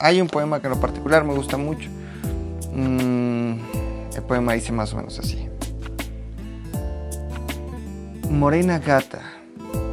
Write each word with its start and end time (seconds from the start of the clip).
Hay 0.00 0.20
un 0.20 0.26
poema 0.26 0.60
que 0.60 0.66
en 0.66 0.72
lo 0.72 0.80
particular 0.80 1.22
me 1.22 1.34
gusta 1.34 1.56
mucho. 1.56 1.88
Mm, 2.72 3.54
el 4.16 4.22
poema 4.26 4.54
dice 4.54 4.72
más 4.72 4.92
o 4.92 4.96
menos 4.96 5.20
así. 5.20 5.48
Morena 8.28 8.80
gata, 8.80 9.20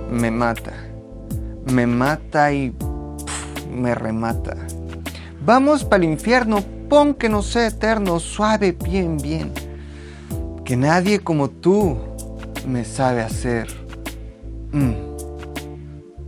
me 0.10 0.32
mata, 0.32 0.74
me 1.72 1.86
mata 1.86 2.52
y 2.52 2.74
me 3.72 3.94
remata. 3.94 4.58
Vamos 5.46 5.84
para 5.84 6.04
el 6.04 6.10
infierno, 6.10 6.64
pon 6.90 7.14
que 7.14 7.30
no 7.30 7.44
sea 7.44 7.68
eterno, 7.68 8.20
suave, 8.20 8.72
bien, 8.72 9.18
bien. 9.18 9.54
Que 10.66 10.76
nadie 10.78 11.20
como 11.20 11.52
tú 11.52 12.00
me 12.68 12.86
sabe 12.86 13.22
hacer. 13.22 13.68
Mm, 14.72 14.94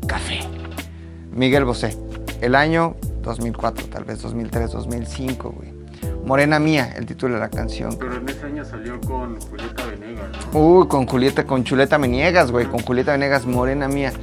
café. 0.06 0.42
Miguel 1.32 1.66
Bosé. 1.66 1.98
El 2.40 2.54
año 2.54 2.98
2004, 3.24 3.88
tal 3.88 4.04
vez 4.04 4.22
2003, 4.22 4.72
2005, 4.72 5.50
güey. 5.52 5.74
Morena 6.26 6.60
Mía, 6.60 6.94
el 6.96 7.06
título 7.06 7.36
de 7.36 7.42
la 7.42 7.50
canción. 7.50 7.96
Pero 8.00 8.16
en 8.16 8.30
ese 8.30 8.46
año 8.46 8.64
salió 8.64 9.00
con 9.02 9.40
Julieta 9.42 9.86
Venegas, 9.86 10.30
¿no? 10.54 10.60
Uy, 10.60 10.88
con 10.88 11.06
Julieta, 11.06 11.46
con 11.46 11.64
Chuleta 11.64 11.98
Venegas, 11.98 12.52
güey. 12.52 12.66
Con 12.66 12.82
Julieta 12.82 13.12
Venegas, 13.12 13.46
Morena 13.46 13.88
Mía. 13.88 14.14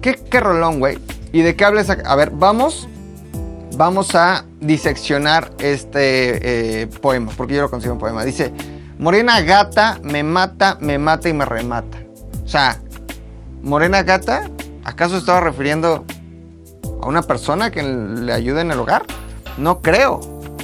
¿Qué, 0.00 0.16
qué 0.16 0.40
rolón, 0.40 0.80
güey? 0.80 0.98
¿Y 1.32 1.42
de 1.42 1.54
qué 1.54 1.64
hables? 1.64 1.90
A 1.90 2.16
ver, 2.16 2.30
vamos. 2.30 2.88
Vamos 3.76 4.14
a 4.14 4.44
diseccionar 4.60 5.50
este 5.58 6.82
eh, 6.82 6.86
poema, 6.86 7.32
porque 7.36 7.54
yo 7.54 7.62
lo 7.62 7.70
considero 7.70 7.94
un 7.94 8.00
poema. 8.00 8.24
Dice, 8.24 8.52
Morena 8.98 9.40
gata 9.40 9.98
me 10.02 10.22
mata, 10.22 10.78
me 10.80 10.98
mata 10.98 11.28
y 11.28 11.32
me 11.32 11.44
remata. 11.44 11.98
O 12.44 12.48
sea, 12.48 12.80
Morena 13.62 14.02
gata, 14.04 14.48
¿acaso 14.84 15.16
estaba 15.16 15.40
refiriendo 15.40 16.04
a 17.04 17.06
una 17.06 17.22
persona 17.22 17.70
que 17.70 17.82
le 17.82 18.32
ayude 18.32 18.62
en 18.62 18.70
el 18.70 18.78
hogar? 18.78 19.04
No 19.58 19.80
creo, 19.82 20.20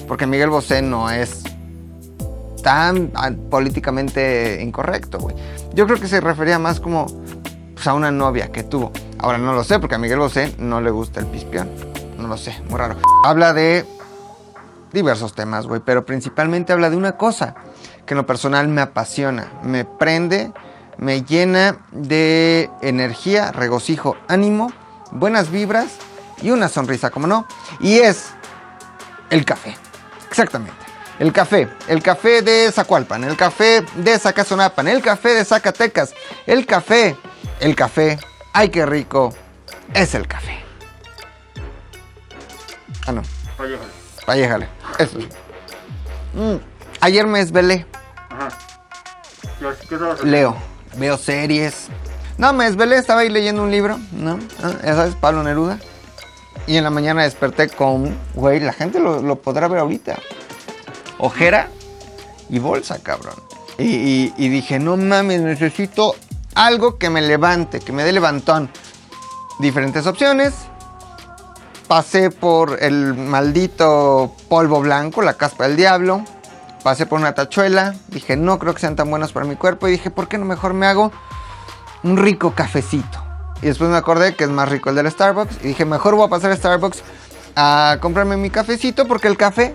porque 0.09 0.27
Miguel 0.27 0.49
Bosé 0.49 0.81
no 0.81 1.11
es 1.11 1.45
tan 2.63 3.11
políticamente 3.51 4.63
incorrecto, 4.63 5.19
güey. 5.19 5.37
Yo 5.75 5.87
creo 5.87 6.01
que 6.01 6.09
se 6.09 6.21
refería 6.21 6.59
más 6.59 6.81
como 6.81 7.07
pues, 7.75 7.87
a 7.87 7.95
una 7.95 8.11
novia 8.11 8.51
que 8.51 8.63
tuvo. 8.63 8.91
Ahora 9.19 9.37
no 9.37 9.53
lo 9.53 9.65
sé, 9.65 9.79
porque 9.79 9.97
a 9.97 9.99
Miguel 9.99 10.19
Bosé 10.19 10.55
no 10.59 10.81
le 10.81 10.91
gusta 10.91 11.21
el 11.21 11.27
pispión. 11.27 11.71
No 12.19 12.27
lo 12.27 12.39
sé, 12.39 12.59
muy 12.69 12.79
raro. 12.79 12.97
Habla 13.25 13.53
de 13.53 13.85
diversos 14.93 15.35
temas, 15.35 15.67
güey, 15.67 15.83
pero 15.85 16.07
principalmente 16.07 16.73
habla 16.73 16.89
de 16.89 16.97
una 16.97 17.19
cosa 17.19 17.55
que 18.07 18.15
en 18.15 18.19
lo 18.19 18.27
personal 18.27 18.67
me 18.67 18.81
apasiona, 18.81 19.53
me 19.63 19.85
prende, 19.85 20.53
me 20.97 21.23
llena 21.23 21.77
de 21.93 22.71
energía, 22.81 23.53
regocijo, 23.53 24.17
ánimo, 24.27 24.73
buenas 25.13 25.51
vibras 25.51 25.99
y 26.43 26.51
una 26.51 26.69
sonrisa, 26.69 27.11
como 27.11 27.27
no. 27.27 27.47
Y 27.81 27.99
es 27.99 28.31
el 29.31 29.45
café. 29.45 29.77
Exactamente. 30.29 30.75
El 31.19 31.33
café, 31.35 31.69
el 31.87 32.03
café 32.03 32.41
de 32.41 32.73
Zacualpan, 32.73 33.25
el 33.25 33.37
café 33.37 33.85
de 33.97 34.19
Zacazonapan, 34.19 34.89
el 34.89 35.03
café 35.03 35.31
de 35.35 35.45
Zacatecas, 35.45 36.15
el 36.47 36.65
café, 36.65 37.15
el 37.61 37.77
café, 37.77 38.19
ay 38.55 38.71
qué 38.71 38.87
rico, 38.87 39.35
es 39.93 40.15
el 40.15 40.27
café. 40.27 40.65
Ah, 43.07 43.13
no, 43.13 43.21
Vallejo. 43.59 43.83
valléjale, 44.27 44.69
eso. 44.99 45.19
Mm, 46.33 46.57
Ayer 47.03 47.27
me 47.27 47.41
desvelé, 47.41 47.85
Ajá. 48.31 48.49
¿Y 49.61 49.65
así 49.67 49.87
qué 49.89 49.99
leo, 50.25 50.57
veo 50.97 51.19
series. 51.19 51.89
No, 52.39 52.55
me 52.55 52.65
desvelé, 52.65 52.97
estaba 52.97 53.21
ahí 53.21 53.29
leyendo 53.29 53.63
un 53.63 53.71
libro, 53.71 53.99
¿no? 54.13 54.39
Ah, 54.63 54.73
Ya 54.83 54.95
sabes, 54.95 55.15
Pablo 55.17 55.43
Neruda. 55.43 55.79
Y 56.67 56.77
en 56.77 56.85
la 56.85 56.91
mañana 56.91 57.23
desperté 57.25 57.69
con, 57.69 58.17
güey, 58.35 58.61
la 58.61 58.73
gente 58.73 59.01
lo, 59.01 59.37
podrá 59.37 59.67
ver 59.69 59.81
ahorita. 59.81 60.19
Ojera 61.19 61.69
y 62.49 62.59
bolsa, 62.59 62.99
cabrón. 63.03 63.35
Y, 63.79 63.85
y- 63.85 64.35
y 64.37 64.49
dije, 64.49 64.79
no 64.79 64.97
mames, 64.97 65.41
necesito 65.41 66.15
algo 66.55 66.97
que 66.99 67.11
me 67.11 67.23
levante, 67.23 67.81
que 67.81 67.93
me 67.93 68.05
dé 68.05 68.13
levantón. 68.13 68.71
Diferentes 69.59 70.07
opciones. 70.07 70.55
Pasé 71.89 72.31
por 72.31 72.81
el 72.83 73.15
maldito 73.15 74.33
polvo 74.49 74.81
blanco, 74.81 75.23
la 75.23 75.35
caspa 75.35 75.65
del 75.67 75.77
diablo. 75.77 76.23
Pasé 76.85 77.05
por 77.05 77.19
una 77.19 77.35
tachuela. 77.35 77.95
Dije, 78.09 78.37
no 78.37 78.59
creo 78.59 78.75
que 78.75 78.81
sean 78.81 78.95
tan 78.97 79.11
buenos 79.11 79.33
para 79.33 79.45
mi 79.45 79.57
cuerpo. 79.57 79.89
Y 79.89 79.93
dije, 79.93 80.11
¿por 80.11 80.29
qué 80.29 80.39
no 80.39 80.45
mejor 80.45 80.73
me 80.73 80.87
hago 80.87 81.11
un 82.05 82.17
rico 82.17 82.53
cafecito? 82.55 83.23
Y 83.63 83.67
después 83.67 83.91
me 83.91 83.97
acordé 83.97 84.35
que 84.35 84.45
es 84.45 84.51
más 84.51 84.69
rico 84.69 84.91
el 84.91 84.97
del 84.97 85.11
Starbucks. 85.11 85.59
Y 85.63 85.69
dije, 85.69 85.85
mejor 85.85 86.15
voy 86.15 86.27
a 86.27 86.31
pasar 86.31 86.51
a 86.51 86.57
Starbucks 86.57 87.03
a 87.57 87.99
comprarme 88.01 88.37
mi 88.37 88.51
cafecito. 88.51 89.07
Porque 89.07 89.29
el 89.29 89.37
café, 89.37 89.75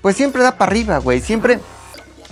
pues 0.00 0.16
siempre 0.16 0.42
da 0.42 0.56
para 0.56 0.70
arriba, 0.70 0.98
güey. 0.98 1.20
Siempre 1.20 1.60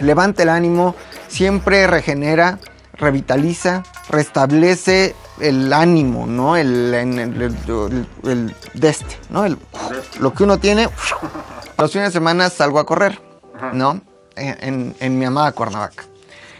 levanta 0.01 0.43
el 0.43 0.49
ánimo. 0.49 0.95
Siempre 1.29 1.87
regenera, 1.87 2.59
revitaliza, 2.95 3.83
restablece 4.09 5.15
el 5.41 5.73
ánimo, 5.73 6.27
¿no? 6.27 6.57
El, 6.57 6.95
el, 6.95 7.19
el- 7.19 8.07
el- 8.25 8.55
¿no? 9.31 9.45
Lo 10.21 10.33
que 10.33 10.45
uno 10.45 10.59
tiene. 10.59 10.89
Los 11.77 11.91
fines 11.93 12.09
de 12.09 12.13
semana 12.13 12.51
salgo 12.51 12.79
a 12.79 12.87
correr, 12.87 13.21
¿no? 13.73 14.01
En, 14.37 14.57
en- 14.61 14.97
en 15.01 15.19
mi 15.19 15.25
amada 15.25 15.53
Cuernavaca. 15.53 16.05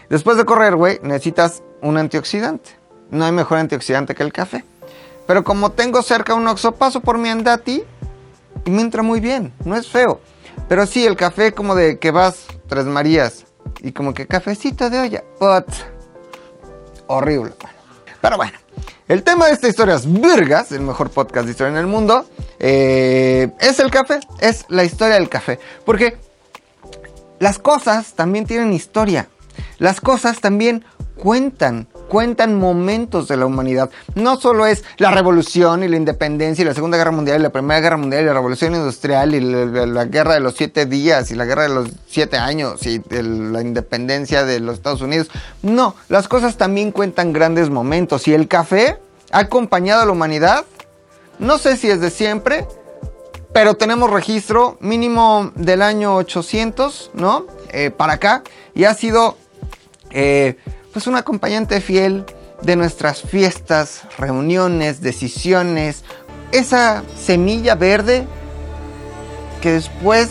Después 0.09 0.35
de 0.37 0.45
correr, 0.45 0.75
güey, 0.75 0.99
necesitas 1.03 1.63
un 1.81 1.97
antioxidante. 1.97 2.71
No 3.11 3.25
hay 3.25 3.31
mejor 3.31 3.57
antioxidante 3.59 4.15
que 4.15 4.23
el 4.23 4.33
café. 4.33 4.63
Pero 5.27 5.43
como 5.43 5.71
tengo 5.71 6.01
cerca 6.01 6.33
un 6.33 6.47
oxo, 6.47 6.73
paso 6.73 7.01
por 7.01 7.17
mi 7.17 7.29
andati 7.29 7.83
y 8.65 8.69
me 8.71 8.81
entra 8.81 9.01
muy 9.01 9.19
bien. 9.19 9.53
No 9.63 9.75
es 9.75 9.87
feo. 9.87 10.19
Pero 10.67 10.85
sí, 10.85 11.05
el 11.05 11.15
café 11.15 11.53
como 11.53 11.75
de 11.75 11.99
que 11.99 12.11
vas 12.11 12.45
Tres 12.67 12.85
Marías 12.85 13.45
y 13.81 13.91
como 13.91 14.13
que 14.13 14.27
cafecito 14.27 14.89
de 14.89 14.99
olla. 14.99 15.23
But, 15.39 15.67
horrible. 17.07 17.53
Pero 18.21 18.37
bueno, 18.37 18.57
el 19.07 19.23
tema 19.23 19.47
de 19.47 19.53
esta 19.53 19.67
historia 19.67 19.95
es 19.95 20.11
Virgas, 20.11 20.71
el 20.71 20.81
mejor 20.81 21.11
podcast 21.11 21.45
de 21.45 21.51
historia 21.51 21.71
en 21.71 21.77
el 21.77 21.87
mundo. 21.87 22.25
eh, 22.59 23.51
es 23.59 23.79
el 23.79 23.91
café, 23.91 24.19
es 24.39 24.65
la 24.69 24.83
historia 24.83 25.15
del 25.15 25.29
café. 25.29 25.59
Porque 25.85 26.17
las 27.39 27.59
cosas 27.59 28.13
también 28.13 28.45
tienen 28.45 28.73
historia. 28.73 29.27
Las 29.77 30.01
cosas 30.01 30.39
también 30.39 30.85
cuentan, 31.15 31.87
cuentan 32.07 32.59
momentos 32.59 33.27
de 33.27 33.37
la 33.37 33.45
humanidad. 33.45 33.89
No 34.15 34.37
solo 34.37 34.65
es 34.65 34.83
la 34.97 35.11
revolución 35.11 35.83
y 35.83 35.87
la 35.87 35.97
independencia 35.97 36.63
y 36.63 36.65
la 36.65 36.73
Segunda 36.73 36.97
Guerra 36.97 37.11
Mundial 37.11 37.39
y 37.39 37.43
la 37.43 37.49
Primera 37.49 37.79
Guerra 37.79 37.97
Mundial 37.97 38.23
y 38.23 38.25
la 38.25 38.33
revolución 38.33 38.75
industrial 38.75 39.35
y 39.35 39.39
la, 39.39 40.05
guerra 40.05 40.35
de 40.35 40.39
los 40.39 40.55
siete 40.55 40.85
días 40.85 41.31
y 41.31 41.35
la 41.35 41.45
guerra 41.45 41.63
de 41.63 41.69
los 41.69 41.89
siete 42.07 42.37
años 42.37 42.85
y 42.85 43.01
la 43.09 43.61
independencia 43.61 44.45
de 44.45 44.59
los 44.59 44.75
Estados 44.75 45.01
Unidos. 45.01 45.29
No, 45.61 45.95
las 46.09 46.27
cosas 46.27 46.57
también 46.57 46.91
cuentan 46.91 47.33
grandes 47.33 47.69
momentos 47.69 48.27
y 48.27 48.33
el 48.33 48.47
café 48.47 48.99
ha 49.31 49.39
acompañado 49.39 50.01
a 50.01 50.05
la 50.05 50.11
humanidad. 50.11 50.65
No 51.39 51.57
sé 51.57 51.75
si 51.77 51.89
es 51.89 51.99
de 51.99 52.11
siempre, 52.11 52.65
pero 53.55 53.75
tenemos 53.75 54.09
registro 54.09 54.77
mínimo 54.81 55.51
del 55.55 55.81
año 55.81 56.15
800, 56.15 57.11
¿no? 57.13 57.45
Eh, 57.69 57.89
para 57.89 58.13
acá. 58.13 58.43
Y 58.73 58.83
ha 58.83 58.93
sido, 58.93 59.37
eh, 60.11 60.57
pues, 60.95 61.07
un 61.07 61.17
acompañante 61.17 61.81
fiel 61.81 62.23
de 62.61 62.77
nuestras 62.77 63.21
fiestas, 63.21 64.03
reuniones, 64.17 65.01
decisiones. 65.01 66.05
Esa 66.53 67.03
semilla 67.21 67.75
verde 67.75 68.25
que 69.61 69.73
después 69.73 70.29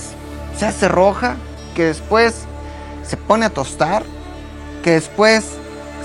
se 0.58 0.64
hace 0.64 0.88
roja, 0.88 1.36
que 1.74 1.84
después 1.84 2.46
se 3.06 3.18
pone 3.18 3.44
a 3.44 3.50
tostar, 3.50 4.04
que 4.82 4.92
después 4.92 5.44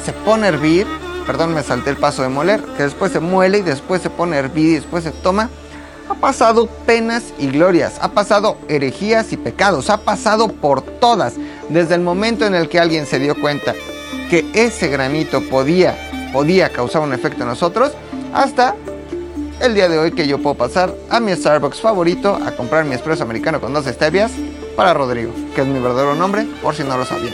se 0.04 0.12
pone 0.12 0.48
a 0.48 0.50
hervir. 0.50 0.86
Perdón, 1.26 1.54
me 1.54 1.64
salté 1.64 1.92
el 1.92 1.98
paso 1.98 2.22
de 2.24 2.28
moler. 2.28 2.62
Que 2.76 2.84
después 2.84 3.14
se 3.14 3.22
muele 3.22 3.60
y 3.60 3.62
después 3.62 4.02
se 4.02 4.10
pone 4.10 4.36
a 4.36 4.40
hervir 4.40 4.72
y 4.72 4.76
después 4.76 5.06
se 5.06 5.12
toma. 5.12 5.50
Ha 6.10 6.16
pasado 6.16 6.68
penas 6.86 7.24
y 7.38 7.48
glorias, 7.48 7.94
ha 8.02 8.10
pasado 8.10 8.58
herejías 8.68 9.32
y 9.32 9.38
pecados, 9.38 9.90
ha 9.90 10.02
pasado 10.02 10.50
por 10.50 10.82
todas, 10.82 11.36
desde 11.70 11.96
el 11.96 12.02
momento 12.02 12.46
en 12.46 12.56
el 12.56 12.68
que 12.68 12.80
alguien 12.80 13.06
se 13.06 13.20
dio 13.20 13.40
cuenta 13.40 13.74
que 14.30 14.46
ese 14.54 14.88
granito 14.88 15.42
podía, 15.50 15.98
podía 16.32 16.70
causar 16.70 17.02
un 17.02 17.14
efecto 17.14 17.44
en 17.44 17.50
nosotros, 17.50 17.92
hasta 18.34 18.76
el 19.60 19.74
día 19.74 19.90
de 19.90 19.98
hoy 19.98 20.12
que 20.12 20.28
yo 20.28 20.38
puedo 20.38 20.56
pasar 20.56 20.94
a 21.10 21.20
mi 21.20 21.36
Starbucks 21.36 21.82
favorito 21.82 22.40
a 22.46 22.52
comprar 22.52 22.86
mi 22.86 22.96
espresso 22.96 23.24
americano 23.24 23.60
con 23.60 23.74
dos 23.74 23.86
stevias 23.86 24.32
para 24.76 24.94
Rodrigo, 24.94 25.34
que 25.56 25.62
es 25.62 25.68
mi 25.68 25.80
verdadero 25.80 26.16
nombre, 26.16 26.48
por 26.62 26.76
si 26.76 26.84
no 26.84 26.98
lo 26.98 27.06
sabían. 27.06 27.34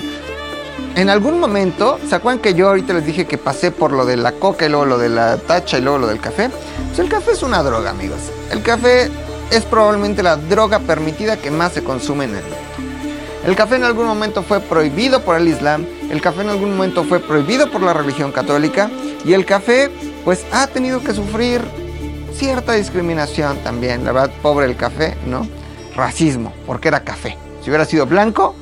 En 0.96 1.10
algún 1.10 1.40
momento, 1.40 2.00
¿se 2.08 2.16
acuerdan 2.16 2.42
que 2.42 2.54
yo 2.54 2.70
ahorita 2.70 2.94
les 2.94 3.06
dije 3.06 3.26
que 3.26 3.38
pasé 3.38 3.70
por 3.70 3.92
lo 3.92 4.06
de 4.06 4.16
la 4.16 4.32
coca 4.32 4.66
y 4.66 4.70
luego 4.70 4.86
lo 4.86 4.98
de 4.98 5.10
la 5.10 5.38
tacha 5.38 5.78
y 5.78 5.82
luego 5.82 6.00
lo 6.00 6.08
del 6.08 6.22
café? 6.22 6.50
Pues 6.88 7.00
el 7.00 7.10
café 7.10 7.32
es 7.32 7.44
una 7.44 7.62
droga, 7.64 7.90
amigos. 7.90 8.20
El 8.50 8.62
café 8.64 9.12
es 9.52 9.64
probablemente 9.66 10.24
la 10.24 10.38
droga 10.38 10.80
permitida 10.80 11.38
que 11.38 11.52
más 11.52 11.74
se 11.74 11.84
consume 11.84 12.26
en 12.26 12.36
el 12.36 12.44
mundo. 12.44 12.58
El 13.46 13.56
café 13.56 13.76
en 13.76 13.84
algún 13.84 14.06
momento 14.06 14.42
fue 14.42 14.60
prohibido 14.62 15.22
por 15.22 15.36
el 15.36 15.48
Islam, 15.48 15.86
el 16.10 16.22
café 16.22 16.42
en 16.42 16.50
algún 16.50 16.76
momento 16.76 17.04
fue 17.04 17.20
prohibido 17.20 17.72
por 17.72 17.82
la 17.82 17.94
religión 17.94 18.32
católica 18.32 18.90
y 19.24 19.34
el 19.34 19.46
café 19.46 19.92
pues 20.24 20.46
ha 20.52 20.68
tenido 20.68 21.02
que 21.02 21.14
sufrir 21.14 21.62
cierta 22.34 22.74
discriminación 22.74 23.58
también, 23.60 24.04
la 24.04 24.12
verdad, 24.12 24.32
pobre 24.42 24.66
el 24.66 24.76
café, 24.76 25.16
¿no? 25.26 25.48
Racismo, 25.96 26.54
porque 26.66 26.90
era 26.90 27.04
café. 27.04 27.38
Si 27.62 27.70
hubiera 27.70 27.86
sido 27.86 28.06
blanco, 28.06 28.56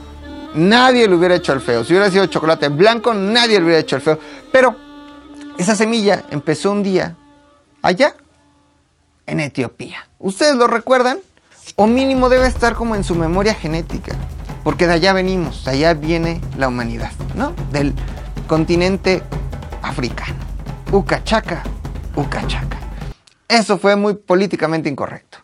nadie 0.53 1.07
le 1.07 1.15
hubiera 1.15 1.35
hecho 1.35 1.53
el 1.53 1.61
feo. 1.61 1.83
Si 1.83 1.93
hubiera 1.93 2.11
sido 2.11 2.25
chocolate 2.27 2.69
blanco, 2.69 3.13
nadie 3.13 3.59
le 3.59 3.65
hubiera 3.65 3.79
hecho 3.79 3.95
el 3.95 4.01
feo. 4.01 4.19
Pero 4.51 4.75
esa 5.57 5.75
semilla 5.75 6.23
empezó 6.29 6.71
un 6.71 6.83
día 6.83 7.15
allá, 7.81 8.15
en 9.25 9.39
Etiopía. 9.39 10.07
¿Ustedes 10.19 10.55
lo 10.55 10.67
recuerdan? 10.67 11.19
O 11.75 11.87
mínimo 11.87 12.29
debe 12.29 12.47
estar 12.47 12.75
como 12.75 12.95
en 12.95 13.03
su 13.03 13.15
memoria 13.15 13.53
genética, 13.53 14.15
porque 14.63 14.87
de 14.87 14.93
allá 14.93 15.13
venimos, 15.13 15.65
de 15.65 15.71
allá 15.71 15.93
viene 15.93 16.41
la 16.57 16.67
humanidad, 16.67 17.11
¿no? 17.35 17.53
Del 17.71 17.93
continente 18.47 19.21
africano. 19.81 20.35
Ucachaca, 20.91 21.63
Ucachaca. 22.15 22.77
Eso 23.47 23.77
fue 23.77 23.95
muy 23.95 24.15
políticamente 24.15 24.89
incorrecto. 24.89 25.39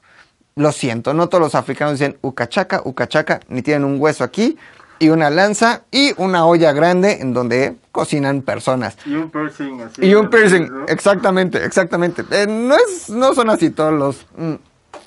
Lo 0.56 0.72
siento, 0.72 1.14
no 1.14 1.30
todos 1.30 1.42
los 1.42 1.56
africanos 1.56 1.94
dicen 2.00 2.18
Ucachaca, 2.22 2.82
Ucachaca, 2.84 3.40
ni 3.48 3.62
tienen 3.62 3.86
un 3.86 4.00
hueso 4.00 4.24
aquí, 4.24 4.58
y 5.00 5.10
una 5.10 5.30
lanza 5.30 5.84
y 5.92 6.14
una 6.18 6.46
olla 6.46 6.74
grande 6.74 7.22
en 7.22 7.34
donde 7.34 7.76
cocinan 7.92 8.42
personas. 8.42 8.98
Y 9.06 9.16
un 9.16 9.30
piercing 9.30 9.82
así. 9.82 10.06
Y 10.06 10.14
un 10.14 10.30
piercing, 10.30 10.68
¿no? 10.70 10.86
exactamente, 10.88 11.64
exactamente. 11.64 12.24
Eh, 12.32 12.46
no, 12.48 12.76
es, 12.76 13.10
no 13.10 13.34
son 13.34 13.50
así 13.50 13.70
todos 13.70 13.94
los... 13.94 14.28
mm. 14.38 14.56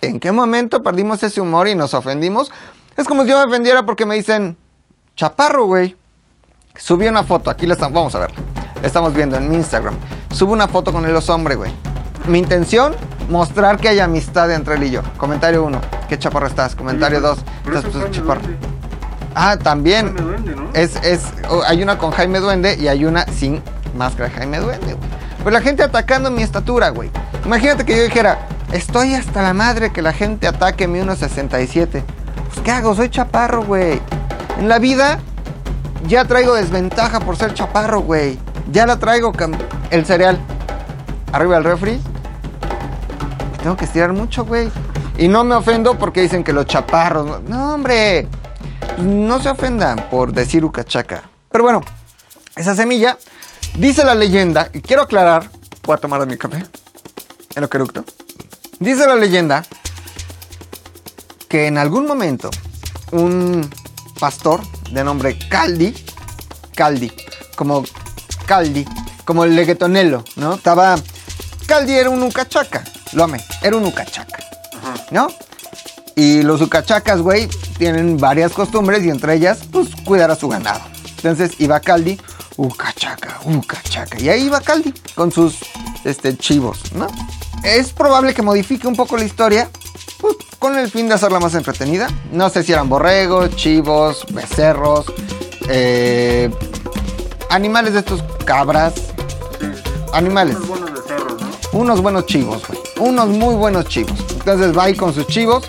¿En 0.00 0.19
qué 0.19 0.32
momento 0.32 0.82
perdimos 0.82 1.23
ese 1.23 1.41
humor 1.41 1.69
y 1.69 1.76
nos 1.76 1.94
ofendimos? 1.94 2.50
Es 2.97 3.06
como 3.06 3.23
si 3.23 3.31
yo 3.31 3.39
me 3.39 3.44
ofendiera 3.44 3.85
porque 3.85 4.05
me 4.05 4.15
dicen, 4.15 4.56
chaparro, 5.17 5.65
güey. 5.65 5.97
Subí 6.77 7.06
una 7.06 7.23
foto, 7.23 7.50
aquí 7.50 7.67
la 7.67 7.75
estamos, 7.75 7.94
vamos 7.94 8.15
a 8.15 8.21
ver. 8.21 8.33
La 8.81 8.87
estamos 8.87 9.15
viendo 9.15 9.37
en 9.37 9.49
mi 9.49 9.56
Instagram. 9.56 9.94
Subo 10.33 10.53
una 10.53 10.69
foto 10.69 10.93
con 10.93 11.05
el 11.05 11.15
oso 11.15 11.35
hombre, 11.35 11.55
güey. 11.55 11.73
Mi 12.27 12.39
intención, 12.39 12.94
mostrar 13.29 13.79
que 13.79 13.89
hay 13.89 14.00
amistad 14.00 14.50
entre 14.53 14.75
él 14.75 14.85
y 14.85 14.91
yo. 14.91 15.03
Comentario 15.17 15.65
1, 15.65 15.81
¿qué 16.09 16.19
chaparro 16.19 16.47
estás? 16.47 16.75
Comentario 16.75 17.19
Oye, 17.19 17.29
2, 17.29 17.39
pero 17.65 17.79
estás 17.79 17.91
eso 17.91 18.00
pues, 18.00 18.11
es 18.11 18.17
chaparro. 18.17 18.41
Ah, 19.35 19.56
también. 19.56 20.06
Jaime 20.15 20.23
Duende, 20.23 20.56
¿no? 20.56 20.71
Es, 20.75 20.97
es, 21.03 21.23
oh, 21.49 21.62
hay 21.67 21.83
una 21.83 21.99
con 21.99 22.11
Jaime 22.11 22.41
Duende 22.41 22.77
y 22.77 22.89
hay 22.89 23.05
una 23.05 23.27
sin 23.27 23.62
máscara 23.97 24.29
de 24.29 24.35
Jaime 24.35 24.59
Duende, 24.59 24.94
güey. 24.94 25.11
Pues 25.43 25.53
la 25.53 25.61
gente 25.61 25.83
atacando 25.83 26.31
mi 26.31 26.43
estatura, 26.43 26.91
güey. 26.91 27.11
Imagínate 27.44 27.85
que 27.85 27.97
yo 27.97 28.03
dijera, 28.05 28.47
estoy 28.73 29.15
hasta 29.15 29.43
la 29.43 29.55
madre 29.55 29.91
que 29.91 30.03
la 30.03 30.12
gente 30.12 30.47
ataque 30.47 30.87
mi 30.87 31.00
1.67. 31.00 32.03
Pues, 32.53 32.65
¿qué 32.65 32.71
hago? 32.71 32.95
Soy 32.95 33.09
chaparro, 33.09 33.65
güey. 33.65 34.01
En 34.59 34.69
la 34.69 34.79
vida 34.79 35.19
ya 36.07 36.25
traigo 36.27 36.55
desventaja 36.55 37.21
por 37.21 37.37
ser 37.37 37.55
chaparro, 37.55 38.01
güey. 38.01 38.39
Ya 38.71 38.87
la 38.87 38.99
traigo, 38.99 39.33
el 39.91 40.05
cereal. 40.05 40.39
Arriba 41.33 41.55
del 41.57 41.65
refri. 41.65 42.01
Tengo 43.63 43.77
que 43.77 43.87
estirar 43.87 44.13
mucho, 44.13 44.45
güey. 44.45 44.71
Y 45.17 45.29
no 45.29 45.45
me 45.45 45.55
ofendo 45.55 45.99
porque 45.99 46.21
dicen 46.21 46.45
que 46.45 46.53
los 46.53 46.67
chaparros. 46.67 47.43
No, 47.45 47.75
hombre. 47.75 48.29
No 48.99 49.41
se 49.41 49.49
ofendan 49.49 50.09
por 50.11 50.33
decir 50.33 50.65
ucachaca. 50.65 51.23
Pero 51.51 51.65
bueno, 51.65 51.81
esa 52.57 52.75
semilla, 52.75 53.17
dice 53.77 54.05
la 54.05 54.15
leyenda, 54.15 54.69
y 54.75 54.81
quiero 54.81 55.03
aclarar, 55.03 55.49
voy 55.85 55.95
a 55.95 55.99
tomar 55.99 56.27
mi 56.27 56.37
café, 56.37 56.65
en 57.55 57.63
lo 57.63 57.71
que. 57.71 57.79
Dice 58.79 59.07
la 59.07 59.15
leyenda 59.15 59.63
que 61.53 61.67
en 61.67 61.77
algún 61.77 62.07
momento 62.07 62.49
un 63.11 63.69
pastor 64.19 64.63
de 64.91 65.05
nombre 65.05 65.39
Caldi, 65.51 65.95
Caldi, 66.75 67.13
como 67.57 67.85
Caldi, 68.47 68.87
como 69.27 69.45
el 69.45 69.55
leguetonelo, 69.55 70.25
¿no? 70.37 70.55
Estaba, 70.55 70.97
Caldi 71.67 71.93
era 71.93 72.09
un 72.09 72.23
ucachaca, 72.23 72.83
lo 73.13 73.25
amé, 73.25 73.39
era 73.61 73.77
un 73.77 73.85
ucachaca. 73.85 74.39
¿no? 75.11 75.29
Y 76.17 76.41
los 76.41 76.63
ucachacas, 76.63 77.21
güey, 77.21 77.49
tienen 77.77 78.17
varias 78.17 78.53
costumbres 78.53 79.05
y 79.05 79.11
entre 79.11 79.35
ellas, 79.35 79.59
pues, 79.71 79.91
cuidar 80.07 80.31
a 80.31 80.37
su 80.37 80.49
ganado. 80.49 80.81
Entonces 81.17 81.53
iba 81.59 81.81
Caldi, 81.81 82.19
ucachaca, 82.57 83.41
ucachaca. 83.45 84.19
Y 84.19 84.31
ahí 84.31 84.45
iba 84.45 84.63
Caldi 84.63 84.95
con 85.15 85.31
sus 85.31 85.59
este, 86.05 86.35
chivos, 86.35 86.95
¿no? 86.95 87.09
Es 87.63 87.93
probable 87.93 88.33
que 88.33 88.41
modifique 88.41 88.89
un 88.89 88.97
poco 88.97 89.19
la 89.19 89.25
historia, 89.25 89.69
pues, 90.23 90.37
con 90.59 90.79
el 90.79 90.91
fin 90.91 91.09
de 91.09 91.15
hacerla 91.15 91.41
más 91.41 91.55
entretenida. 91.55 92.09
No 92.33 92.49
sé 92.49 92.63
si 92.63 92.73
eran 92.73 92.89
borregos, 92.89 93.55
chivos, 93.57 94.25
becerros, 94.31 95.13
eh, 95.69 96.49
animales 97.51 97.93
de 97.93 97.99
estos 97.99 98.23
cabras, 98.45 98.95
animales 100.13 100.57
Unos 100.57 100.69
buenos 100.69 100.95
de 100.95 101.09
cerros, 101.09 101.43
¿no? 101.43 101.79
unos 101.79 102.01
buenos 102.01 102.27
chivos, 102.27 102.63
güey. 102.67 102.81
Unos 103.01 103.29
muy 103.29 103.55
buenos 103.55 103.87
chivos. 103.87 104.15
Entonces 104.31 104.77
va 104.77 104.85
ahí 104.85 104.95
con 104.95 105.13
sus 105.13 105.27
chivos. 105.27 105.69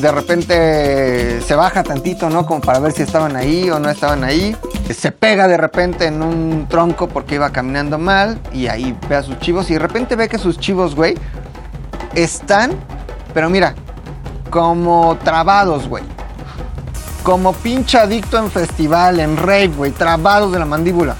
De 0.00 0.12
repente 0.12 1.40
se 1.40 1.54
baja 1.54 1.82
tantito, 1.82 2.30
¿no? 2.30 2.46
Como 2.46 2.60
para 2.60 2.78
ver 2.78 2.92
si 2.92 3.02
estaban 3.02 3.36
ahí 3.36 3.70
o 3.70 3.78
no 3.78 3.90
estaban 3.90 4.24
ahí. 4.24 4.56
Se 4.92 5.12
pega 5.12 5.46
de 5.48 5.56
repente 5.56 6.06
en 6.06 6.22
un 6.22 6.66
tronco 6.68 7.08
porque 7.08 7.36
iba 7.36 7.50
caminando 7.50 7.98
mal. 7.98 8.40
Y 8.52 8.68
ahí 8.68 8.96
ve 9.08 9.16
a 9.16 9.22
sus 9.22 9.38
chivos. 9.38 9.70
Y 9.70 9.74
de 9.74 9.80
repente 9.80 10.16
ve 10.16 10.28
que 10.28 10.38
sus 10.38 10.58
chivos, 10.58 10.94
güey, 10.94 11.14
están, 12.14 12.72
pero 13.38 13.50
mira, 13.50 13.72
como 14.50 15.16
trabados, 15.22 15.88
güey. 15.88 16.02
Como 17.22 17.52
pinche 17.52 17.96
adicto 17.96 18.36
en 18.36 18.50
festival, 18.50 19.20
en 19.20 19.36
rave, 19.36 19.68
güey. 19.68 19.92
Trabados 19.92 20.50
de 20.50 20.58
la 20.58 20.64
mandíbula. 20.64 21.14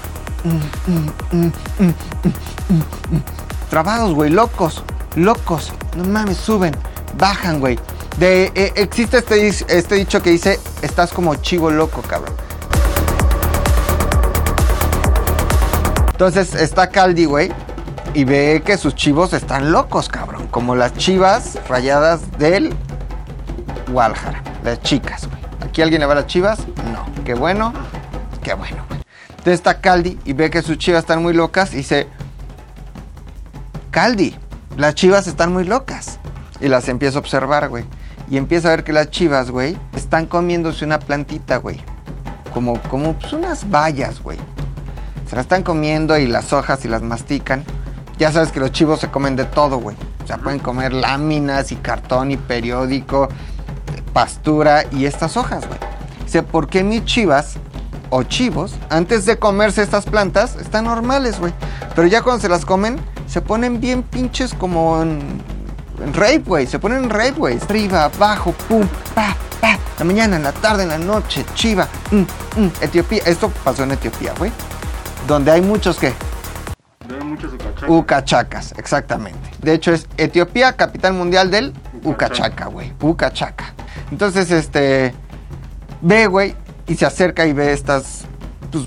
Trabados, 3.69 4.13
güey, 4.13 4.31
locos, 4.31 4.83
locos. 5.15 5.71
No 5.95 6.03
mames, 6.03 6.35
suben, 6.35 6.75
bajan, 7.17 7.61
güey. 7.61 7.79
De, 8.17 8.51
eh, 8.53 8.73
existe 8.75 9.19
este, 9.19 9.47
este 9.47 9.95
dicho 9.95 10.21
que 10.21 10.31
dice, 10.31 10.59
estás 10.81 11.13
como 11.13 11.35
chivo 11.35 11.71
loco, 11.71 12.01
cabrón. 12.01 12.35
Entonces 16.11 16.53
está 16.53 16.89
Caldi, 16.89 17.23
güey, 17.23 17.49
y 18.13 18.23
ve 18.23 18.61
que 18.65 18.77
sus 18.77 18.95
chivos 18.95 19.33
están 19.33 19.71
locos, 19.71 20.09
cabrón. 20.09 20.47
Como 20.47 20.75
las 20.75 20.93
chivas 20.95 21.57
rayadas 21.67 22.37
del 22.37 22.73
Guadalajara, 23.91 24.43
las 24.63 24.81
chicas, 24.81 25.27
güey. 25.27 25.39
¿Aquí 25.67 25.81
alguien 25.81 26.01
le 26.01 26.07
va 26.07 26.15
las 26.15 26.27
chivas? 26.27 26.59
No. 26.91 27.05
Qué 27.23 27.33
bueno, 27.33 27.73
qué 28.43 28.53
bueno, 28.53 28.83
güey. 28.87 29.01
Entonces 29.29 29.53
está 29.53 29.79
Caldi 29.81 30.19
y 30.25 30.33
ve 30.33 30.49
que 30.49 30.61
sus 30.61 30.77
chivas 30.77 31.01
están 31.01 31.21
muy 31.21 31.33
locas 31.33 31.73
y 31.73 31.77
dice, 31.77 32.07
Caldi, 33.91 34.35
las 34.77 34.95
chivas 34.95 35.27
están 35.27 35.53
muy 35.53 35.63
locas. 35.63 36.19
Y 36.61 36.67
las 36.67 36.89
empieza 36.89 37.17
a 37.17 37.21
observar, 37.21 37.69
güey. 37.69 37.85
Y 38.29 38.37
empieza 38.37 38.67
a 38.67 38.71
ver 38.71 38.83
que 38.83 38.93
las 38.93 39.09
chivas, 39.09 39.49
güey, 39.49 39.77
están 39.95 40.25
comiéndose 40.25 40.83
una 40.85 40.99
plantita, 40.99 41.57
güey. 41.57 41.79
Como, 42.53 42.81
como 42.83 43.13
pues, 43.13 43.31
unas 43.33 43.69
bayas, 43.69 44.21
güey. 44.21 44.37
Se 45.29 45.35
la 45.35 45.41
están 45.41 45.63
comiendo 45.63 46.17
y 46.17 46.27
las 46.27 46.51
hojas 46.51 46.83
y 46.85 46.87
las 46.87 47.01
mastican. 47.01 47.63
Ya 48.19 48.33
sabes 48.33 48.51
que 48.51 48.59
los 48.59 48.73
chivos 48.73 48.99
se 48.99 49.07
comen 49.09 49.37
de 49.37 49.45
todo, 49.45 49.77
güey. 49.77 49.95
O 50.23 50.27
sea, 50.27 50.37
pueden 50.37 50.59
comer 50.59 50.91
láminas 50.93 51.71
y 51.71 51.77
cartón 51.77 52.31
y 52.31 52.37
periódico, 52.37 53.29
pastura 54.13 54.83
y 54.91 55.05
estas 55.05 55.37
hojas, 55.37 55.65
güey. 55.65 55.79
Dice, 56.25 56.43
¿por 56.43 56.67
qué 56.67 56.83
mis 56.83 57.05
chivas 57.05 57.55
o 58.09 58.23
chivos, 58.23 58.75
antes 58.89 59.25
de 59.25 59.39
comerse 59.39 59.81
estas 59.81 60.05
plantas, 60.05 60.57
están 60.57 60.83
normales, 60.83 61.39
güey? 61.39 61.53
Pero 61.95 62.07
ya 62.07 62.21
cuando 62.21 62.41
se 62.41 62.49
las 62.49 62.65
comen, 62.65 62.97
se 63.25 63.41
ponen 63.41 63.79
bien 63.79 64.03
pinches 64.03 64.53
como 64.53 65.01
en, 65.01 65.41
en 66.03 66.13
rape, 66.13 66.43
güey. 66.45 66.67
Se 66.67 66.77
ponen 66.77 67.05
en 67.05 67.09
rape, 67.09 67.31
güey. 67.37 67.57
Arriba, 67.69 68.05
abajo, 68.05 68.51
pum, 68.67 68.85
pa, 69.15 69.33
pa. 69.61 69.79
La 69.97 70.03
mañana, 70.05 70.35
en 70.35 70.43
la 70.43 70.51
tarde, 70.51 70.83
en 70.83 70.89
la 70.89 70.97
noche, 70.97 71.45
chiva. 71.55 71.87
mm, 72.11 72.61
mm. 72.61 72.71
Etiopía. 72.81 73.23
Esto 73.25 73.49
pasó 73.63 73.83
en 73.83 73.91
Etiopía, 73.91 74.33
güey. 74.37 74.51
Donde 75.25 75.51
hay 75.51 75.61
muchos 75.61 75.97
que 75.97 76.13
Ucachacas, 77.87 78.73
exactamente. 78.77 79.39
De 79.61 79.73
hecho, 79.73 79.91
es 79.93 80.07
Etiopía, 80.17 80.73
capital 80.73 81.13
mundial 81.13 81.51
del 81.51 81.73
Ucachaca, 82.03 82.67
güey. 82.67 82.93
Ucachaca. 83.01 83.73
Entonces, 84.11 84.51
este. 84.51 85.13
Ve, 86.01 86.27
güey, 86.27 86.55
y 86.87 86.95
se 86.95 87.05
acerca 87.05 87.45
y 87.45 87.53
ve 87.53 87.73
estas. 87.73 88.25
Pues, 88.71 88.85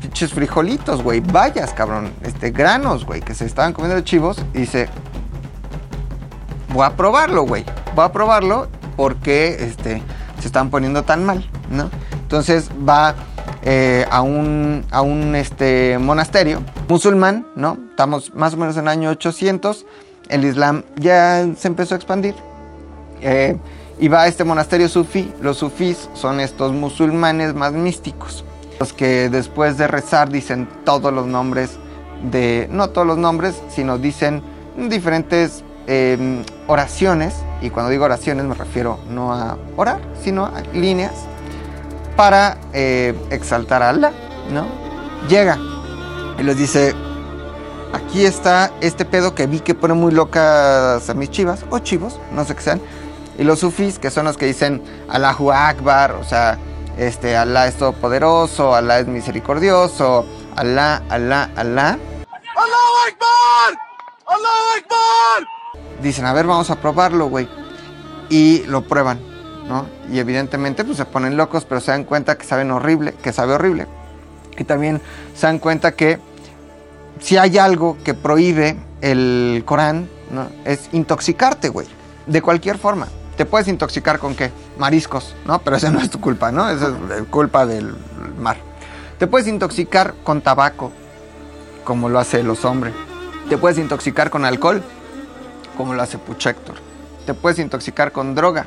pinches 0.00 0.32
frijolitos, 0.32 1.02
güey. 1.02 1.20
Vallas, 1.20 1.72
cabrón. 1.72 2.12
Este, 2.22 2.50
granos, 2.50 3.04
güey, 3.04 3.20
que 3.20 3.34
se 3.34 3.46
estaban 3.46 3.72
comiendo 3.72 3.96
los 3.96 4.04
chivos. 4.04 4.38
Y 4.54 4.58
dice. 4.58 4.88
Voy 6.72 6.86
a 6.86 6.90
probarlo, 6.96 7.42
güey. 7.42 7.64
Voy 7.94 8.04
a 8.04 8.12
probarlo 8.12 8.68
porque 8.96 9.56
este, 9.60 10.02
se 10.40 10.46
están 10.46 10.70
poniendo 10.70 11.02
tan 11.02 11.24
mal, 11.24 11.48
¿no? 11.70 11.90
Entonces 12.22 12.70
va 12.88 13.14
eh, 13.62 14.06
a 14.10 14.22
un, 14.22 14.84
a 14.90 15.02
un 15.02 15.36
este, 15.36 15.98
monasterio 15.98 16.62
musulmán, 16.92 17.46
¿no? 17.56 17.78
Estamos 17.88 18.34
más 18.34 18.52
o 18.52 18.58
menos 18.58 18.76
en 18.76 18.82
el 18.82 18.88
año 18.88 19.08
800. 19.08 19.86
El 20.28 20.44
Islam 20.44 20.82
ya 20.96 21.48
se 21.56 21.68
empezó 21.68 21.94
a 21.94 21.96
expandir. 21.96 22.34
Eh, 23.22 23.56
y 23.98 24.08
va 24.08 24.22
a 24.22 24.26
este 24.26 24.44
monasterio 24.44 24.90
sufí. 24.90 25.32
Los 25.40 25.56
sufís 25.56 26.10
son 26.12 26.38
estos 26.38 26.72
musulmanes 26.72 27.54
más 27.54 27.72
místicos. 27.72 28.44
Los 28.78 28.92
que 28.92 29.30
después 29.30 29.78
de 29.78 29.88
rezar 29.88 30.28
dicen 30.28 30.68
todos 30.84 31.10
los 31.14 31.26
nombres 31.26 31.78
de... 32.30 32.68
No 32.70 32.90
todos 32.90 33.06
los 33.06 33.16
nombres, 33.16 33.62
sino 33.70 33.96
dicen 33.96 34.42
diferentes 34.76 35.64
eh, 35.86 36.44
oraciones, 36.66 37.34
y 37.62 37.70
cuando 37.70 37.90
digo 37.90 38.04
oraciones 38.04 38.44
me 38.44 38.54
refiero 38.54 38.98
no 39.08 39.32
a 39.32 39.56
orar, 39.76 40.00
sino 40.22 40.44
a 40.44 40.60
líneas 40.74 41.12
para 42.16 42.58
eh, 42.74 43.14
exaltar 43.30 43.82
a 43.82 43.88
Allah, 43.88 44.12
¿no? 44.52 44.66
Llega 45.28 45.58
y 46.38 46.42
les 46.42 46.56
dice, 46.56 46.94
aquí 47.92 48.24
está 48.24 48.70
este 48.80 49.04
pedo 49.04 49.34
que 49.34 49.46
vi 49.46 49.60
que 49.60 49.74
pone 49.74 49.94
muy 49.94 50.12
locas 50.12 51.08
a 51.08 51.14
mis 51.14 51.30
chivas, 51.30 51.64
o 51.70 51.78
chivos, 51.78 52.18
no 52.32 52.44
sé 52.44 52.54
qué 52.54 52.62
sean, 52.62 52.80
y 53.38 53.44
los 53.44 53.60
sufis, 53.60 53.98
que 53.98 54.10
son 54.10 54.26
los 54.26 54.36
que 54.36 54.46
dicen 54.46 54.82
Allahu 55.08 55.52
Akbar, 55.52 56.12
o 56.12 56.24
sea, 56.24 56.58
este, 56.98 57.36
Alá 57.36 57.66
es 57.66 57.76
todopoderoso, 57.76 58.74
Alá 58.74 58.98
es 58.98 59.06
misericordioso, 59.06 60.26
Alá, 60.56 61.02
Alá, 61.08 61.50
Alá. 61.56 61.98
Dicen, 66.02 66.26
a 66.26 66.32
ver, 66.32 66.46
vamos 66.46 66.68
a 66.70 66.76
probarlo, 66.76 67.26
güey. 67.26 67.48
Y 68.28 68.64
lo 68.64 68.82
prueban, 68.82 69.20
¿no? 69.68 69.86
Y 70.10 70.18
evidentemente, 70.18 70.84
pues 70.84 70.96
se 70.96 71.04
ponen 71.04 71.36
locos, 71.36 71.64
pero 71.64 71.80
se 71.80 71.92
dan 71.92 72.04
cuenta 72.04 72.36
que 72.36 72.44
saben 72.44 72.70
horrible, 72.70 73.14
que 73.14 73.32
sabe 73.32 73.54
horrible. 73.54 73.86
Y 74.58 74.64
también 74.64 75.00
se 75.34 75.46
dan 75.46 75.58
cuenta 75.58 75.92
que 75.92 76.18
si 77.20 77.36
hay 77.36 77.58
algo 77.58 77.96
que 78.04 78.14
prohíbe 78.14 78.76
el 79.02 79.62
Corán. 79.66 80.08
Es 80.64 80.88
intoxicarte, 80.92 81.68
güey. 81.68 81.86
De 82.26 82.40
cualquier 82.40 82.78
forma. 82.78 83.08
¿Te 83.36 83.44
puedes 83.44 83.68
intoxicar 83.68 84.18
con 84.18 84.34
qué? 84.34 84.50
Mariscos, 84.78 85.34
¿no? 85.44 85.58
Pero 85.58 85.76
esa 85.76 85.90
no 85.90 86.00
es 86.00 86.08
tu 86.08 86.20
culpa, 86.20 86.50
¿no? 86.50 86.70
Esa 86.70 86.88
es 86.88 87.24
culpa 87.28 87.66
del 87.66 87.94
mar. 88.38 88.56
Te 89.18 89.26
puedes 89.26 89.46
intoxicar 89.46 90.14
con 90.24 90.40
tabaco, 90.40 90.90
como 91.84 92.08
lo 92.08 92.18
hace 92.18 92.42
los 92.42 92.64
hombres. 92.64 92.94
Te 93.48 93.58
puedes 93.58 93.76
intoxicar 93.76 94.30
con 94.30 94.44
alcohol, 94.44 94.82
como 95.76 95.92
lo 95.92 96.02
hace 96.02 96.16
Puchector. 96.16 96.76
Te 97.26 97.34
puedes 97.34 97.58
intoxicar 97.58 98.12
con 98.12 98.34
droga, 98.34 98.66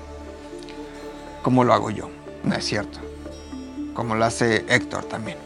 como 1.42 1.63
lo 1.63 1.74
hago 1.74 1.89
yo. 1.89 2.10
No 2.44 2.56
es 2.56 2.65
cierto. 2.65 3.00
Como 3.94 4.15
lo 4.15 4.25
hace 4.25 4.65
Héctor 4.68 5.06
también. 5.06 5.38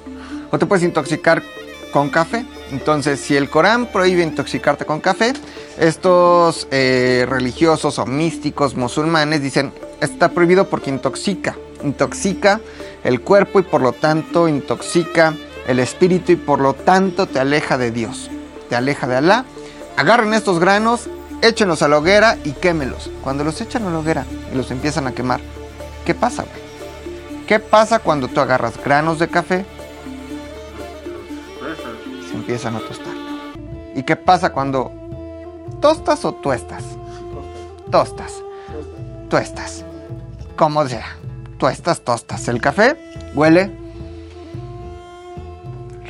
O 0.51 0.57
te 0.57 0.65
puedes 0.65 0.83
intoxicar 0.83 1.43
con 1.91 2.09
café. 2.09 2.45
Entonces, 2.71 3.19
si 3.19 3.35
el 3.35 3.49
Corán 3.49 3.87
prohíbe 3.87 4.23
intoxicarte 4.23 4.85
con 4.85 4.99
café, 4.99 5.33
estos 5.77 6.67
eh, 6.71 7.25
religiosos 7.27 7.99
o 7.99 8.05
místicos 8.05 8.75
musulmanes 8.75 9.41
dicen, 9.41 9.73
está 10.01 10.29
prohibido 10.29 10.69
porque 10.69 10.89
intoxica. 10.89 11.55
Intoxica 11.83 12.59
el 13.03 13.21
cuerpo 13.21 13.59
y 13.59 13.63
por 13.63 13.81
lo 13.81 13.93
tanto 13.93 14.47
intoxica 14.47 15.33
el 15.67 15.79
espíritu 15.79 16.33
y 16.33 16.35
por 16.35 16.59
lo 16.59 16.73
tanto 16.73 17.27
te 17.27 17.39
aleja 17.39 17.77
de 17.77 17.91
Dios. 17.91 18.29
Te 18.69 18.75
aleja 18.75 19.07
de 19.07 19.15
Alá. 19.15 19.45
Agarren 19.97 20.33
estos 20.33 20.59
granos, 20.59 21.09
échenlos 21.41 21.81
a 21.81 21.87
la 21.87 21.97
hoguera 21.97 22.37
y 22.43 22.51
quémelos. 22.51 23.09
Cuando 23.23 23.43
los 23.43 23.59
echan 23.61 23.85
a 23.85 23.91
la 23.91 23.99
hoguera 23.99 24.25
y 24.51 24.57
los 24.57 24.71
empiezan 24.71 25.07
a 25.07 25.11
quemar, 25.11 25.41
¿qué 26.05 26.13
pasa, 26.13 26.43
güey? 26.43 26.69
¿Qué 27.47 27.59
pasa 27.59 27.99
cuando 27.99 28.27
tú 28.27 28.41
agarras 28.41 28.73
granos 28.83 29.17
de 29.17 29.27
café 29.27 29.65
empiezan 32.49 32.75
a 32.77 32.79
tostar. 32.79 33.13
¿Y 33.95 34.01
qué 34.01 34.15
pasa 34.15 34.51
cuando 34.51 34.91
tostas 35.79 36.25
o 36.25 36.33
tuestas? 36.33 36.83
Tostas. 37.91 38.41
Tuestas. 39.29 39.85
Como 40.55 40.87
sea. 40.87 41.15
Tuestas, 41.59 42.01
tostas. 42.01 42.47
El 42.47 42.59
café 42.59 42.97
huele 43.35 43.71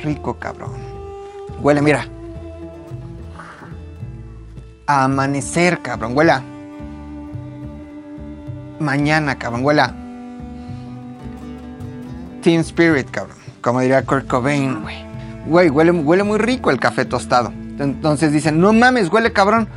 rico, 0.02 0.38
cabrón. 0.38 0.72
Huele, 1.60 1.82
mira. 1.82 2.06
A 4.86 5.04
amanecer, 5.04 5.82
cabrón. 5.82 6.16
Huele 6.16 6.32
a 6.32 6.42
mañana, 8.78 9.38
cabrón. 9.38 9.62
Huele 9.62 9.82
a 9.82 9.94
Team 12.40 12.62
Spirit, 12.62 13.10
cabrón. 13.10 13.36
Como 13.60 13.80
diría 13.80 14.06
Kurt 14.06 14.26
Cobain, 14.26 14.80
güey. 14.80 15.09
Güey, 15.46 15.70
huele, 15.70 15.90
huele 15.90 16.22
muy 16.22 16.38
rico 16.38 16.70
el 16.70 16.78
café 16.78 17.04
tostado. 17.04 17.52
Entonces 17.78 18.32
dicen, 18.32 18.60
no 18.60 18.72
mames, 18.72 19.10
huele 19.10 19.32
cabrón. 19.32 19.68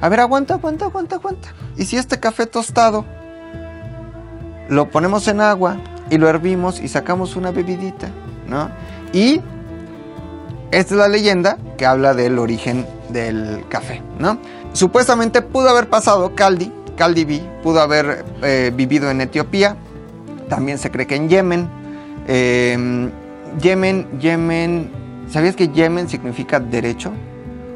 A 0.00 0.08
ver, 0.08 0.20
aguanta, 0.20 0.54
aguanta, 0.54 0.86
aguanta, 0.86 1.16
aguanta. 1.16 1.48
Y 1.76 1.84
si 1.84 1.96
este 1.96 2.18
café 2.18 2.46
tostado 2.46 3.04
lo 4.68 4.90
ponemos 4.90 5.28
en 5.28 5.40
agua 5.40 5.76
y 6.10 6.18
lo 6.18 6.28
hervimos 6.28 6.80
y 6.80 6.88
sacamos 6.88 7.36
una 7.36 7.52
bebidita, 7.52 8.08
¿no? 8.48 8.68
Y 9.12 9.40
esta 10.70 10.94
es 10.94 10.98
la 10.98 11.08
leyenda 11.08 11.58
que 11.76 11.86
habla 11.86 12.14
del 12.14 12.38
origen 12.38 12.86
del 13.10 13.64
café, 13.68 14.02
¿no? 14.18 14.38
Supuestamente 14.72 15.42
pudo 15.42 15.68
haber 15.68 15.88
pasado 15.88 16.34
Caldi, 16.34 16.72
Caldi 16.96 17.24
B, 17.24 17.42
pudo 17.62 17.80
haber 17.80 18.24
eh, 18.42 18.72
vivido 18.74 19.10
en 19.10 19.20
Etiopía, 19.20 19.76
también 20.48 20.78
se 20.78 20.90
cree 20.90 21.06
que 21.06 21.16
en 21.16 21.28
Yemen. 21.28 21.68
Eh, 22.26 23.10
Yemen, 23.60 24.18
Yemen, 24.18 24.90
¿sabías 25.32 25.56
que 25.56 25.68
Yemen 25.68 26.08
significa 26.08 26.60
derecho? 26.60 27.10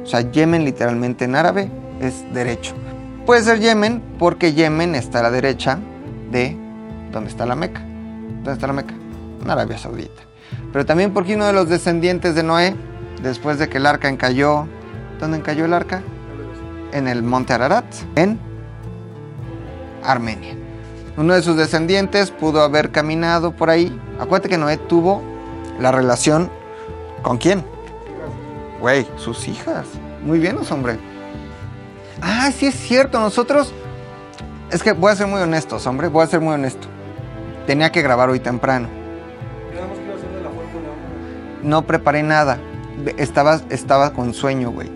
O 0.02 0.06
sea, 0.06 0.20
Yemen 0.20 0.64
literalmente 0.64 1.24
en 1.24 1.34
árabe 1.34 1.70
es 2.00 2.22
derecho. 2.32 2.74
Puede 3.24 3.42
ser 3.42 3.58
Yemen 3.58 4.02
porque 4.18 4.52
Yemen 4.52 4.94
está 4.94 5.20
a 5.20 5.22
la 5.22 5.30
derecha 5.30 5.78
de 6.30 6.56
donde 7.10 7.30
está 7.30 7.46
la 7.46 7.56
Meca. 7.56 7.80
¿Dónde 7.80 8.52
está 8.52 8.66
la 8.66 8.72
Meca? 8.72 8.94
En 9.42 9.50
Arabia 9.50 9.78
Saudita. 9.78 10.22
Pero 10.72 10.86
también 10.86 11.12
porque 11.12 11.34
uno 11.34 11.46
de 11.46 11.52
los 11.52 11.68
descendientes 11.68 12.34
de 12.34 12.42
Noé, 12.42 12.76
después 13.22 13.58
de 13.58 13.68
que 13.68 13.78
el 13.78 13.86
arca 13.86 14.08
encalló, 14.08 14.68
¿dónde 15.18 15.38
encalló 15.38 15.64
el 15.64 15.72
arca? 15.72 16.02
En 16.92 17.08
el 17.08 17.22
monte 17.22 17.54
Ararat, 17.54 17.86
en 18.14 18.38
Armenia. 20.04 20.54
Uno 21.16 21.34
de 21.34 21.42
sus 21.42 21.56
descendientes 21.56 22.30
pudo 22.30 22.60
haber 22.60 22.90
caminado 22.90 23.52
por 23.52 23.70
ahí. 23.70 23.98
Acuérdate 24.20 24.50
que 24.50 24.58
Noé 24.58 24.76
tuvo 24.76 25.22
la 25.80 25.90
relación 25.90 26.50
con 27.22 27.38
quién? 27.38 27.64
Güey, 28.80 29.06
sus 29.16 29.48
hijas. 29.48 29.86
Muy 30.22 30.38
bien, 30.38 30.58
hombre. 30.70 30.98
Ah, 32.20 32.50
sí 32.50 32.66
es 32.66 32.74
cierto, 32.74 33.20
nosotros... 33.20 33.72
Es 34.70 34.82
que 34.82 34.92
voy 34.92 35.12
a 35.12 35.16
ser 35.16 35.28
muy 35.28 35.40
honestos, 35.40 35.86
hombre, 35.86 36.08
voy 36.08 36.24
a 36.24 36.26
ser 36.26 36.40
muy 36.40 36.54
honesto. 36.54 36.88
Tenía 37.66 37.92
que 37.92 38.02
grabar 38.02 38.30
hoy 38.30 38.40
temprano. 38.40 38.88
No 41.62 41.82
preparé 41.82 42.22
nada. 42.22 42.58
Estaba, 43.16 43.60
estaba 43.70 44.12
con 44.12 44.34
sueño, 44.34 44.70
güey. 44.70 44.90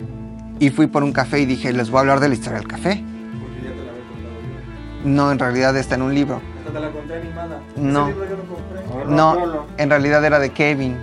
Y 0.59 0.71
fui 0.71 0.87
por 0.87 1.03
un 1.03 1.13
café 1.13 1.41
y 1.41 1.47
dije, 1.47 1.73
les 1.73 1.91
voy 1.91 1.99
a 1.99 2.01
hablar 2.01 2.21
de 2.21 2.29
la 2.29 2.35
historia 2.35 2.59
del 2.59 2.69
café. 2.69 3.03
1, 3.03 3.41
porque 3.41 3.57
ya 3.57 3.71
te 3.71 3.77
la 3.77 3.91
había 3.91 4.05
contado. 4.09 5.05
No, 5.05 5.33
en 5.33 5.39
realidad 5.39 5.77
está 5.77 5.95
en 5.95 6.03
un 6.03 6.15
libro. 6.15 6.41
Hasta 6.59 6.73
te 6.73 6.81
la 6.81 6.91
conté 6.91 7.15
animada. 7.15 7.61
No. 7.77 8.09
Ese 8.09 8.13
libro 8.13 8.29
yo 8.29 8.37
lo 8.37 8.45
compré. 8.45 9.15
No, 9.15 9.67
en 9.77 9.91
realidad 9.91 10.25
era 10.25 10.39
de 10.39 10.51
Kevin. 10.51 10.97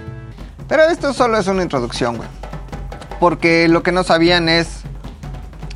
Pero 0.67 0.83
esto 0.83 1.13
solo 1.13 1.37
es 1.37 1.47
una 1.47 1.63
introducción, 1.63 2.17
güey. 2.17 2.29
Porque 3.19 3.67
lo 3.67 3.83
que 3.83 3.91
no 3.91 4.03
sabían 4.03 4.49
es... 4.49 4.81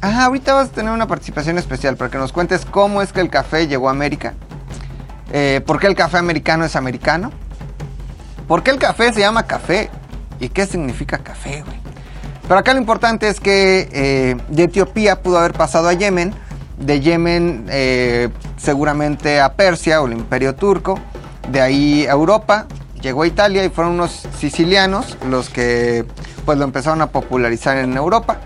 Ah, 0.02 0.26
ahorita 0.26 0.54
vas 0.54 0.70
a 0.70 0.72
tener 0.72 0.92
una 0.92 1.08
participación 1.08 1.58
especial 1.58 1.96
para 1.96 2.10
que 2.10 2.18
nos 2.18 2.32
cuentes 2.32 2.66
cómo 2.66 3.02
es 3.02 3.14
que 3.14 3.22
el 3.22 3.30
café 3.30 3.68
llegó 3.68 3.88
a 3.88 3.92
América. 3.92 4.34
Eh, 5.32 5.62
¿Por 5.66 5.80
qué 5.80 5.88
el 5.88 5.96
café 5.96 6.18
americano 6.18 6.66
es 6.66 6.76
americano? 6.76 7.32
¿Por 8.48 8.64
qué 8.64 8.72
el 8.72 8.80
café 8.80 9.14
se 9.14 9.22
llama 9.22 9.44
café? 9.44 9.90
¿Y 10.40 10.50
qué 10.50 10.66
significa 10.66 11.20
café, 11.20 11.64
güey? 11.66 11.80
Pero 12.48 12.60
acá 12.60 12.74
lo 12.74 12.80
importante 12.80 13.30
es 13.30 13.40
que 13.40 13.88
eh, 13.94 14.36
de 14.50 14.64
Etiopía 14.64 15.22
pudo 15.22 15.38
haber 15.38 15.54
pasado 15.54 15.88
a 15.88 15.94
Yemen, 15.94 16.34
de 16.78 17.00
Yemen 17.00 17.68
eh, 17.70 18.30
seguramente 18.58 19.40
a 19.40 19.54
Persia 19.54 20.02
o 20.02 20.08
el 20.08 20.14
imperio 20.14 20.56
turco, 20.56 21.00
de 21.50 21.62
ahí 21.62 22.06
a 22.08 22.12
Europa, 22.12 22.66
llegó 23.02 23.24
a 23.24 23.28
Italia 23.28 23.64
y 23.66 23.70
fueron 23.70 23.94
unos 23.94 24.28
sicilianos 24.38 25.18
los 25.28 25.50
que 25.50 26.06
pues 26.46 26.58
lo 26.58 26.64
empezaron 26.64 27.02
a 27.02 27.08
popularizar 27.08 27.78
en 27.78 27.96
Europa. 27.98 28.40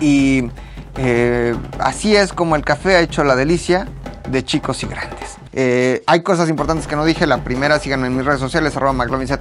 Y 0.00 0.50
eh, 0.96 1.54
así 1.78 2.14
es 2.16 2.32
como 2.32 2.56
el 2.56 2.64
café 2.64 2.96
ha 2.96 3.00
hecho 3.00 3.24
la 3.24 3.36
delicia 3.36 3.88
de 4.28 4.44
chicos 4.44 4.82
y 4.82 4.86
grandes. 4.86 5.36
Eh, 5.52 6.02
hay 6.06 6.22
cosas 6.22 6.48
importantes 6.48 6.86
que 6.86 6.96
no 6.96 7.04
dije. 7.04 7.26
La 7.26 7.44
primera, 7.44 7.78
síganme 7.78 8.06
en 8.06 8.16
mis 8.16 8.24
redes 8.24 8.40
sociales, 8.40 8.76
arroba 8.76 8.92
McLovinZU. 8.92 9.34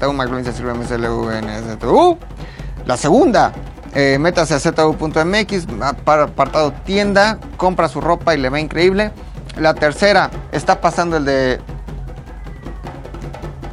La 2.85 2.97
segunda, 2.97 3.53
eh, 3.93 4.17
métase 4.19 4.53
a 4.55 4.59
ZU.mx, 4.59 5.67
apartado 5.81 6.73
tienda, 6.85 7.39
compra 7.57 7.87
su 7.87 8.01
ropa 8.01 8.33
y 8.33 8.37
le 8.37 8.49
va 8.49 8.59
increíble. 8.59 9.11
La 9.57 9.73
tercera, 9.73 10.31
está 10.51 10.81
pasando 10.81 11.17
el 11.17 11.25
de 11.25 11.59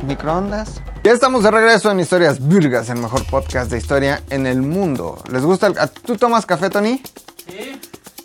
microondas. 0.08 0.80
Ya 1.04 1.12
estamos 1.12 1.44
de 1.44 1.50
regreso 1.50 1.90
en 1.90 2.00
Historias 2.00 2.46
Virgas, 2.48 2.88
el 2.88 2.98
mejor 2.98 3.24
podcast 3.26 3.70
de 3.70 3.78
historia 3.78 4.22
en 4.30 4.46
el 4.46 4.62
mundo. 4.62 5.22
¿Les 5.30 5.42
gusta 5.42 5.68
el... 5.68 5.78
¿a- 5.78 5.86
¿Tú 5.86 6.16
tomas 6.16 6.44
café, 6.46 6.70
Tony? 6.70 7.00
Sí. 7.46 7.80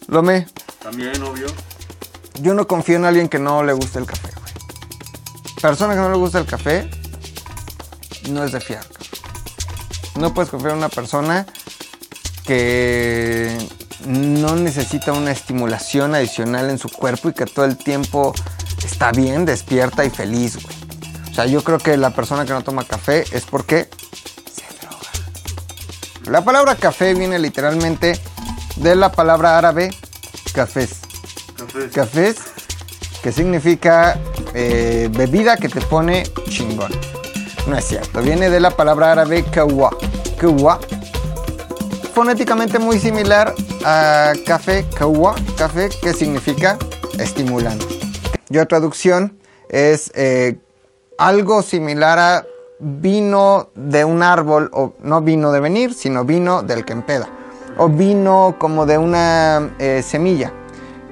Lome, 0.08 0.48
También, 0.82 1.22
obvio. 1.24 1.48
yo 2.42 2.54
no 2.54 2.68
confío 2.68 2.96
en 2.96 3.06
alguien 3.06 3.30
que 3.30 3.40
no 3.40 3.64
le 3.64 3.74
guste 3.74 4.00
el 4.00 4.06
café, 4.06 4.30
güey. 4.40 4.54
Persona 5.62 5.94
que 5.94 6.00
no 6.00 6.10
le 6.10 6.18
gusta 6.18 6.40
el 6.40 6.46
café 6.46 6.90
no 8.30 8.44
es 8.44 8.52
de 8.54 8.60
fiar. 8.60 8.84
No 10.16 10.34
puedes 10.34 10.50
confiar 10.50 10.72
en 10.74 10.78
una 10.80 10.90
persona 10.90 11.46
que 12.46 13.58
no 14.06 14.56
necesita 14.56 15.14
una 15.14 15.32
estimulación 15.32 16.16
adicional 16.16 16.70
en 16.70 16.78
su 16.78 16.90
cuerpo 16.90 17.30
y 17.30 17.34
que 17.34 17.46
todo 17.46 17.66
el 17.66 17.78
tiempo 17.78 18.34
está 18.84 19.12
bien, 19.12 19.46
despierta 19.46 20.04
y 20.06 20.10
feliz, 20.10 20.62
güey. 20.62 20.73
O 21.34 21.36
sea, 21.36 21.48
yo 21.48 21.64
creo 21.64 21.80
que 21.80 21.98
la 21.98 22.12
persona 22.12 22.46
que 22.46 22.54
no 22.54 22.64
toma 22.64 22.84
café 22.84 23.24
es 23.32 23.44
porque 23.46 23.88
se 24.54 24.86
droga. 24.86 25.10
La 26.30 26.46
palabra 26.46 26.76
café 26.76 27.16
viene 27.16 27.40
literalmente 27.40 28.20
de 28.76 28.96
la 28.96 29.12
palabra 29.12 29.58
árabe 29.58 29.90
cafés. 30.54 31.00
Café. 31.58 31.90
Cafés, 31.90 32.36
que 33.24 33.32
significa 33.32 34.20
eh, 34.54 35.10
bebida 35.12 35.58
que 35.58 35.70
te 35.70 35.82
pone 35.82 36.22
chingón. 36.50 36.92
No 37.66 37.76
es 37.80 37.86
cierto, 37.86 38.22
viene 38.22 38.52
de 38.52 38.60
la 38.60 38.70
palabra 38.70 39.14
árabe 39.14 39.44
kawa. 39.44 39.90
Kawa. 40.38 40.80
Fonéticamente 42.14 42.78
muy 42.78 43.00
similar 43.00 43.56
a 43.84 44.34
café, 44.46 44.86
kawa, 44.96 45.34
café, 45.58 45.90
que 46.00 46.14
significa 46.14 46.78
estimulante. 47.18 47.88
Y 48.52 48.60
otra 48.60 48.78
traducción 48.78 49.40
es 49.70 50.12
eh, 50.14 50.60
algo 51.24 51.62
similar 51.62 52.20
a 52.20 52.46
vino 52.80 53.70
de 53.76 54.04
un 54.04 54.22
árbol, 54.22 54.70
o 54.74 54.92
no 55.04 55.22
vino 55.22 55.54
de 55.54 55.62
venir, 55.62 55.94
sino 55.94 56.26
vino 56.26 56.64
del 56.64 56.84
que 56.84 56.92
empeda, 56.92 57.30
o 57.78 57.88
vino 57.88 58.56
como 58.60 58.86
de 58.86 58.98
una 58.98 59.72
eh, 59.80 60.02
semilla. 60.04 60.52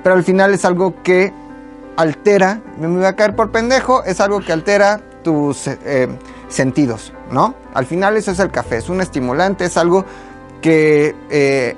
Pero 0.04 0.16
al 0.16 0.26
final 0.26 0.54
es 0.54 0.66
algo 0.66 1.02
que 1.02 1.32
altera, 1.96 2.60
me 2.78 2.88
voy 2.88 3.06
a 3.06 3.16
caer 3.16 3.38
por 3.38 3.52
pendejo, 3.52 4.04
es 4.04 4.20
algo 4.20 4.42
que 4.42 4.52
altera 4.52 5.00
tus 5.24 5.68
eh, 5.68 6.10
sentidos, 6.50 7.14
¿no? 7.32 7.56
Al 7.74 7.86
final 7.86 8.18
eso 8.18 8.32
es 8.32 8.40
el 8.40 8.52
café, 8.52 8.78
es 8.78 8.90
un 8.90 9.00
estimulante, 9.00 9.64
es 9.64 9.78
algo 9.78 10.04
que 10.62 11.16
eh, 11.30 11.78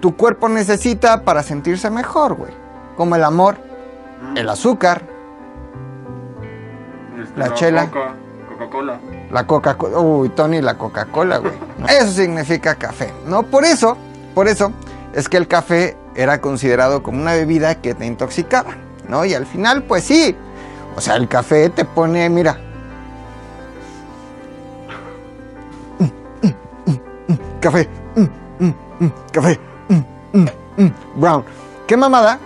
tu 0.00 0.16
cuerpo 0.16 0.48
necesita 0.48 1.22
para 1.22 1.42
sentirse 1.42 1.90
mejor, 1.90 2.32
güey. 2.32 2.52
Como 2.96 3.14
el 3.14 3.24
amor, 3.24 3.58
el 4.36 4.48
azúcar, 4.48 5.09
Este, 7.44 7.50
La 7.50 7.54
chela. 7.54 7.86
Coca- 7.90 8.14
Coca-Cola. 8.50 9.00
La 9.30 9.46
Coca-Cola. 9.46 9.98
Uy, 9.98 10.28
Tony, 10.30 10.60
la 10.60 10.76
Coca-Cola, 10.76 11.38
güey. 11.38 11.52
Eso 11.88 12.10
significa 12.12 12.74
café, 12.74 13.12
¿no? 13.26 13.42
Por 13.44 13.64
eso, 13.64 13.96
por 14.34 14.48
eso 14.48 14.72
es 15.14 15.28
que 15.28 15.36
el 15.36 15.48
café 15.48 15.96
era 16.14 16.40
considerado 16.40 17.02
como 17.02 17.20
una 17.20 17.32
bebida 17.34 17.76
que 17.76 17.94
te 17.94 18.04
intoxicaba, 18.06 18.72
¿no? 19.08 19.24
Y 19.24 19.34
al 19.34 19.46
final, 19.46 19.82
pues 19.84 20.04
sí. 20.04 20.36
O 20.96 21.00
sea, 21.00 21.16
el 21.16 21.28
café 21.28 21.70
te 21.70 21.84
pone, 21.84 22.28
mira. 22.28 22.58
Café. 27.60 27.88
Café. 29.32 29.58
Brown. 31.16 31.44
¿Qué 31.86 31.96
mamada? 31.96 32.38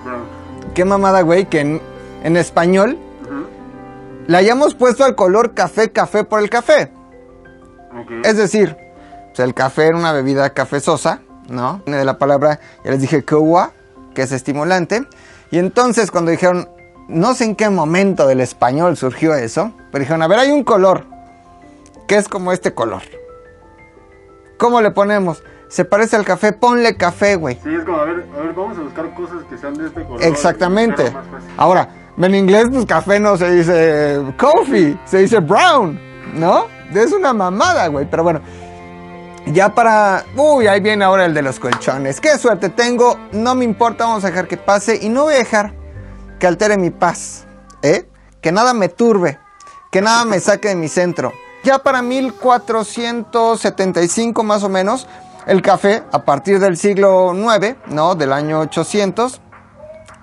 ¿Qué 0.75 0.85
mamada, 0.85 1.23
güey? 1.23 1.47
Que 1.47 1.61
en, 1.61 1.81
en 2.23 2.37
español. 2.37 2.99
Le 4.27 4.37
hayamos 4.37 4.75
puesto 4.75 5.05
al 5.05 5.15
color 5.15 5.55
café, 5.55 5.93
café 5.93 6.25
por 6.25 6.41
el 6.41 6.51
café. 6.51 6.93
Es 8.25 8.37
decir, 8.37 8.77
pues, 9.29 9.41
el 9.41 9.55
café 9.55 9.89
era 9.89 9.97
una 9.97 10.13
bebida 10.13 10.51
cafezosa, 10.51 11.21
¿no? 11.49 11.83
Viene 11.85 11.99
de 11.99 12.05
la 12.05 12.19
palabra, 12.19 12.61
ya 12.85 12.91
les 12.91 13.01
dije, 13.01 13.25
kawa, 13.25 13.73
que 14.15 14.23
es 14.23 14.33
estimulante. 14.33 15.07
Y 15.51 15.59
entonces 15.59 16.11
cuando 16.11 16.31
dijeron, 16.31 16.69
no 17.09 17.35
sé 17.35 17.45
en 17.45 17.57
qué 17.57 17.69
momento 17.69 18.27
del 18.27 18.41
español 18.41 18.97
surgió 18.97 19.35
eso, 19.35 19.73
pero 19.93 20.01
dijeron, 20.03 20.23
a 20.23 20.29
ver, 20.29 20.39
hay 20.39 20.51
un 20.51 20.65
color, 20.65 21.05
que 22.09 22.17
es 22.17 22.29
como 22.29 22.53
este 22.53 22.75
color. 22.75 23.03
¿Cómo 24.59 24.81
le 24.81 24.91
ponemos? 24.91 25.43
Se 25.69 25.85
parece 25.85 26.17
al 26.17 26.25
café, 26.25 26.53
ponle 26.53 26.97
café, 26.97 27.37
güey. 27.37 27.59
Sí, 27.63 27.75
es 27.75 27.85
como, 27.85 27.99
a 27.99 28.05
ver, 28.05 28.27
a 28.37 28.41
ver, 28.41 28.55
vamos 28.55 28.79
a 28.79 28.83
buscar 28.83 29.13
cosas 29.15 29.45
que 29.51 29.59
sean 29.59 29.75
de 29.75 29.87
este 29.87 30.05
color. 30.05 30.23
Exactamente. 30.23 31.13
Ahora, 31.57 31.89
en 32.17 32.35
inglés, 32.35 32.67
pues 32.73 32.87
café 32.87 33.19
no 33.19 33.37
se 33.37 33.51
dice 33.51 34.23
coffee, 34.39 34.97
se 35.05 35.19
dice 35.19 35.41
brown, 35.41 35.99
¿no? 36.35 36.67
Es 36.95 37.13
una 37.13 37.33
mamada, 37.33 37.89
güey. 37.89 38.07
Pero 38.09 38.23
bueno, 38.23 38.41
ya 39.47 39.75
para. 39.75 40.25
Uy, 40.37 40.67
ahí 40.67 40.81
viene 40.81 41.05
ahora 41.05 41.27
el 41.27 41.35
de 41.35 41.43
los 41.43 41.59
colchones. 41.59 42.21
Qué 42.21 42.39
suerte 42.39 42.71
tengo, 42.71 43.19
no 43.33 43.55
me 43.55 43.65
importa, 43.65 44.07
vamos 44.07 44.25
a 44.25 44.29
dejar 44.29 44.49
que 44.49 44.57
pase 44.57 44.99
y 45.03 45.09
no 45.09 45.25
voy 45.25 45.35
a 45.35 45.39
dejar 45.39 45.75
que 46.39 46.47
altere 46.47 46.77
mi 46.77 46.91
paz, 46.91 47.47
¿eh? 47.83 48.09
Que 48.41 48.53
nada 48.53 48.73
me 48.75 48.89
turbe, 48.89 49.41
que 49.91 50.01
nada 50.01 50.25
me 50.25 50.39
saque 50.41 50.69
de 50.69 50.77
mi 50.77 50.89
centro. 50.89 51.33
Ya 51.63 51.79
para 51.79 52.03
1475 52.03 54.43
más 54.43 54.63
o 54.63 54.69
menos, 54.69 55.07
el 55.47 55.63
café, 55.63 56.03
a 56.13 56.25
partir 56.25 56.59
del 56.59 56.77
siglo 56.77 57.33
IX, 57.35 57.77
¿no? 57.89 58.15
Del 58.15 58.33
año 58.33 58.61
800, 58.61 59.41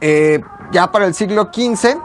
eh, 0.01 0.43
ya 0.71 0.91
para 0.91 1.05
el 1.05 1.13
siglo 1.13 1.49
XV, 1.53 1.97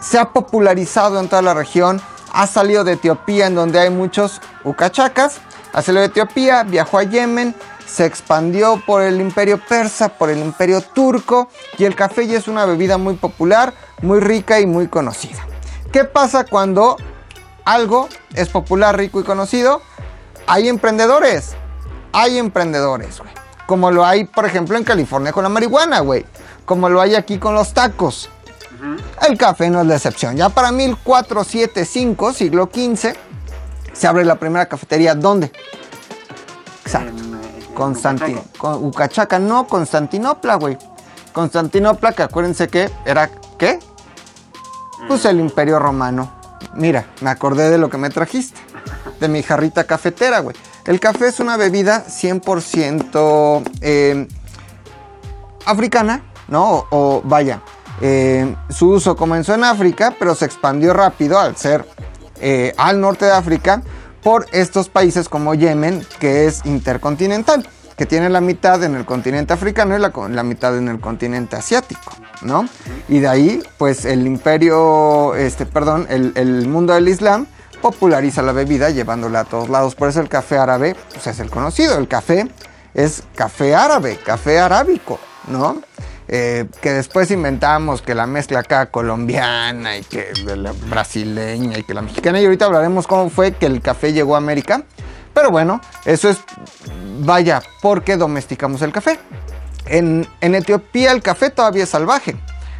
se 0.00 0.18
ha 0.18 0.32
popularizado 0.32 1.18
en 1.20 1.28
toda 1.28 1.42
la 1.42 1.54
región, 1.54 2.00
ha 2.32 2.46
salido 2.46 2.84
de 2.84 2.92
Etiopía 2.92 3.46
en 3.46 3.54
donde 3.54 3.80
hay 3.80 3.90
muchos 3.90 4.40
ucachacas, 4.64 5.38
ha 5.72 5.82
salido 5.82 6.02
de 6.02 6.08
Etiopía, 6.08 6.62
viajó 6.62 6.98
a 6.98 7.02
Yemen, 7.02 7.54
se 7.86 8.04
expandió 8.04 8.82
por 8.84 9.02
el 9.02 9.20
imperio 9.20 9.60
persa, 9.66 10.08
por 10.10 10.28
el 10.28 10.38
imperio 10.38 10.80
turco 10.80 11.48
y 11.78 11.84
el 11.84 11.94
café 11.94 12.26
ya 12.26 12.38
es 12.38 12.48
una 12.48 12.66
bebida 12.66 12.98
muy 12.98 13.14
popular, 13.14 13.72
muy 14.02 14.20
rica 14.20 14.60
y 14.60 14.66
muy 14.66 14.88
conocida. 14.88 15.46
¿Qué 15.92 16.04
pasa 16.04 16.44
cuando 16.44 16.96
algo 17.64 18.08
es 18.34 18.48
popular, 18.48 18.96
rico 18.96 19.20
y 19.20 19.24
conocido? 19.24 19.80
Hay 20.46 20.68
emprendedores, 20.68 21.54
hay 22.12 22.38
emprendedores, 22.38 23.18
güey. 23.18 23.45
Como 23.66 23.90
lo 23.90 24.04
hay, 24.04 24.24
por 24.24 24.46
ejemplo, 24.46 24.76
en 24.76 24.84
California 24.84 25.32
con 25.32 25.42
la 25.42 25.48
marihuana, 25.48 26.00
güey. 26.00 26.24
Como 26.64 26.88
lo 26.88 27.00
hay 27.00 27.14
aquí 27.14 27.38
con 27.38 27.54
los 27.54 27.72
tacos. 27.74 28.30
El 29.26 29.36
café 29.38 29.70
no 29.70 29.80
es 29.80 29.86
la 29.86 29.96
excepción. 29.96 30.36
Ya 30.36 30.48
para 30.48 30.70
1475, 30.70 32.32
siglo 32.32 32.70
XV, 32.72 33.14
se 33.92 34.06
abre 34.06 34.24
la 34.24 34.36
primera 34.36 34.66
cafetería. 34.66 35.14
¿Dónde? 35.14 35.50
Exacto. 36.84 37.22
En, 37.22 37.34
eh, 37.34 37.68
Constantin 37.74 38.36
Ucachaca. 38.38 38.58
con 38.58 38.84
Ucachaca, 38.84 39.38
no, 39.38 39.66
Constantinopla, 39.66 40.54
güey. 40.56 40.78
Constantinopla, 41.32 42.12
que 42.12 42.22
acuérdense 42.22 42.68
que 42.68 42.90
era, 43.04 43.30
¿qué? 43.58 43.78
Pues 45.08 45.24
el 45.24 45.40
imperio 45.40 45.78
romano. 45.78 46.32
Mira, 46.74 47.06
me 47.20 47.30
acordé 47.30 47.70
de 47.70 47.78
lo 47.78 47.90
que 47.90 47.98
me 47.98 48.10
trajiste. 48.10 48.60
De 49.20 49.28
mi 49.28 49.42
jarrita 49.42 49.84
cafetera, 49.84 50.40
güey. 50.40 50.56
El 50.86 51.00
café 51.00 51.28
es 51.28 51.40
una 51.40 51.56
bebida 51.56 52.04
100% 52.06 53.62
eh, 53.80 54.28
africana, 55.64 56.22
¿no? 56.46 56.86
O, 56.90 57.22
vaya, 57.24 57.60
eh, 58.00 58.54
su 58.70 58.90
uso 58.90 59.16
comenzó 59.16 59.54
en 59.54 59.64
África, 59.64 60.14
pero 60.16 60.36
se 60.36 60.44
expandió 60.44 60.92
rápido 60.92 61.40
al 61.40 61.56
ser 61.56 61.84
eh, 62.40 62.72
al 62.76 63.00
norte 63.00 63.24
de 63.24 63.32
África 63.32 63.82
por 64.22 64.46
estos 64.52 64.88
países 64.88 65.28
como 65.28 65.54
Yemen, 65.54 66.06
que 66.20 66.46
es 66.46 66.64
intercontinental, 66.64 67.68
que 67.96 68.06
tiene 68.06 68.28
la 68.28 68.40
mitad 68.40 68.82
en 68.84 68.94
el 68.94 69.04
continente 69.04 69.54
africano 69.54 69.96
y 69.96 70.00
la, 70.00 70.42
mitad 70.44 70.76
en 70.78 70.86
el 70.86 71.00
continente 71.00 71.56
asiático, 71.56 72.12
¿no? 72.42 72.68
Y 73.08 73.18
de 73.18 73.28
ahí, 73.28 73.62
pues 73.76 74.04
el 74.04 74.24
imperio, 74.24 75.34
este, 75.34 75.66
perdón, 75.66 76.06
el 76.08 76.68
mundo 76.68 76.92
del 76.92 77.08
Islam 77.08 77.46
populariza 77.80 78.42
la 78.42 78.52
bebida 78.52 78.90
llevándola 78.90 79.40
a 79.40 79.44
todos 79.44 79.68
lados. 79.68 79.94
Por 79.94 80.08
eso 80.08 80.20
el 80.20 80.28
café 80.28 80.58
árabe, 80.58 80.96
pues 81.12 81.26
es 81.26 81.40
el 81.40 81.50
conocido. 81.50 81.98
El 81.98 82.08
café 82.08 82.48
es 82.94 83.22
café 83.34 83.74
árabe, 83.74 84.18
café 84.24 84.58
arábico, 84.58 85.18
¿no? 85.48 85.82
Eh, 86.28 86.66
que 86.80 86.92
después 86.92 87.30
inventamos 87.30 88.02
que 88.02 88.14
la 88.14 88.26
mezcla 88.26 88.60
acá 88.60 88.86
colombiana 88.86 89.96
y 89.96 90.02
que 90.02 90.32
brasileña 90.88 91.78
y 91.78 91.82
que 91.84 91.94
la 91.94 92.02
mexicana. 92.02 92.40
Y 92.40 92.44
ahorita 92.44 92.64
hablaremos 92.64 93.06
cómo 93.06 93.30
fue 93.30 93.52
que 93.52 93.66
el 93.66 93.80
café 93.80 94.12
llegó 94.12 94.34
a 94.34 94.38
América. 94.38 94.82
Pero 95.32 95.50
bueno, 95.50 95.80
eso 96.04 96.30
es, 96.30 96.38
vaya, 97.20 97.62
porque 97.82 98.16
domesticamos 98.16 98.82
el 98.82 98.92
café. 98.92 99.18
En 99.84 100.26
Etiopía 100.40 101.12
el 101.12 101.22
café 101.22 101.50
todavía 101.50 101.84
es 101.84 101.90
salvaje. 101.90 102.34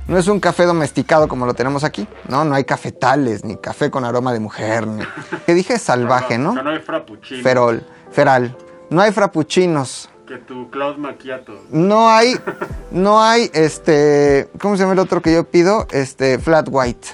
No 0.08 0.18
es 0.18 0.28
un 0.28 0.38
café 0.38 0.66
domesticado 0.66 1.26
como 1.26 1.46
lo 1.46 1.54
tenemos 1.54 1.82
aquí. 1.82 2.06
No, 2.28 2.44
no 2.44 2.54
hay 2.54 2.64
cafetales, 2.64 3.44
ni 3.44 3.56
café 3.56 3.90
con 3.90 4.04
aroma 4.04 4.32
de 4.32 4.38
mujer. 4.40 4.86
Ni... 4.86 5.04
Que 5.46 5.54
dije 5.54 5.78
salvaje, 5.78 6.38
¿no? 6.38 6.52
sea, 6.52 6.62
no 6.62 6.70
hay 6.70 6.78
frappuccino. 6.78 7.42
Ferol, 7.42 7.84
feral. 8.12 8.56
No 8.88 9.02
hay 9.02 9.10
frappuccinos. 9.10 10.08
Que 10.26 10.36
tu 10.38 10.70
Cloud 10.70 10.96
Macchiato. 10.96 11.60
No 11.70 12.08
hay, 12.08 12.36
no 12.92 13.22
hay, 13.22 13.50
este, 13.52 14.48
¿cómo 14.60 14.76
se 14.76 14.82
llama 14.82 14.92
el 14.92 15.00
otro 15.00 15.22
que 15.22 15.32
yo 15.32 15.44
pido? 15.44 15.86
Este, 15.90 16.38
flat 16.38 16.68
white. 16.70 17.08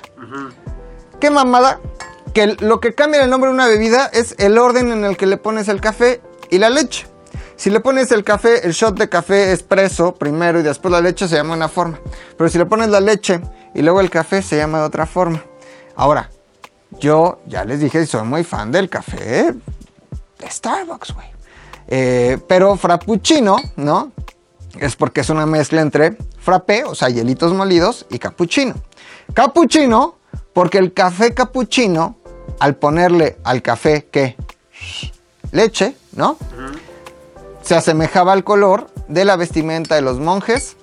¿Qué 1.18 1.30
mamada? 1.30 1.80
Que 2.34 2.56
lo 2.60 2.80
que 2.80 2.94
cambia 2.94 3.22
el 3.22 3.30
nombre 3.30 3.48
de 3.48 3.54
una 3.54 3.68
bebida 3.68 4.06
es 4.06 4.34
el 4.38 4.58
orden 4.58 4.92
en 4.92 5.04
el 5.04 5.16
que 5.16 5.26
le 5.26 5.36
pones 5.36 5.68
el 5.68 5.80
café 5.80 6.20
y 6.50 6.58
la 6.58 6.68
leche. 6.68 7.06
Si 7.56 7.70
le 7.70 7.80
pones 7.80 8.10
el 8.12 8.24
café, 8.24 8.66
el 8.66 8.72
shot 8.72 8.98
de 8.98 9.08
café 9.08 9.52
expreso 9.52 10.14
primero 10.14 10.60
y 10.60 10.62
después 10.62 10.90
la 10.92 11.00
leche 11.00 11.28
se 11.28 11.36
llama 11.36 11.54
una 11.54 11.68
forma. 11.68 11.98
Pero 12.36 12.50
si 12.50 12.58
le 12.58 12.66
pones 12.66 12.88
la 12.88 13.00
leche 13.00 13.40
y 13.74 13.82
luego 13.82 14.00
el 14.00 14.10
café 14.10 14.42
se 14.42 14.56
llama 14.56 14.78
de 14.78 14.84
otra 14.84 15.06
forma. 15.06 15.42
Ahora, 15.96 16.30
yo 16.98 17.40
ya 17.46 17.64
les 17.64 17.80
dije, 17.80 18.04
soy 18.06 18.24
muy 18.24 18.44
fan 18.44 18.72
del 18.72 18.88
café 18.88 19.52
de 20.38 20.50
Starbucks, 20.50 21.14
güey. 21.14 21.26
Eh, 21.88 22.38
pero 22.48 22.76
frappuccino, 22.76 23.56
¿no? 23.76 24.12
es 24.80 24.96
porque 24.96 25.20
es 25.20 25.30
una 25.30 25.46
mezcla 25.46 25.80
entre 25.80 26.16
frappé, 26.38 26.84
o 26.84 26.94
sea, 26.94 27.08
hielitos 27.08 27.52
molidos, 27.52 28.06
y 28.10 28.18
cappuccino. 28.18 28.74
Cappuccino, 29.34 30.16
porque 30.52 30.78
el 30.78 30.92
café 30.92 31.34
cappuccino, 31.34 32.16
al 32.58 32.76
ponerle 32.76 33.38
al 33.44 33.62
café, 33.62 34.08
¿qué? 34.10 34.36
Leche, 35.52 35.96
¿no? 36.12 36.36
Se 37.62 37.74
asemejaba 37.74 38.32
al 38.32 38.44
color 38.44 38.88
de 39.08 39.24
la 39.24 39.36
vestimenta 39.36 39.94
de 39.94 40.02
los 40.02 40.18
monjes 40.18 40.76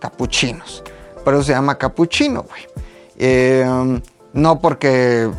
capuchinos. 0.00 0.82
Por 1.24 1.34
eso 1.34 1.44
se 1.44 1.52
llama 1.52 1.78
capuchino, 1.78 2.42
güey. 2.42 2.66
Eh, 3.16 4.00
no 4.32 4.60
porque, 4.60 5.30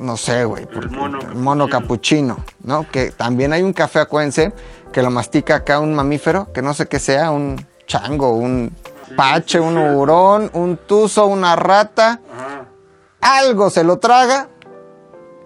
no 0.00 0.16
sé, 0.16 0.44
güey, 0.44 0.66
mono 0.90 1.18
el 1.20 1.34
mono 1.34 1.68
capuchino. 1.68 2.36
capuchino, 2.36 2.44
¿no? 2.62 2.90
Que 2.90 3.10
también 3.10 3.52
hay 3.52 3.62
un 3.62 3.72
café 3.72 4.00
acuense 4.00 4.52
que 4.92 5.02
lo 5.02 5.10
mastica 5.10 5.56
acá 5.56 5.80
un 5.80 5.94
mamífero, 5.94 6.52
que 6.52 6.62
no 6.62 6.74
sé 6.74 6.86
qué 6.86 6.98
sea, 6.98 7.30
un 7.30 7.66
chango, 7.86 8.32
un 8.32 8.74
pache, 9.16 9.58
un 9.58 9.76
hurón, 9.78 10.50
un 10.52 10.76
tuzo, 10.76 11.26
una 11.26 11.56
rata, 11.56 12.20
Ajá. 12.32 12.66
algo 13.20 13.70
se 13.70 13.82
lo 13.84 13.98
traga 13.98 14.48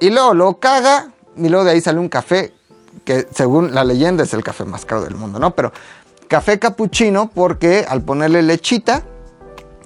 y 0.00 0.10
luego 0.10 0.34
lo 0.34 0.58
caga 0.58 1.12
y 1.36 1.48
luego 1.48 1.64
de 1.64 1.72
ahí 1.72 1.80
sale 1.80 1.98
un 1.98 2.08
café 2.08 2.52
que 3.04 3.26
según 3.34 3.74
la 3.74 3.84
leyenda 3.84 4.24
es 4.24 4.34
el 4.34 4.42
café 4.42 4.64
más 4.64 4.84
caro 4.84 5.02
del 5.02 5.14
mundo, 5.14 5.38
¿no? 5.38 5.54
Pero 5.54 5.72
café 6.28 6.58
capuchino 6.58 7.30
porque 7.32 7.84
al 7.88 8.02
ponerle 8.02 8.42
lechita 8.42 9.02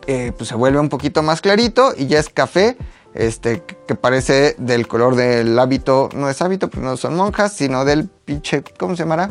eh, 0.06 0.32
pues 0.36 0.48
se 0.48 0.54
vuelve 0.54 0.78
un 0.78 0.88
poquito 0.88 1.22
más 1.22 1.40
clarito 1.40 1.92
y 1.96 2.06
ya 2.06 2.20
es 2.20 2.28
café 2.28 2.76
este, 3.16 3.62
que 3.86 3.94
parece 3.94 4.54
del 4.58 4.86
color 4.86 5.16
del 5.16 5.58
hábito, 5.58 6.10
no 6.14 6.28
es 6.28 6.40
hábito, 6.42 6.68
porque 6.68 6.84
no 6.84 6.96
son 6.96 7.16
monjas, 7.16 7.52
sino 7.52 7.84
del 7.84 8.08
pinche, 8.08 8.62
¿cómo 8.78 8.94
se 8.94 9.02
llamará? 9.02 9.30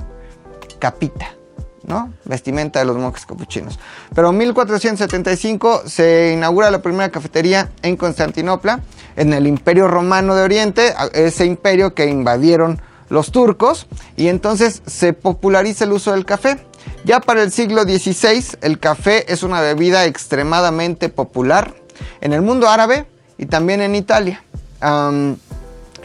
Capita, 0.80 1.36
¿no? 1.84 2.12
Vestimenta 2.26 2.80
de 2.80 2.86
los 2.86 2.98
monjes 2.98 3.26
capuchinos. 3.26 3.80
Pero 4.14 4.32
en 4.32 4.38
1475 4.38 5.84
se 5.86 6.34
inaugura 6.34 6.72
la 6.72 6.82
primera 6.82 7.10
cafetería 7.10 7.70
en 7.84 7.96
Constantinopla, 7.96 8.82
en 9.16 9.34
el 9.34 9.48
Imperio 9.48 9.88
Romano 9.88 10.36
de 10.36 10.42
Oriente, 10.44 10.94
ese 11.14 11.46
imperio 11.46 11.94
que 11.94 12.08
invadieron 12.08 12.82
los 13.10 13.32
turcos, 13.32 13.88
y 14.18 14.28
entonces 14.28 14.82
se 14.86 15.13
populariza 15.13 15.86
el 15.86 15.94
uso 15.94 16.12
del 16.12 16.26
café. 16.26 16.58
Ya 17.04 17.20
para 17.20 17.44
el 17.44 17.52
siglo 17.52 17.84
XVI, 17.84 18.58
el 18.62 18.80
café 18.80 19.32
es 19.32 19.44
una 19.44 19.62
bebida 19.62 20.06
extremadamente 20.06 21.10
popular 21.10 21.76
en 22.22 22.34
el 22.34 22.41
mundo 22.41 22.68
árabe 22.68 23.06
y 23.38 23.46
también 23.46 23.82
en 23.82 23.96
Italia. 23.96 24.44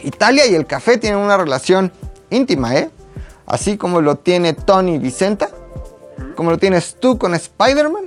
Italia 0.03 0.47
y 0.47 0.55
el 0.55 0.65
café 0.65 0.97
tienen 0.97 1.19
una 1.19 1.37
relación 1.37 1.91
íntima, 2.29 2.75
¿eh? 2.75 2.89
Así 3.45 3.77
como 3.77 4.01
lo 4.01 4.15
tiene 4.15 4.53
Tony 4.53 4.97
Vicenta, 4.97 5.49
como 6.35 6.51
lo 6.51 6.57
tienes 6.57 6.95
tú 6.99 7.17
con 7.17 7.35
Spider-Man 7.35 8.05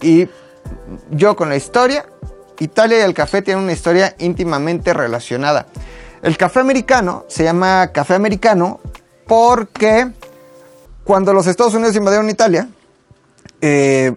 y 0.00 0.28
yo 1.10 1.36
con 1.36 1.48
la 1.48 1.56
historia. 1.56 2.06
Italia 2.60 2.98
y 2.98 3.02
el 3.02 3.14
café 3.14 3.42
tienen 3.42 3.62
una 3.62 3.72
historia 3.72 4.16
íntimamente 4.18 4.92
relacionada. 4.92 5.66
El 6.22 6.36
café 6.36 6.60
americano 6.60 7.24
se 7.28 7.44
llama 7.44 7.88
café 7.92 8.14
americano 8.14 8.80
porque 9.26 10.10
cuando 11.04 11.32
los 11.32 11.46
Estados 11.46 11.74
Unidos 11.74 11.96
invadieron 11.96 12.28
Italia, 12.28 12.68
eh, 13.60 14.14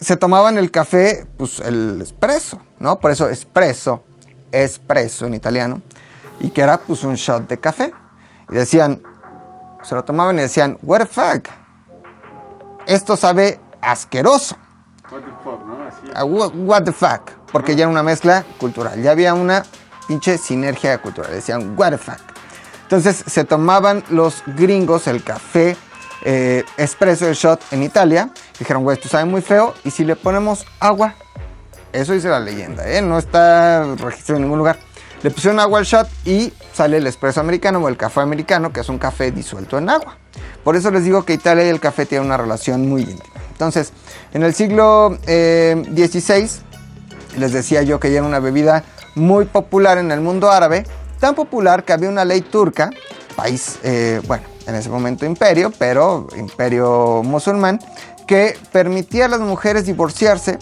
se 0.00 0.16
tomaban 0.16 0.58
el 0.58 0.70
café, 0.70 1.26
pues 1.36 1.60
el 1.60 2.00
espresso, 2.02 2.60
¿no? 2.78 2.98
Por 3.00 3.10
eso 3.10 3.28
espresso, 3.28 4.02
espresso 4.50 5.26
en 5.26 5.34
italiano, 5.34 5.82
y 6.40 6.50
que 6.50 6.62
era 6.62 6.78
pues 6.78 7.04
un 7.04 7.14
shot 7.14 7.46
de 7.48 7.58
café. 7.58 7.92
Y 8.50 8.54
decían, 8.54 9.02
se 9.82 9.94
lo 9.94 10.04
tomaban 10.04 10.36
y 10.38 10.42
decían, 10.42 10.78
what 10.82 11.00
the 11.00 11.06
fuck, 11.06 11.48
esto 12.86 13.16
sabe 13.16 13.60
asqueroso. 13.80 14.56
What 15.10 15.20
the 15.20 15.30
fuck, 15.44 15.64
¿no? 15.66 15.82
Así. 15.86 16.10
Ah, 16.14 16.24
wha- 16.24 16.48
what 16.48 16.82
the 16.84 16.92
fuck, 16.92 17.30
porque 17.52 17.76
ya 17.76 17.82
era 17.84 17.90
una 17.90 18.02
mezcla 18.02 18.44
cultural, 18.58 19.02
ya 19.02 19.10
había 19.10 19.34
una 19.34 19.64
pinche 20.10 20.38
sinergia 20.38 20.98
cultural, 20.98 21.30
decían 21.30 21.78
what 21.78 21.92
the 21.92 21.98
fuck. 21.98 22.18
Entonces 22.82 23.22
se 23.24 23.44
tomaban 23.44 24.02
los 24.10 24.42
gringos 24.44 25.06
el 25.06 25.22
café 25.22 25.76
eh, 26.24 26.64
espresso, 26.76 27.28
el 27.28 27.36
shot 27.36 27.62
en 27.70 27.84
Italia, 27.84 28.30
dijeron, 28.58 28.82
güey, 28.82 28.96
esto 28.96 29.08
sabe 29.08 29.26
muy 29.26 29.40
feo, 29.40 29.72
y 29.84 29.92
si 29.92 30.04
le 30.04 30.16
ponemos 30.16 30.66
agua, 30.80 31.14
eso 31.92 32.12
dice 32.12 32.28
la 32.28 32.40
leyenda, 32.40 32.90
¿eh? 32.90 33.00
no 33.02 33.18
está 33.18 33.84
registrado 33.94 34.38
en 34.38 34.42
ningún 34.42 34.58
lugar. 34.58 34.80
Le 35.22 35.30
pusieron 35.30 35.60
agua 35.60 35.78
al 35.78 35.84
shot 35.84 36.08
y 36.24 36.52
sale 36.72 36.96
el 36.96 37.06
espresso 37.06 37.38
americano 37.38 37.78
o 37.78 37.88
el 37.88 37.96
café 37.96 38.18
americano, 38.18 38.72
que 38.72 38.80
es 38.80 38.88
un 38.88 38.98
café 38.98 39.30
disuelto 39.30 39.78
en 39.78 39.90
agua. 39.90 40.16
Por 40.64 40.74
eso 40.74 40.90
les 40.90 41.04
digo 41.04 41.24
que 41.24 41.34
Italia 41.34 41.64
y 41.64 41.68
el 41.68 41.78
café 41.78 42.04
tienen 42.04 42.26
una 42.26 42.36
relación 42.36 42.88
muy 42.88 43.02
íntima. 43.02 43.40
Entonces, 43.52 43.92
en 44.34 44.42
el 44.42 44.54
siglo 44.54 45.16
eh, 45.28 45.80
XVI, 45.94 46.48
les 47.38 47.52
decía 47.52 47.82
yo 47.82 48.00
que 48.00 48.10
ya 48.10 48.18
era 48.18 48.26
una 48.26 48.40
bebida 48.40 48.82
muy 49.14 49.44
popular 49.44 49.98
en 49.98 50.12
el 50.12 50.20
mundo 50.20 50.50
árabe, 50.50 50.84
tan 51.18 51.34
popular 51.34 51.84
que 51.84 51.92
había 51.92 52.08
una 52.08 52.24
ley 52.24 52.40
turca, 52.40 52.90
país, 53.36 53.78
eh, 53.82 54.20
bueno, 54.26 54.44
en 54.66 54.74
ese 54.74 54.88
momento 54.88 55.26
imperio, 55.26 55.72
pero 55.78 56.26
imperio 56.36 57.22
musulmán, 57.22 57.80
que 58.26 58.56
permitía 58.72 59.26
a 59.26 59.28
las 59.28 59.40
mujeres 59.40 59.86
divorciarse 59.86 60.58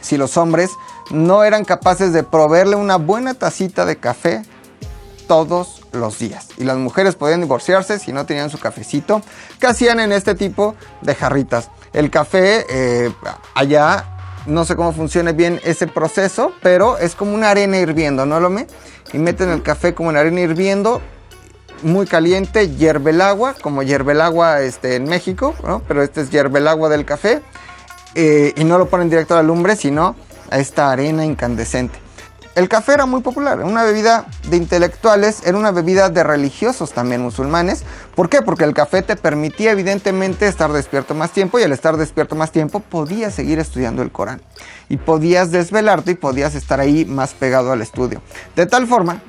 si 0.00 0.16
los 0.16 0.36
hombres 0.36 0.70
no 1.10 1.44
eran 1.44 1.64
capaces 1.64 2.12
de 2.12 2.22
proveerle 2.22 2.76
una 2.76 2.96
buena 2.96 3.34
tacita 3.34 3.84
de 3.84 3.96
café 3.96 4.42
todos 5.26 5.82
los 5.92 6.18
días. 6.18 6.48
Y 6.56 6.64
las 6.64 6.76
mujeres 6.76 7.14
podían 7.14 7.40
divorciarse 7.40 7.98
si 7.98 8.12
no 8.12 8.26
tenían 8.26 8.50
su 8.50 8.58
cafecito, 8.58 9.22
que 9.60 9.66
hacían 9.66 10.00
en 10.00 10.12
este 10.12 10.34
tipo 10.34 10.74
de 11.02 11.14
jarritas. 11.14 11.70
El 11.92 12.10
café 12.10 12.64
eh, 12.68 13.12
allá, 13.54 14.17
no 14.48 14.64
sé 14.64 14.74
cómo 14.76 14.92
funciona 14.92 15.32
bien 15.32 15.60
ese 15.64 15.86
proceso, 15.86 16.52
pero 16.62 16.98
es 16.98 17.14
como 17.14 17.34
una 17.34 17.50
arena 17.50 17.78
hirviendo, 17.78 18.26
¿no 18.26 18.40
lo 18.40 18.50
me? 18.50 18.66
Y 19.12 19.18
meten 19.18 19.50
el 19.50 19.62
café 19.62 19.94
como 19.94 20.10
en 20.10 20.16
arena 20.16 20.40
hirviendo, 20.40 21.00
muy 21.82 22.06
caliente, 22.06 22.68
hierve 22.70 23.10
el 23.12 23.20
agua, 23.20 23.54
como 23.60 23.82
hierve 23.82 24.12
el 24.12 24.20
agua 24.20 24.62
este, 24.62 24.96
en 24.96 25.04
México, 25.04 25.54
¿no? 25.62 25.82
Pero 25.86 26.02
este 26.02 26.22
es 26.22 26.30
hierve 26.30 26.58
el 26.58 26.68
agua 26.68 26.88
del 26.88 27.04
café. 27.04 27.42
eh, 28.14 28.52
y 28.56 28.64
no 28.64 28.78
lo 28.78 28.88
ponen 28.88 29.10
directo 29.10 29.34
a 29.34 29.36
la 29.38 29.42
lumbre, 29.44 29.76
sino 29.76 30.16
a 30.50 30.58
esta 30.58 30.90
arena 30.90 31.24
incandescente. 31.24 32.07
El 32.58 32.68
café 32.68 32.94
era 32.94 33.06
muy 33.06 33.20
popular, 33.20 33.58
era 33.58 33.68
una 33.68 33.84
bebida 33.84 34.26
de 34.50 34.56
intelectuales, 34.56 35.46
era 35.46 35.56
una 35.56 35.70
bebida 35.70 36.08
de 36.08 36.24
religiosos 36.24 36.90
también 36.90 37.22
musulmanes. 37.22 37.84
¿Por 38.16 38.28
qué? 38.28 38.42
Porque 38.42 38.64
el 38.64 38.74
café 38.74 39.00
te 39.02 39.14
permitía 39.14 39.70
evidentemente 39.70 40.48
estar 40.48 40.72
despierto 40.72 41.14
más 41.14 41.30
tiempo 41.30 41.60
y 41.60 41.62
al 41.62 41.70
estar 41.70 41.96
despierto 41.96 42.34
más 42.34 42.50
tiempo 42.50 42.80
podías 42.80 43.32
seguir 43.32 43.60
estudiando 43.60 44.02
el 44.02 44.10
Corán. 44.10 44.42
Y 44.88 44.96
podías 44.96 45.52
desvelarte 45.52 46.10
y 46.10 46.14
podías 46.16 46.56
estar 46.56 46.80
ahí 46.80 47.04
más 47.04 47.32
pegado 47.32 47.70
al 47.70 47.80
estudio. 47.80 48.22
De 48.56 48.66
tal 48.66 48.88
forma 48.88 49.22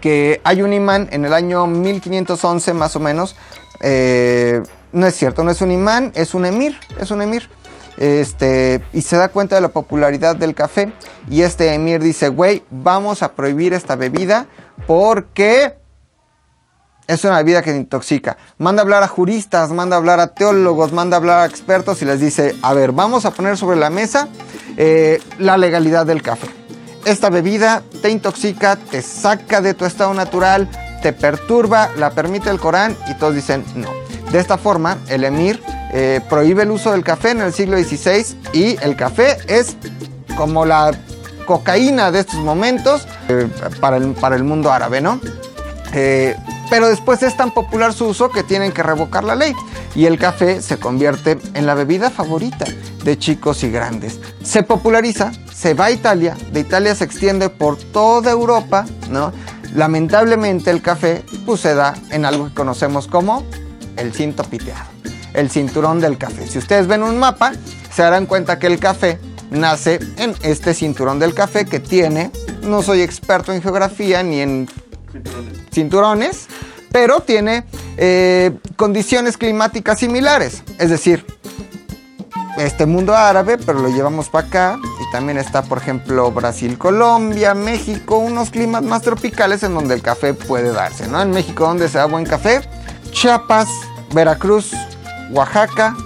que 0.00 0.40
hay 0.44 0.62
un 0.62 0.72
imán 0.72 1.08
en 1.10 1.24
el 1.24 1.32
año 1.32 1.66
1511 1.66 2.72
más 2.72 2.94
o 2.94 3.00
menos. 3.00 3.34
eh, 3.80 4.62
no 4.92 5.08
es 5.08 5.16
cierto, 5.16 5.42
no 5.42 5.50
es 5.50 5.60
un 5.60 5.72
imán, 5.72 6.12
es 6.14 6.34
un 6.34 6.46
emir, 6.46 6.78
es 7.00 7.10
un 7.10 7.20
emir. 7.20 7.50
Este, 7.96 8.82
y 8.92 9.02
se 9.02 9.16
da 9.16 9.28
cuenta 9.28 9.54
de 9.54 9.60
la 9.60 9.68
popularidad 9.68 10.36
del 10.36 10.54
café. 10.54 10.92
Y 11.30 11.42
este 11.42 11.72
emir 11.74 12.02
dice, 12.02 12.28
güey, 12.28 12.64
vamos 12.70 13.22
a 13.22 13.32
prohibir 13.32 13.72
esta 13.72 13.96
bebida 13.96 14.46
porque 14.86 15.76
es 17.06 17.24
una 17.24 17.36
bebida 17.38 17.62
que 17.62 17.74
intoxica. 17.74 18.36
Manda 18.58 18.82
a 18.82 18.84
hablar 18.84 19.02
a 19.02 19.08
juristas, 19.08 19.70
manda 19.70 19.96
a 19.96 19.98
hablar 19.98 20.20
a 20.20 20.28
teólogos, 20.28 20.92
manda 20.92 21.16
a 21.16 21.20
hablar 21.20 21.40
a 21.40 21.46
expertos 21.46 22.00
y 22.02 22.04
les 22.04 22.20
dice, 22.20 22.56
a 22.62 22.72
ver, 22.74 22.92
vamos 22.92 23.26
a 23.26 23.30
poner 23.30 23.56
sobre 23.56 23.76
la 23.76 23.90
mesa 23.90 24.28
eh, 24.76 25.20
la 25.38 25.56
legalidad 25.56 26.06
del 26.06 26.22
café. 26.22 26.48
Esta 27.04 27.28
bebida 27.28 27.82
te 28.00 28.08
intoxica, 28.08 28.76
te 28.76 29.02
saca 29.02 29.60
de 29.60 29.74
tu 29.74 29.84
estado 29.84 30.14
natural, 30.14 30.68
te 31.02 31.12
perturba, 31.12 31.90
la 31.96 32.10
permite 32.10 32.48
el 32.48 32.58
Corán 32.58 32.96
y 33.08 33.14
todos 33.14 33.34
dicen 33.34 33.64
no. 33.74 33.90
De 34.32 34.38
esta 34.38 34.56
forma, 34.56 34.96
el 35.08 35.24
emir 35.24 35.60
eh, 35.94 36.20
prohíbe 36.28 36.64
el 36.64 36.72
uso 36.72 36.92
del 36.92 37.04
café 37.04 37.30
en 37.30 37.40
el 37.40 37.52
siglo 37.52 37.78
XVI 37.78 38.36
y 38.52 38.76
el 38.82 38.96
café 38.96 39.38
es 39.46 39.76
como 40.36 40.66
la 40.66 40.90
cocaína 41.46 42.10
de 42.10 42.20
estos 42.20 42.40
momentos 42.40 43.06
eh, 43.28 43.48
para, 43.80 43.98
el, 43.98 44.08
para 44.12 44.34
el 44.34 44.42
mundo 44.44 44.72
árabe, 44.72 45.00
¿no? 45.00 45.20
Eh, 45.92 46.36
pero 46.68 46.88
después 46.88 47.22
es 47.22 47.36
tan 47.36 47.52
popular 47.52 47.92
su 47.92 48.06
uso 48.06 48.28
que 48.28 48.42
tienen 48.42 48.72
que 48.72 48.82
revocar 48.82 49.22
la 49.22 49.36
ley 49.36 49.54
y 49.94 50.06
el 50.06 50.18
café 50.18 50.60
se 50.60 50.78
convierte 50.78 51.38
en 51.54 51.66
la 51.66 51.74
bebida 51.74 52.10
favorita 52.10 52.64
de 53.04 53.16
chicos 53.16 53.62
y 53.62 53.70
grandes. 53.70 54.18
Se 54.42 54.64
populariza, 54.64 55.30
se 55.54 55.74
va 55.74 55.86
a 55.86 55.90
Italia, 55.92 56.36
de 56.50 56.60
Italia 56.60 56.94
se 56.96 57.04
extiende 57.04 57.48
por 57.48 57.76
toda 57.76 58.32
Europa, 58.32 58.86
¿no? 59.10 59.32
Lamentablemente 59.74 60.70
el 60.70 60.82
café 60.82 61.22
pues, 61.46 61.60
se 61.60 61.74
da 61.74 61.94
en 62.10 62.24
algo 62.24 62.48
que 62.48 62.54
conocemos 62.54 63.06
como 63.06 63.44
el 63.96 64.12
cinto 64.12 64.42
piteado, 64.42 64.90
el 65.34 65.50
cinturón 65.50 66.00
del 66.00 66.16
café. 66.16 66.46
Si 66.46 66.58
ustedes 66.58 66.86
ven 66.86 67.02
un 67.02 67.18
mapa, 67.18 67.52
se 67.92 68.02
darán 68.02 68.26
cuenta 68.26 68.58
que 68.58 68.66
el 68.66 68.78
café 68.78 69.18
nace 69.50 70.00
en 70.16 70.34
este 70.42 70.74
cinturón 70.74 71.18
del 71.18 71.34
café 71.34 71.64
que 71.66 71.80
tiene, 71.80 72.30
no 72.62 72.82
soy 72.82 73.02
experto 73.02 73.52
en 73.52 73.60
geografía 73.60 74.22
ni 74.22 74.40
en 74.40 74.68
Cinturones. 75.72 76.46
pero 76.90 77.20
tiene 77.20 77.64
eh, 77.96 78.52
condiciones 78.76 79.36
climáticas 79.36 79.98
similares. 79.98 80.62
Es 80.78 80.90
decir, 80.90 81.26
este 82.56 82.86
mundo 82.86 83.16
árabe, 83.16 83.58
pero 83.58 83.80
lo 83.80 83.88
llevamos 83.88 84.28
para 84.28 84.46
acá. 84.46 84.78
Y 85.00 85.12
también 85.12 85.38
está, 85.38 85.62
por 85.62 85.78
ejemplo, 85.78 86.30
Brasil, 86.30 86.78
Colombia, 86.78 87.54
México, 87.54 88.18
unos 88.18 88.50
climas 88.50 88.82
más 88.82 89.02
tropicales 89.02 89.64
en 89.64 89.74
donde 89.74 89.94
el 89.94 90.02
café 90.02 90.34
puede 90.34 90.72
darse, 90.72 91.08
¿no? 91.08 91.20
En 91.20 91.30
México, 91.30 91.66
donde 91.66 91.88
se 91.88 91.98
da 91.98 92.06
buen 92.06 92.24
café, 92.24 92.60
Chiapas, 93.10 93.68
Veracruz, 94.14 94.72
Oaxaca. 95.30 95.96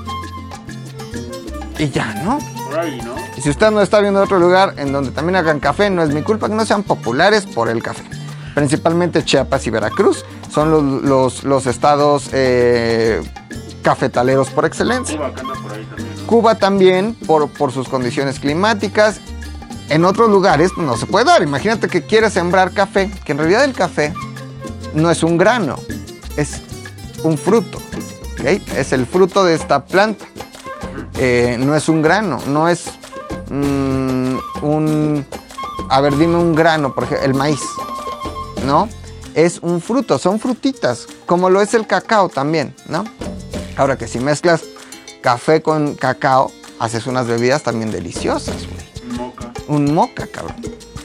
Y 1.78 1.90
ya, 1.90 2.12
¿no? 2.24 2.38
Por 2.68 2.78
ahí, 2.78 3.00
¿no? 3.04 3.14
Y 3.36 3.40
si 3.40 3.50
usted 3.50 3.70
no 3.70 3.80
está 3.80 4.00
viendo 4.00 4.20
otro 4.22 4.38
lugar 4.38 4.74
en 4.78 4.92
donde 4.92 5.10
también 5.12 5.36
hagan 5.36 5.60
café, 5.60 5.90
no 5.90 6.02
es 6.02 6.12
mi 6.12 6.22
culpa 6.22 6.48
que 6.48 6.54
no 6.54 6.66
sean 6.66 6.82
populares 6.82 7.46
por 7.46 7.68
el 7.68 7.82
café. 7.82 8.02
Principalmente 8.54 9.24
Chiapas 9.24 9.66
y 9.66 9.70
Veracruz 9.70 10.24
son 10.52 10.70
los, 10.70 10.82
los- 11.04 11.44
los 11.44 11.66
estados 11.66 12.30
eh, 12.32 13.22
cafetaleros 13.82 14.50
por 14.50 14.64
excelencia. 14.64 15.16
Cuba, 15.16 15.28
anda 15.28 15.54
por 15.54 15.72
ahí 15.72 15.84
también, 15.84 16.08
¿no? 16.20 16.26
Cuba 16.26 16.54
también 16.56 17.14
por, 17.26 17.48
por 17.48 17.70
sus 17.72 17.88
condiciones 17.88 18.40
climáticas. 18.40 19.20
En 19.88 20.04
otros 20.04 20.28
lugares 20.28 20.72
no 20.76 20.96
se 20.96 21.06
puede 21.06 21.26
dar. 21.26 21.42
Imagínate 21.42 21.86
que 21.88 22.02
quieres 22.02 22.32
sembrar 22.32 22.72
café, 22.72 23.10
que 23.24 23.32
en 23.32 23.38
realidad 23.38 23.64
el 23.64 23.72
café 23.72 24.12
no 24.94 25.10
es 25.10 25.22
un 25.22 25.38
grano, 25.38 25.76
es 26.36 26.60
un 27.22 27.38
fruto. 27.38 27.78
Es 28.44 28.92
el 28.92 29.06
fruto 29.06 29.44
de 29.44 29.54
esta 29.54 29.84
planta. 29.84 30.24
Eh, 31.18 31.56
no 31.58 31.74
es 31.74 31.88
un 31.88 32.02
grano, 32.02 32.38
no 32.46 32.68
es 32.68 32.84
mm, 33.50 34.36
un... 34.62 35.26
A 35.90 36.00
ver, 36.00 36.16
dime 36.16 36.36
un 36.36 36.54
grano, 36.54 36.94
por 36.94 37.04
ejemplo, 37.04 37.26
el 37.26 37.34
maíz. 37.34 37.60
¿No? 38.64 38.88
Es 39.34 39.58
un 39.62 39.80
fruto, 39.80 40.18
son 40.18 40.40
frutitas, 40.40 41.06
como 41.26 41.48
lo 41.50 41.60
es 41.60 41.74
el 41.74 41.86
cacao 41.86 42.28
también, 42.28 42.74
¿no? 42.88 43.04
Ahora 43.76 43.96
que 43.96 44.08
si 44.08 44.18
mezclas 44.18 44.62
café 45.20 45.62
con 45.62 45.94
cacao, 45.94 46.50
haces 46.78 47.06
unas 47.06 47.26
bebidas 47.26 47.62
también 47.62 47.90
deliciosas, 47.90 48.56
güey. 48.66 49.16
Moca. 49.16 49.52
Un 49.68 49.94
moca, 49.94 50.26
cabrón. 50.26 50.56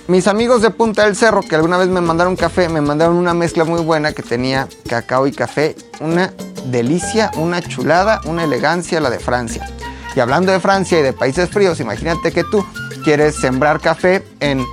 Mis 0.08 0.28
amigos 0.28 0.62
de 0.62 0.70
Punta 0.70 1.06
del 1.06 1.16
Cerro, 1.16 1.42
que 1.42 1.56
alguna 1.56 1.78
vez 1.78 1.88
me 1.88 2.02
mandaron 2.02 2.36
café, 2.36 2.68
me 2.70 2.82
mandaron 2.82 3.16
una 3.16 3.34
mezcla 3.34 3.64
muy 3.64 3.82
buena 3.82 4.12
que 4.14 4.22
tenía 4.22 4.68
cacao 4.90 5.28
y 5.28 5.32
café. 5.32 5.76
Una 6.02 6.34
delicia, 6.66 7.32
una 7.36 7.62
chulada, 7.62 8.22
una 8.26 8.44
elegancia, 8.44 9.00
la 9.00 9.10
de 9.10 9.20
Francia. 9.20 9.68
Y 10.16 10.20
hablando 10.20 10.52
de 10.52 10.60
Francia 10.60 11.00
y 11.00 11.02
de 11.02 11.14
países 11.14 11.50
fríos, 11.50 11.80
imagínate 11.80 12.32
que 12.32 12.44
tú 12.44 12.66
quieres 13.04 13.36
sembrar 13.36 13.80
café 13.80 14.24
en 14.40 14.66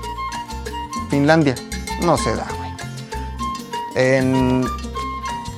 Finlandia. 1.09 1.55
No 2.03 2.17
se 2.17 2.35
da, 2.35 2.47
güey. 2.57 2.71
En 3.97 4.67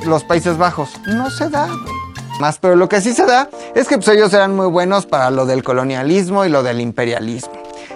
los 0.05 0.25
Países 0.25 0.57
Bajos. 0.57 0.91
No 1.07 1.31
se 1.31 1.49
da, 1.49 1.67
güey. 1.67 2.03
Más, 2.41 2.59
pero 2.59 2.77
lo 2.77 2.89
que 2.89 3.01
sí 3.01 3.13
se 3.13 3.27
da 3.27 3.49
es 3.75 3.87
que 3.87 3.97
pues, 3.97 4.09
ellos 4.09 4.33
eran 4.33 4.57
muy 4.57 4.67
buenos 4.67 5.07
para 5.07 5.31
lo 5.31 5.47
del 5.47 5.63
colonialismo 5.63 6.45
y 6.45 6.49
lo 6.49 6.63
del 6.63 6.81
imperialismo. 6.81 7.53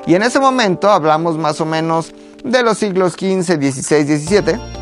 Y 0.07 0.15
en 0.15 0.23
ese 0.23 0.39
momento 0.39 0.91
hablamos 0.91 1.37
más 1.37 1.61
o 1.61 1.67
menos 1.67 2.13
de 2.45 2.63
los 2.63 2.79
siglos 2.79 3.15
XV, 3.15 3.43
XVI, 3.43 4.19
XVII. 4.19 4.76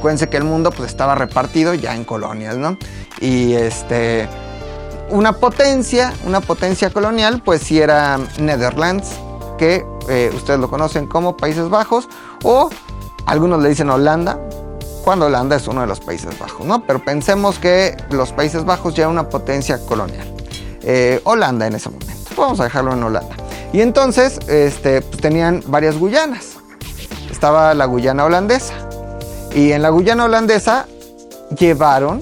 Acuérdense 0.00 0.30
que 0.30 0.38
el 0.38 0.44
mundo 0.44 0.70
pues 0.70 0.88
estaba 0.88 1.14
repartido 1.14 1.74
ya 1.74 1.94
en 1.94 2.04
colonias, 2.04 2.56
¿no? 2.56 2.78
Y 3.20 3.52
este 3.52 4.26
una 5.10 5.34
potencia, 5.34 6.14
una 6.24 6.40
potencia 6.40 6.88
colonial, 6.88 7.42
pues 7.44 7.60
sí 7.60 7.78
era 7.78 8.18
Netherlands, 8.38 9.10
que 9.58 9.84
eh, 10.08 10.32
ustedes 10.34 10.58
lo 10.58 10.70
conocen 10.70 11.06
como 11.06 11.36
Países 11.36 11.68
Bajos, 11.68 12.08
o 12.44 12.70
algunos 13.26 13.62
le 13.62 13.68
dicen 13.68 13.90
Holanda, 13.90 14.40
cuando 15.04 15.26
Holanda 15.26 15.56
es 15.56 15.68
uno 15.68 15.82
de 15.82 15.86
los 15.86 16.00
Países 16.00 16.38
Bajos, 16.38 16.64
¿no? 16.64 16.82
Pero 16.86 17.04
pensemos 17.04 17.58
que 17.58 17.94
los 18.08 18.32
Países 18.32 18.64
Bajos 18.64 18.94
ya 18.94 19.02
era 19.02 19.10
una 19.10 19.28
potencia 19.28 19.84
colonial. 19.84 20.32
Eh, 20.80 21.20
Holanda 21.24 21.66
en 21.66 21.74
ese 21.74 21.90
momento. 21.90 22.30
Vamos 22.38 22.58
a 22.60 22.64
dejarlo 22.64 22.94
en 22.94 23.02
Holanda. 23.02 23.36
Y 23.74 23.82
entonces 23.82 24.38
este, 24.48 25.02
pues, 25.02 25.20
tenían 25.20 25.62
varias 25.66 25.98
Guyanas. 25.98 26.56
Estaba 27.30 27.74
la 27.74 27.84
Guyana 27.84 28.24
holandesa. 28.24 28.89
Y 29.54 29.72
en 29.72 29.82
la 29.82 29.90
Guyana 29.90 30.24
holandesa 30.24 30.86
llevaron 31.58 32.20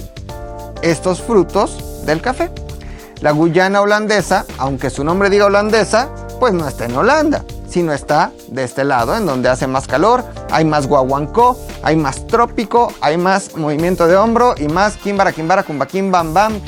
estos 0.82 1.22
frutos 1.22 2.04
del 2.06 2.20
café. 2.20 2.50
La 3.20 3.32
Guyana 3.32 3.80
holandesa, 3.80 4.46
aunque 4.58 4.90
su 4.90 5.04
nombre 5.04 5.28
diga 5.28 5.46
holandesa, 5.46 6.08
pues 6.38 6.52
no 6.52 6.68
está 6.68 6.84
en 6.84 6.96
Holanda, 6.96 7.44
sino 7.68 7.92
está 7.92 8.30
de 8.46 8.62
este 8.62 8.84
lado, 8.84 9.16
en 9.16 9.26
donde 9.26 9.48
hace 9.48 9.66
más 9.66 9.88
calor, 9.88 10.24
hay 10.50 10.64
más 10.64 10.86
guaguancó, 10.86 11.58
hay 11.82 11.96
más 11.96 12.26
trópico, 12.28 12.92
hay 13.00 13.16
más 13.16 13.56
movimiento 13.56 14.06
de 14.06 14.16
hombro 14.16 14.54
y 14.56 14.68
más 14.68 14.96
kimbara, 14.96 15.62
kumba, 15.64 15.86
kim, 15.86 16.12
bam, 16.12 16.32
bam. 16.32 16.60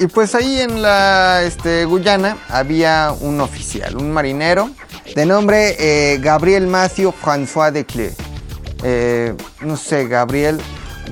Y 0.00 0.06
pues 0.06 0.34
ahí 0.34 0.60
en 0.60 0.80
la 0.80 1.42
este, 1.42 1.84
Guyana 1.84 2.38
había 2.48 3.12
un 3.20 3.40
oficial, 3.40 3.96
un 3.96 4.12
marinero, 4.12 4.70
de 5.14 5.26
nombre 5.26 5.76
eh, 5.78 6.18
Gabriel 6.18 6.66
Mathieu 6.68 7.12
François 7.12 7.70
de 7.70 7.84
Clé. 7.84 8.14
Eh, 8.82 9.34
no 9.60 9.76
sé, 9.76 10.06
Gabriel, 10.06 10.60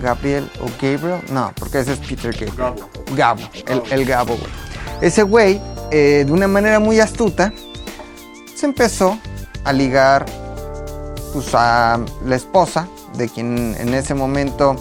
Gabriel 0.01 0.51
o 0.61 0.67
Gabriel, 0.81 1.21
no, 1.31 1.53
porque 1.59 1.81
ese 1.81 1.95
es 1.95 1.99
Peter 2.01 2.33
Gabriel. 2.33 2.55
Gabo. 2.57 2.91
Gabo, 3.17 3.43
el, 3.67 3.83
el 3.91 4.05
Gabo, 4.05 4.37
güey. 4.37 4.51
Ese 5.01 5.23
güey, 5.23 5.61
eh, 5.91 6.25
de 6.27 6.33
una 6.33 6.49
manera 6.49 6.81
muy 6.81 7.01
astuta, 7.01 7.53
se 8.55 8.67
empezó 8.67 9.19
a 9.65 9.73
ligar 9.73 10.25
pues, 11.33 11.49
a 11.55 12.01
la 12.25 12.37
esposa 12.37 12.89
de 13.17 13.29
quien 13.29 13.77
en 13.79 13.95
ese 13.95 14.15
momento 14.15 14.77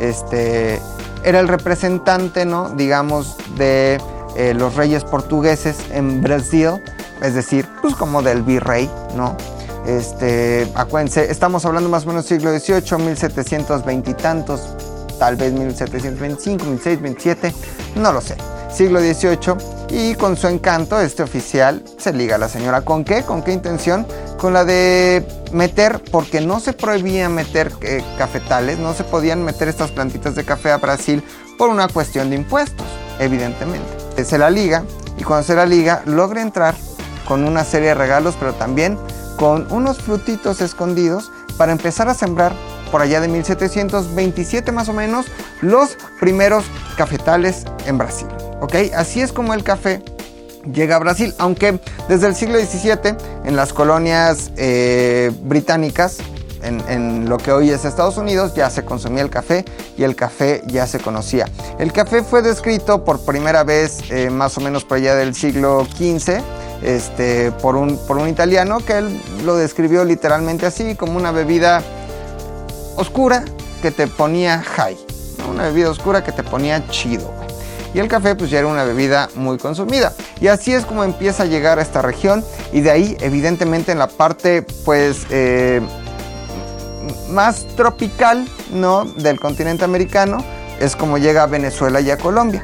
este, 0.00 0.80
era 1.24 1.40
el 1.40 1.48
representante, 1.48 2.46
¿no? 2.46 2.70
digamos, 2.70 3.36
de 3.56 4.00
eh, 4.36 4.54
los 4.54 4.74
reyes 4.76 5.04
portugueses 5.04 5.76
en 5.90 6.22
Brasil, 6.22 6.82
es 7.22 7.34
decir, 7.34 7.68
pues 7.82 7.94
como 7.94 8.22
del 8.22 8.42
virrey, 8.42 8.90
¿no? 9.14 9.36
Este, 9.88 10.70
acuérdense, 10.74 11.30
estamos 11.30 11.64
hablando 11.64 11.88
más 11.88 12.04
o 12.04 12.08
menos 12.08 12.26
siglo 12.26 12.50
XVIII, 12.50 12.98
1720 13.06 14.10
y 14.10 14.14
tantos, 14.14 14.60
tal 15.18 15.36
vez 15.36 15.50
1725, 15.54 16.62
1627, 16.62 17.54
no 17.96 18.12
lo 18.12 18.20
sé. 18.20 18.36
Siglo 18.70 19.00
XVIII 19.00 19.54
y 19.88 20.14
con 20.16 20.36
su 20.36 20.46
encanto 20.46 21.00
este 21.00 21.22
oficial 21.22 21.82
se 21.96 22.12
liga 22.12 22.34
a 22.34 22.38
la 22.38 22.50
señora. 22.50 22.82
¿Con 22.82 23.02
qué? 23.02 23.22
¿Con 23.22 23.42
qué 23.42 23.54
intención? 23.54 24.06
Con 24.36 24.52
la 24.52 24.66
de 24.66 25.26
meter, 25.52 26.02
porque 26.12 26.42
no 26.42 26.60
se 26.60 26.74
prohibía 26.74 27.30
meter 27.30 27.72
eh, 27.80 28.04
cafetales, 28.18 28.78
no 28.78 28.92
se 28.92 29.04
podían 29.04 29.42
meter 29.42 29.68
estas 29.68 29.90
plantitas 29.90 30.34
de 30.34 30.44
café 30.44 30.70
a 30.70 30.76
Brasil 30.76 31.24
por 31.56 31.70
una 31.70 31.88
cuestión 31.88 32.28
de 32.28 32.36
impuestos, 32.36 32.86
evidentemente. 33.18 33.88
Se 34.22 34.36
la 34.36 34.50
liga 34.50 34.84
y 35.16 35.24
cuando 35.24 35.46
se 35.46 35.54
la 35.54 35.64
liga 35.64 36.02
logra 36.04 36.42
entrar 36.42 36.74
con 37.26 37.44
una 37.44 37.64
serie 37.64 37.88
de 37.88 37.94
regalos, 37.94 38.36
pero 38.38 38.52
también 38.52 38.98
con 39.38 39.70
unos 39.70 39.98
frutitos 39.98 40.60
escondidos 40.60 41.30
para 41.56 41.72
empezar 41.72 42.08
a 42.08 42.14
sembrar 42.14 42.52
por 42.90 43.00
allá 43.02 43.20
de 43.20 43.28
1727 43.28 44.72
más 44.72 44.88
o 44.88 44.92
menos 44.92 45.26
los 45.60 45.96
primeros 46.20 46.64
cafetales 46.96 47.64
en 47.86 47.98
Brasil. 47.98 48.26
¿Ok? 48.60 48.74
Así 48.94 49.20
es 49.20 49.32
como 49.32 49.54
el 49.54 49.62
café 49.62 50.02
llega 50.72 50.96
a 50.96 50.98
Brasil, 50.98 51.34
aunque 51.38 51.80
desde 52.08 52.26
el 52.26 52.34
siglo 52.34 52.58
XVII 52.58 53.16
en 53.44 53.56
las 53.56 53.72
colonias 53.72 54.50
eh, 54.56 55.30
británicas, 55.42 56.18
en, 56.60 57.28
lo 57.28 57.38
que 57.38 57.52
hoy 57.52 57.70
es 57.70 57.84
Estados 57.84 58.16
Unidos, 58.16 58.54
ya 58.54 58.68
se 58.68 58.84
consumía 58.84 59.22
el 59.22 59.30
café 59.30 59.64
y 59.96 60.02
el 60.02 60.16
café 60.16 60.62
ya 60.66 60.88
se 60.88 60.98
conocía. 60.98 61.46
El 61.78 61.92
café 61.92 62.24
fue 62.24 62.42
descrito 62.42 63.04
por 63.04 63.20
primera 63.20 63.62
vez 63.62 64.00
eh, 64.10 64.28
más 64.28 64.58
o 64.58 64.60
menos 64.60 64.84
por 64.84 64.96
allá 64.98 65.14
del 65.14 65.36
siglo 65.36 65.86
XV 65.96 66.42
este, 66.82 67.52
por, 67.52 67.76
un, 67.76 67.98
por 68.06 68.18
un 68.18 68.28
italiano 68.28 68.78
que 68.78 68.98
él 68.98 69.20
lo 69.44 69.56
describió 69.56 70.04
literalmente 70.04 70.66
así, 70.66 70.94
como 70.94 71.16
una 71.16 71.32
bebida 71.32 71.82
oscura 72.96 73.44
que 73.82 73.90
te 73.90 74.06
ponía 74.06 74.62
high, 74.62 74.96
una 75.50 75.64
bebida 75.64 75.90
oscura 75.90 76.22
que 76.22 76.32
te 76.32 76.42
ponía 76.42 76.86
chido. 76.88 77.32
Y 77.94 78.00
el 78.00 78.08
café 78.08 78.34
pues 78.34 78.50
ya 78.50 78.58
era 78.58 78.68
una 78.68 78.84
bebida 78.84 79.30
muy 79.34 79.56
consumida. 79.56 80.12
Y 80.40 80.48
así 80.48 80.72
es 80.72 80.84
como 80.84 81.04
empieza 81.04 81.44
a 81.44 81.46
llegar 81.46 81.78
a 81.78 81.82
esta 81.82 82.02
región 82.02 82.44
y 82.72 82.80
de 82.80 82.90
ahí 82.90 83.16
evidentemente 83.20 83.92
en 83.92 83.98
la 83.98 84.08
parte 84.08 84.62
pues 84.84 85.26
eh, 85.30 85.80
más 87.30 87.66
tropical 87.76 88.46
¿no? 88.72 89.04
del 89.04 89.40
continente 89.40 89.84
americano 89.84 90.44
es 90.80 90.96
como 90.96 91.18
llega 91.18 91.44
a 91.44 91.46
Venezuela 91.46 92.00
y 92.00 92.10
a 92.10 92.18
Colombia 92.18 92.62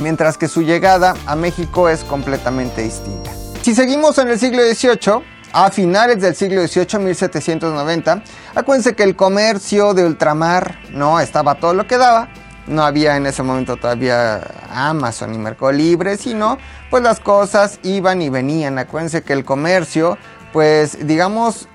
mientras 0.00 0.38
que 0.38 0.48
su 0.48 0.62
llegada 0.62 1.14
a 1.26 1.36
México 1.36 1.88
es 1.88 2.04
completamente 2.04 2.82
distinta. 2.82 3.30
Si 3.62 3.74
seguimos 3.74 4.18
en 4.18 4.28
el 4.28 4.38
siglo 4.38 4.62
XVIII, 4.62 5.22
a 5.52 5.70
finales 5.70 6.20
del 6.20 6.34
siglo 6.34 6.66
XVIII, 6.66 6.98
1790, 6.98 8.24
acuérdense 8.54 8.94
que 8.94 9.04
el 9.04 9.14
comercio 9.14 9.94
de 9.94 10.04
ultramar 10.04 10.80
no 10.90 11.20
estaba 11.20 11.54
todo 11.54 11.74
lo 11.74 11.86
que 11.86 11.96
daba. 11.96 12.28
No 12.66 12.82
había 12.82 13.16
en 13.16 13.26
ese 13.26 13.42
momento 13.42 13.76
todavía 13.76 14.40
Amazon 14.70 15.34
y 15.34 15.38
Mercado 15.38 15.70
Libre, 15.70 16.16
sino 16.16 16.58
pues 16.90 17.02
las 17.02 17.20
cosas 17.20 17.78
iban 17.82 18.20
y 18.20 18.30
venían. 18.30 18.78
Acuérdense 18.78 19.22
que 19.22 19.32
el 19.32 19.44
comercio, 19.44 20.18
pues 20.52 21.06
digamos, 21.06 21.68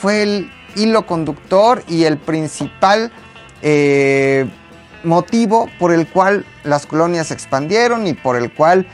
fue 0.00 0.22
el 0.22 0.52
hilo 0.74 1.06
conductor 1.06 1.82
y 1.88 2.04
el 2.04 2.18
principal 2.18 3.10
eh, 3.62 4.48
motivo 5.06 5.70
por 5.78 5.92
el 5.92 6.06
cual 6.06 6.44
las 6.64 6.84
colonias 6.84 7.28
se 7.28 7.34
expandieron 7.34 8.06
y 8.06 8.12
por 8.12 8.36
el 8.36 8.52
cual 8.52 8.86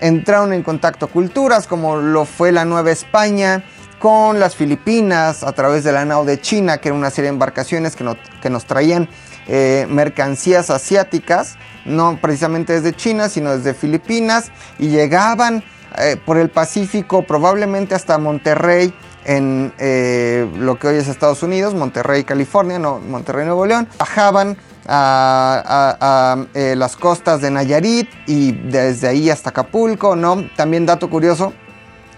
entraron 0.00 0.52
en 0.52 0.62
contacto 0.64 1.06
culturas 1.06 1.68
como 1.68 1.96
lo 1.96 2.24
fue 2.24 2.50
la 2.50 2.64
Nueva 2.64 2.90
España 2.90 3.62
con 4.00 4.40
las 4.40 4.56
Filipinas 4.56 5.44
a 5.44 5.52
través 5.52 5.84
de 5.84 5.92
la 5.92 6.04
nao 6.04 6.24
de 6.24 6.40
China, 6.40 6.78
que 6.78 6.88
era 6.88 6.98
una 6.98 7.10
serie 7.10 7.30
de 7.30 7.34
embarcaciones 7.34 7.94
que, 7.94 8.04
que 8.40 8.50
nos 8.50 8.64
traían 8.64 9.08
eh, 9.46 9.86
mercancías 9.88 10.70
asiáticas, 10.70 11.56
no 11.84 12.18
precisamente 12.20 12.72
desde 12.72 12.96
China, 12.96 13.28
sino 13.28 13.56
desde 13.56 13.74
Filipinas, 13.74 14.50
y 14.80 14.88
llegaban 14.88 15.62
eh, 15.98 16.16
por 16.24 16.36
el 16.36 16.48
Pacífico 16.48 17.22
probablemente 17.22 17.94
hasta 17.94 18.18
Monterrey, 18.18 18.92
en 19.24 19.72
eh, 19.78 20.50
lo 20.56 20.80
que 20.80 20.88
hoy 20.88 20.96
es 20.96 21.06
Estados 21.06 21.44
Unidos, 21.44 21.74
Monterrey, 21.74 22.24
California, 22.24 22.80
no, 22.80 22.98
Monterrey, 22.98 23.44
Nuevo 23.44 23.66
León, 23.66 23.88
bajaban 23.98 24.56
a, 24.88 26.44
eh, 26.54 26.74
las 26.76 26.96
costas 26.96 27.40
de 27.40 27.50
Nayarit 27.50 28.08
y 28.26 28.52
desde 28.52 29.08
ahí 29.08 29.30
hasta 29.30 29.50
Acapulco, 29.50 30.16
¿no? 30.16 30.44
También 30.56 30.86
dato 30.86 31.08
curioso, 31.08 31.52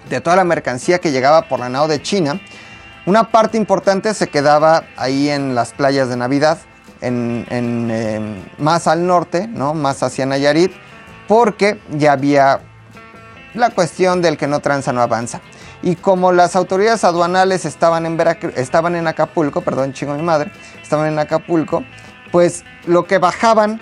de 0.09 0.21
toda 0.21 0.37
la 0.37 0.45
mercancía 0.45 0.99
que 0.99 1.13
llegaba 1.13 1.49
por 1.49 1.61
la 1.61 1.69
nao 1.69 1.89
de 1.89 2.01
China, 2.03 2.41
una 3.07 3.31
parte 3.31 3.59
importante 3.59 4.15
se 4.15 4.29
quedaba 4.29 4.85
ahí 4.97 5.29
en 5.29 5.55
las 5.55 5.73
playas 5.73 6.09
de 6.09 6.17
Navidad, 6.17 6.59
en, 7.01 7.45
em, 7.51 8.43
más 8.59 8.87
al 8.87 9.07
norte, 9.07 9.47
¿no? 9.47 9.75
Más 9.75 10.03
hacia 10.03 10.25
Nayarit, 10.25 10.73
porque 11.29 11.81
ya 11.91 12.13
había 12.13 12.61
la 13.53 13.71
cuestión 13.71 14.23
del 14.23 14.37
que 14.37 14.47
no 14.47 14.61
tranza 14.61 14.93
no 14.93 15.03
avanza. 15.03 15.41
Y 15.83 15.97
como 15.97 16.33
las 16.33 16.57
autoridades 16.57 17.05
aduanales 17.05 17.67
estaban 17.67 18.07
en, 18.07 18.19
estaban 18.57 18.97
en 18.97 19.07
Acapulco, 19.07 19.61
perdón, 19.61 19.93
chingo 19.93 20.15
mi 20.15 20.23
madre, 20.23 20.51
estaban 20.83 21.09
en 21.09 21.19
Acapulco, 21.19 21.85
pues 22.35 22.65
lo 22.87 23.05
que 23.05 23.19
bajaban 23.19 23.81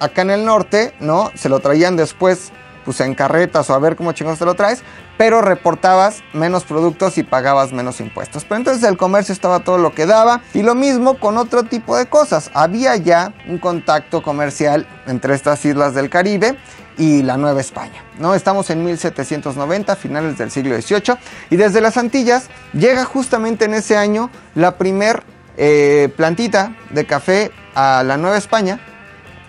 acá 0.00 0.22
en 0.22 0.30
el 0.30 0.44
norte, 0.44 0.92
¿no? 0.98 1.30
Se 1.36 1.48
lo 1.48 1.60
traían 1.60 1.94
después, 1.94 2.50
pues 2.84 2.98
en 2.98 3.14
carretas 3.14 3.70
o 3.70 3.74
a 3.74 3.78
ver 3.78 3.94
cómo 3.94 4.10
chingados 4.10 4.40
te 4.40 4.44
lo 4.44 4.54
traes, 4.54 4.82
pero 5.16 5.40
reportabas 5.40 6.24
menos 6.32 6.64
productos 6.64 7.16
y 7.16 7.22
pagabas 7.22 7.72
menos 7.72 8.00
impuestos. 8.00 8.44
Pero 8.44 8.56
entonces 8.56 8.82
el 8.82 8.96
comercio 8.96 9.32
estaba 9.32 9.60
todo 9.60 9.78
lo 9.78 9.94
que 9.94 10.06
daba 10.06 10.40
y 10.52 10.62
lo 10.62 10.74
mismo 10.74 11.20
con 11.20 11.38
otro 11.38 11.62
tipo 11.62 11.96
de 11.96 12.06
cosas. 12.06 12.50
Había 12.54 12.96
ya 12.96 13.34
un 13.48 13.58
contacto 13.58 14.20
comercial 14.20 14.84
entre 15.06 15.36
estas 15.36 15.64
islas 15.64 15.94
del 15.94 16.10
Caribe 16.10 16.58
y 16.98 17.22
la 17.22 17.36
Nueva 17.36 17.60
España. 17.60 18.02
¿no? 18.18 18.34
Estamos 18.34 18.68
en 18.70 18.84
1790, 18.84 19.94
finales 19.94 20.38
del 20.38 20.50
siglo 20.50 20.74
XVIII, 20.74 21.14
y 21.50 21.56
desde 21.56 21.80
las 21.80 21.96
Antillas 21.96 22.48
llega 22.72 23.04
justamente 23.04 23.66
en 23.66 23.74
ese 23.74 23.96
año 23.96 24.28
la 24.56 24.76
primer 24.76 25.22
eh, 25.56 26.12
plantita 26.16 26.74
de 26.90 27.06
café 27.06 27.52
a 27.74 28.02
la 28.04 28.16
Nueva 28.16 28.38
España 28.38 28.80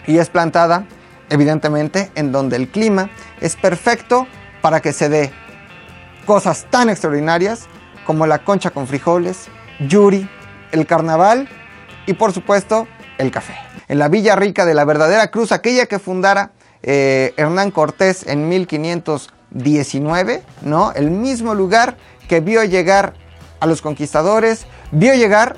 y 0.08 0.18
es 0.18 0.30
plantada 0.30 0.86
evidentemente 1.30 2.12
en 2.16 2.32
donde 2.32 2.56
el 2.56 2.70
clima 2.70 3.10
es 3.42 3.56
perfecto 3.56 4.28
para 4.62 4.80
que 4.82 4.94
se 4.94 5.10
dé 5.10 5.32
cosas 6.26 6.68
tan 6.70 6.90
extraordinarias 6.90 7.68
como 8.06 8.28
la 8.28 8.44
concha 8.44 8.70
con 8.70 8.88
frijoles, 8.88 9.48
yuri, 9.88 10.30
el 10.72 10.86
carnaval 10.86 11.50
y 12.06 12.14
por 12.14 12.34
supuesto 12.34 12.88
el 13.18 13.32
café. 13.32 13.56
En 13.88 14.00
la 14.00 14.08
Villa 14.10 14.36
Rica 14.36 14.66
de 14.66 14.74
la 14.74 14.86
verdadera 14.86 15.32
cruz, 15.32 15.52
aquella 15.52 15.86
que 15.86 16.00
fundara 16.00 16.52
eh, 16.82 17.34
Hernán 17.38 17.72
Cortés 17.72 18.26
en 18.28 18.50
1519, 18.50 20.44
¿no? 20.62 20.92
El 20.94 21.12
mismo 21.12 21.54
lugar 21.56 21.98
que 22.28 22.40
vio 22.40 22.64
llegar 22.64 23.14
a 23.60 23.68
los 23.68 23.82
conquistadores, 23.82 24.66
vio 24.92 25.14
llegar 25.14 25.56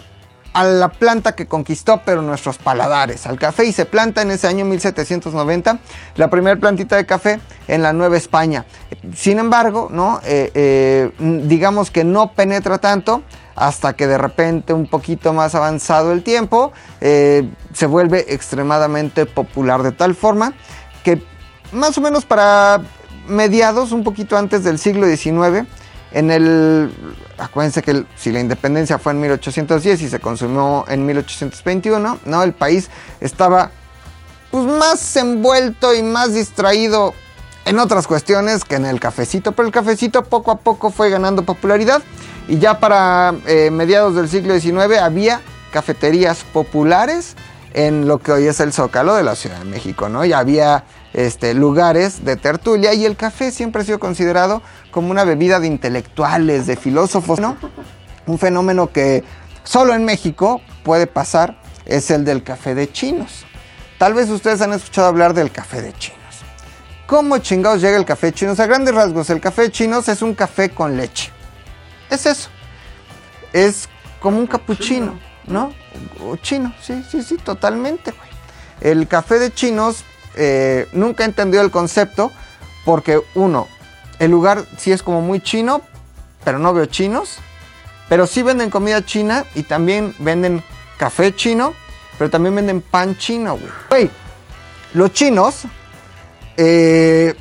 a 0.55 0.63
la 0.63 0.87
planta 0.87 1.35
que 1.35 1.47
conquistó, 1.47 2.01
pero 2.05 2.21
nuestros 2.21 2.57
paladares, 2.57 3.27
al 3.27 3.37
café, 3.37 3.65
y 3.65 3.73
se 3.73 3.85
planta 3.85 4.21
en 4.21 4.31
ese 4.31 4.47
año 4.47 4.63
1790 4.63 5.79
la 6.15 6.29
primera 6.29 6.55
plantita 6.55 6.95
de 6.95 7.05
café 7.05 7.41
en 7.67 7.83
la 7.83 7.91
Nueva 7.91 8.15
España. 8.15 8.65
Sin 9.13 9.37
embargo, 9.37 9.89
¿no? 9.91 10.21
Eh, 10.23 10.51
eh, 10.53 11.11
digamos 11.19 11.91
que 11.91 12.05
no 12.05 12.31
penetra 12.31 12.77
tanto 12.77 13.21
hasta 13.53 13.97
que 13.97 14.07
de 14.07 14.17
repente 14.17 14.71
un 14.71 14.87
poquito 14.87 15.33
más 15.33 15.55
avanzado 15.55 16.13
el 16.13 16.23
tiempo 16.23 16.71
eh, 17.01 17.49
se 17.73 17.85
vuelve 17.85 18.25
extremadamente 18.29 19.25
popular 19.25 19.83
de 19.83 19.91
tal 19.91 20.15
forma 20.15 20.53
que 21.03 21.21
más 21.73 21.97
o 21.97 22.01
menos 22.01 22.23
para 22.23 22.81
mediados, 23.27 23.91
un 23.91 24.05
poquito 24.05 24.37
antes 24.37 24.63
del 24.63 24.79
siglo 24.79 25.05
XIX, 25.05 25.67
en 26.13 26.31
el 26.31 26.91
acuérdense 27.37 27.81
que 27.81 28.05
si 28.15 28.31
la 28.31 28.39
independencia 28.39 28.97
fue 28.97 29.13
en 29.13 29.21
1810 29.21 30.01
y 30.01 30.09
se 30.09 30.19
consumió 30.19 30.85
en 30.87 31.05
1821, 31.05 32.19
¿no? 32.25 32.43
El 32.43 32.53
país 32.53 32.89
estaba 33.19 33.71
pues 34.51 34.65
más 34.65 35.15
envuelto 35.15 35.93
y 35.93 36.03
más 36.03 36.33
distraído 36.33 37.13
en 37.65 37.79
otras 37.79 38.07
cuestiones 38.07 38.63
que 38.63 38.75
en 38.75 38.85
el 38.85 38.99
cafecito, 38.99 39.51
pero 39.51 39.67
el 39.67 39.73
cafecito 39.73 40.23
poco 40.23 40.51
a 40.51 40.57
poco 40.57 40.91
fue 40.91 41.09
ganando 41.09 41.43
popularidad 41.43 42.01
y 42.47 42.59
ya 42.59 42.79
para 42.79 43.33
eh, 43.47 43.71
mediados 43.71 44.15
del 44.15 44.29
siglo 44.29 44.57
XIX 44.59 44.99
había 45.01 45.41
cafeterías 45.71 46.43
populares 46.53 47.35
en 47.73 48.07
lo 48.07 48.19
que 48.19 48.31
hoy 48.31 48.47
es 48.47 48.59
el 48.61 48.71
Zócalo 48.71 49.15
de 49.15 49.23
la 49.23 49.35
Ciudad 49.35 49.59
de 49.59 49.65
México, 49.65 50.07
¿no? 50.07 50.23
Ya 50.23 50.39
había 50.39 50.85
este, 51.15 51.53
lugares 51.53 52.25
de 52.25 52.35
tertulia 52.35 52.93
y 52.93 53.05
el 53.05 53.15
café 53.15 53.51
siempre 53.51 53.81
ha 53.81 53.85
sido 53.85 53.99
considerado 53.99 54.61
como 54.91 55.11
una 55.11 55.23
bebida 55.23 55.61
de 55.61 55.67
intelectuales, 55.67 56.67
de 56.67 56.75
filósofos, 56.75 57.39
¿no? 57.39 57.57
Un 58.27 58.37
fenómeno 58.37 58.91
que 58.91 59.23
solo 59.63 59.93
en 59.93 60.03
México 60.03 60.59
puede 60.83 61.07
pasar 61.07 61.57
es 61.85 62.11
el 62.11 62.25
del 62.25 62.43
café 62.43 62.75
de 62.75 62.91
chinos. 62.91 63.45
Tal 63.97 64.13
vez 64.13 64.29
ustedes 64.29 64.61
han 64.61 64.73
escuchado 64.73 65.07
hablar 65.07 65.33
del 65.33 65.51
café 65.51 65.81
de 65.81 65.93
chinos. 65.93 66.19
¿Cómo 67.07 67.37
chingados 67.37 67.81
llega 67.81 67.95
el 67.95 68.03
café 68.03 68.27
de 68.27 68.33
chinos? 68.33 68.59
A 68.59 68.65
grandes 68.65 68.93
rasgos, 68.93 69.29
el 69.29 69.39
café 69.39 69.63
de 69.63 69.71
chinos 69.71 70.09
es 70.09 70.21
un 70.21 70.35
café 70.35 70.69
con 70.69 70.97
leche. 70.97 71.31
Es 72.09 72.25
eso. 72.25 72.49
Es 73.53 73.87
como 74.19 74.37
un 74.37 74.47
capuchino, 74.47 75.17
¿no? 75.47 75.71
chino, 76.41 76.73
sí, 76.81 77.05
sí, 77.09 77.23
sí, 77.23 77.37
totalmente, 77.37 78.13
El 78.81 79.07
café 79.07 79.39
de 79.39 79.53
chinos 79.53 80.03
eh, 80.35 80.87
nunca 80.93 81.25
entendió 81.25 81.61
el 81.61 81.71
concepto 81.71 82.31
porque 82.83 83.21
uno, 83.33 83.67
el 84.19 84.31
lugar 84.31 84.65
sí 84.77 84.91
es 84.91 85.01
como 85.01 85.21
muy 85.21 85.41
chino, 85.41 85.81
pero 86.43 86.59
no 86.59 86.73
veo 86.73 86.85
chinos. 86.85 87.39
Pero 88.07 88.27
sí 88.27 88.43
venden 88.43 88.69
comida 88.69 89.03
china 89.03 89.45
y 89.55 89.63
también 89.63 90.13
venden 90.19 90.63
café 90.97 91.35
chino, 91.35 91.73
pero 92.17 92.29
también 92.29 92.55
venden 92.55 92.81
pan 92.81 93.17
chino, 93.17 93.57
güey. 93.89 94.09
los 94.93 95.11
chinos 95.11 95.63
eh, 96.55 97.33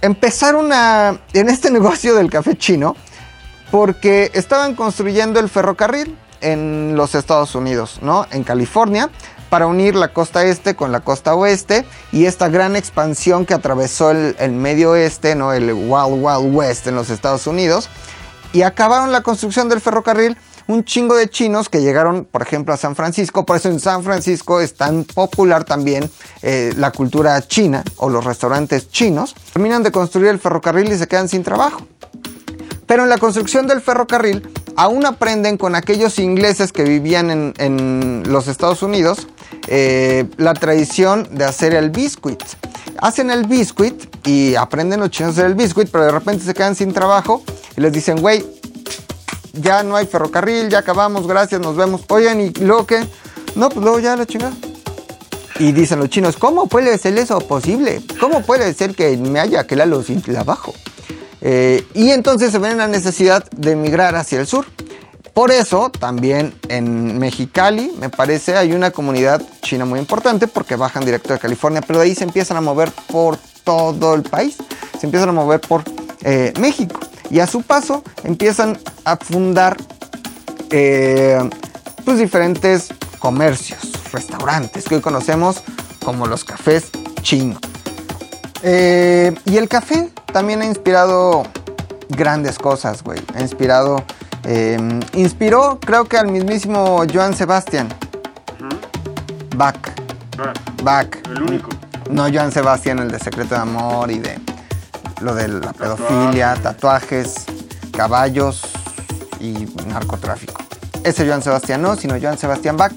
empezaron 0.00 0.72
a, 0.72 1.18
en 1.32 1.48
este 1.48 1.70
negocio 1.72 2.14
del 2.14 2.30
café 2.30 2.56
chino 2.56 2.96
porque 3.70 4.30
estaban 4.34 4.76
construyendo 4.76 5.40
el 5.40 5.48
ferrocarril 5.48 6.16
en 6.40 6.94
los 6.94 7.16
Estados 7.16 7.54
Unidos, 7.56 7.98
¿no? 8.00 8.26
En 8.30 8.44
California 8.44 9.10
para 9.48 9.66
unir 9.66 9.94
la 9.94 10.08
costa 10.08 10.44
este 10.44 10.74
con 10.74 10.92
la 10.92 11.00
costa 11.00 11.34
oeste 11.34 11.84
y 12.12 12.26
esta 12.26 12.48
gran 12.48 12.76
expansión 12.76 13.46
que 13.46 13.54
atravesó 13.54 14.10
el, 14.10 14.52
medio 14.52 14.92
oeste, 14.92 15.34
¿no? 15.34 15.52
el 15.52 15.72
Wild 15.72 16.22
Wild 16.22 16.54
West 16.54 16.86
en 16.86 16.94
los 16.94 17.10
Estados 17.10 17.46
Unidos. 17.46 17.88
Y 18.52 18.62
acabaron 18.62 19.12
la 19.12 19.22
construcción 19.22 19.68
del 19.68 19.80
ferrocarril 19.80 20.36
un 20.68 20.84
chingo 20.84 21.14
de 21.14 21.28
chinos 21.28 21.68
que 21.68 21.80
llegaron, 21.80 22.24
por 22.24 22.42
ejemplo, 22.42 22.74
a 22.74 22.76
San 22.76 22.96
Francisco. 22.96 23.46
Por 23.46 23.56
eso 23.56 23.68
en 23.68 23.78
San 23.78 24.02
Francisco 24.02 24.60
es 24.60 24.74
tan 24.74 25.04
popular 25.04 25.64
también 25.64 26.10
eh, 26.42 26.72
la 26.76 26.90
cultura 26.90 27.40
china 27.46 27.84
o 27.96 28.08
los 28.08 28.24
restaurantes 28.24 28.90
chinos. 28.90 29.34
Terminan 29.52 29.82
de 29.82 29.92
construir 29.92 30.28
el 30.28 30.38
ferrocarril 30.38 30.90
y 30.92 30.98
se 30.98 31.06
quedan 31.06 31.28
sin 31.28 31.44
trabajo. 31.44 31.86
Pero 32.86 33.02
en 33.02 33.08
la 33.08 33.18
construcción 33.18 33.66
del 33.66 33.80
ferrocarril 33.80 34.48
aún 34.76 35.06
aprenden 35.06 35.56
con 35.56 35.74
aquellos 35.74 36.18
ingleses 36.18 36.72
que 36.72 36.84
vivían 36.84 37.54
en, 37.58 38.22
los 38.26 38.48
Estados 38.48 38.82
Unidos 38.82 39.26
eh, 39.68 40.26
la 40.36 40.54
tradición 40.54 41.28
de 41.32 41.44
hacer 41.44 41.74
el 41.74 41.90
biscuit. 41.90 42.42
Hacen 42.98 43.30
el 43.30 43.44
biscuit 43.44 43.94
y 44.26 44.54
aprenden 44.54 45.00
los 45.00 45.10
chinos 45.10 45.30
a 45.30 45.32
hacer 45.32 45.46
el 45.46 45.54
biscuit, 45.54 45.88
pero 45.90 46.04
de 46.04 46.12
repente 46.12 46.44
se 46.44 46.54
quedan 46.54 46.74
sin 46.74 46.92
trabajo 46.92 47.42
y 47.76 47.80
les 47.80 47.92
dicen, 47.92 48.20
güey, 48.20 48.44
ya 49.52 49.82
no 49.82 49.96
hay 49.96 50.06
ferrocarril, 50.06 50.68
ya 50.68 50.78
acabamos, 50.78 51.26
gracias, 51.26 51.60
nos 51.60 51.76
vemos. 51.76 52.02
Oigan, 52.08 52.40
¿y 52.40 52.50
luego 52.50 52.86
qué? 52.86 53.06
No, 53.54 53.68
pues 53.68 53.82
luego 53.82 53.98
ya 54.00 54.16
la 54.16 54.26
chingada. 54.26 54.54
Y 55.58 55.72
dicen 55.72 55.98
los 55.98 56.10
chinos, 56.10 56.36
¿cómo 56.36 56.66
puede 56.66 56.96
ser 56.98 57.16
eso 57.16 57.38
posible? 57.38 58.02
¿Cómo 58.20 58.42
puede 58.42 58.74
ser 58.74 58.94
que 58.94 59.16
me 59.16 59.40
haya 59.40 59.66
quedado 59.66 60.02
sin 60.02 60.20
trabajo? 60.20 60.74
Eh, 61.40 61.86
y 61.94 62.10
entonces 62.10 62.52
se 62.52 62.58
ven 62.58 62.76
la 62.76 62.88
necesidad 62.88 63.48
de 63.50 63.72
emigrar 63.72 64.14
hacia 64.16 64.40
el 64.40 64.46
sur. 64.46 64.66
Por 65.36 65.50
eso 65.50 65.90
también 65.90 66.58
en 66.70 67.18
Mexicali, 67.18 67.92
me 68.00 68.08
parece, 68.08 68.56
hay 68.56 68.72
una 68.72 68.90
comunidad 68.90 69.42
china 69.60 69.84
muy 69.84 70.00
importante 70.00 70.48
porque 70.48 70.76
bajan 70.76 71.04
directo 71.04 71.34
de 71.34 71.38
California, 71.38 71.82
pero 71.86 71.98
de 71.98 72.06
ahí 72.06 72.14
se 72.14 72.24
empiezan 72.24 72.56
a 72.56 72.62
mover 72.62 72.90
por 73.12 73.36
todo 73.62 74.14
el 74.14 74.22
país, 74.22 74.56
se 74.98 75.04
empiezan 75.04 75.28
a 75.28 75.32
mover 75.32 75.60
por 75.60 75.82
eh, 76.22 76.54
México 76.58 76.98
y 77.28 77.40
a 77.40 77.46
su 77.46 77.60
paso 77.60 78.02
empiezan 78.24 78.78
a 79.04 79.18
fundar 79.18 79.76
eh, 80.70 81.38
pues 82.06 82.16
diferentes 82.16 82.88
comercios, 83.18 83.92
restaurantes 84.12 84.84
que 84.84 84.94
hoy 84.94 85.00
conocemos 85.02 85.62
como 86.02 86.26
los 86.26 86.44
cafés 86.44 86.84
chinos. 87.20 87.60
Eh, 88.62 89.34
y 89.44 89.58
el 89.58 89.68
café 89.68 90.08
también 90.32 90.62
ha 90.62 90.64
inspirado 90.64 91.42
grandes 92.08 92.58
cosas, 92.58 93.02
güey. 93.02 93.20
Ha 93.34 93.42
inspirado, 93.42 94.02
eh, 94.46 94.78
inspiró 95.14 95.78
creo 95.80 96.04
que 96.04 96.16
al 96.18 96.28
mismísimo 96.28 97.02
Joan 97.12 97.34
Sebastián. 97.34 97.88
Bach. 99.56 99.76
Ah, 100.38 100.52
Bach. 100.82 101.08
el 101.30 101.42
único. 101.42 101.68
No 102.10 102.26
Joan 102.32 102.52
Sebastián, 102.52 102.98
el 103.00 103.10
de 103.10 103.18
Secreto 103.18 103.54
de 103.54 103.60
Amor 103.60 104.10
y 104.10 104.18
de 104.18 104.38
lo 105.20 105.34
de 105.34 105.48
la 105.48 105.72
pedofilia, 105.72 106.54
tatuajes, 106.62 107.46
caballos 107.90 108.62
y 109.40 109.66
narcotráfico. 109.88 110.62
Ese 111.02 111.26
Joan 111.26 111.42
Sebastián 111.42 111.82
no, 111.82 111.96
sino 111.96 112.14
Joan 112.20 112.38
Sebastián 112.38 112.76
Bach. 112.76 112.92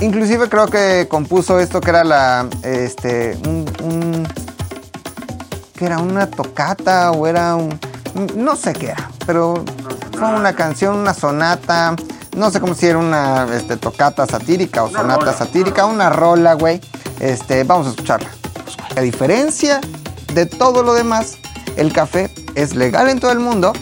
Inclusive 0.00 0.48
creo 0.48 0.66
que 0.66 1.06
compuso 1.10 1.60
esto 1.60 1.80
que 1.80 1.90
era 1.90 2.04
la, 2.04 2.46
este, 2.62 3.38
un, 3.46 3.66
un- 3.82 4.28
que 5.76 5.84
era 5.84 5.98
una 5.98 6.26
tocata 6.26 7.10
o 7.10 7.26
era 7.26 7.54
un, 7.54 7.78
no 8.34 8.56
sé 8.56 8.72
qué 8.72 8.86
era, 8.90 9.10
pero 9.26 9.62
fue 10.20 10.28
una 10.28 10.54
canción, 10.54 10.96
una 10.96 11.14
sonata, 11.14 11.96
no 12.36 12.50
sé 12.50 12.60
cómo 12.60 12.74
si 12.74 12.86
era 12.86 12.98
una 12.98 13.48
este, 13.56 13.78
tocata 13.78 14.26
satírica 14.26 14.84
o 14.84 14.88
Una 14.88 15.00
sonata 15.00 15.20
rola, 15.20 15.32
satírica, 15.32 15.86
una 15.86 16.10
rola, 16.10 16.52
güey. 16.52 16.78
Este, 17.20 17.64
vamos 17.64 17.86
a 17.86 17.90
escucharla. 17.90 18.28
A 18.96 19.00
diferencia 19.00 19.80
de 20.34 20.44
todo 20.44 20.82
lo 20.82 20.92
demás, 20.92 21.38
el 21.76 21.92
café 21.94 22.30
es 22.54 22.74
legal 22.74 23.08
en 23.08 23.18
todo 23.18 23.32
el 23.32 23.40
mundo. 23.40 23.72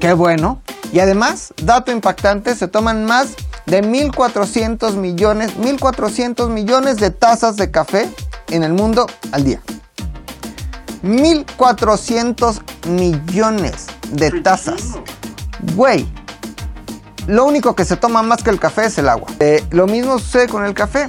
Qué 0.00 0.12
bueno. 0.14 0.60
Y 0.92 0.98
además, 0.98 1.54
dato 1.62 1.92
impactante, 1.92 2.56
se 2.56 2.66
toman 2.66 3.04
más 3.04 3.36
de 3.66 3.80
1.400 3.82 4.94
millones, 4.94 5.56
1.400 5.58 6.48
millones 6.48 6.96
de 6.96 7.10
tazas 7.10 7.54
de 7.54 7.70
café 7.70 8.10
en 8.48 8.64
el 8.64 8.72
mundo 8.72 9.06
al 9.30 9.44
día. 9.44 9.62
1.400 11.04 12.88
millones 12.88 13.86
de 14.10 14.40
tazas. 14.40 14.98
Güey, 15.74 16.06
lo 17.26 17.44
único 17.44 17.74
que 17.74 17.84
se 17.84 17.96
toma 17.96 18.22
más 18.22 18.42
que 18.42 18.50
el 18.50 18.58
café 18.58 18.86
es 18.86 18.98
el 18.98 19.08
agua. 19.08 19.28
Eh, 19.40 19.64
lo 19.70 19.86
mismo 19.86 20.18
sucede 20.18 20.48
con 20.48 20.64
el 20.64 20.74
café. 20.74 21.06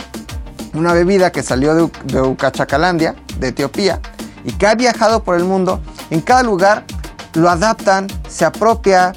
Una 0.74 0.94
bebida 0.94 1.32
que 1.32 1.44
salió 1.44 1.74
de, 1.76 1.90
de 2.06 2.22
Ucachacalandia, 2.22 3.16
de 3.40 3.48
Etiopía, 3.50 4.00
y 4.44 4.52
que 4.54 4.68
ha 4.68 4.76
viajado 4.76 5.24
por 5.24 5.36
el 5.36 5.44
mundo. 5.44 5.82
En 6.10 6.22
cada 6.22 6.44
lugar 6.44 6.86
lo 7.34 7.50
adaptan, 7.50 8.08
se 8.28 8.46
apropia, 8.46 9.14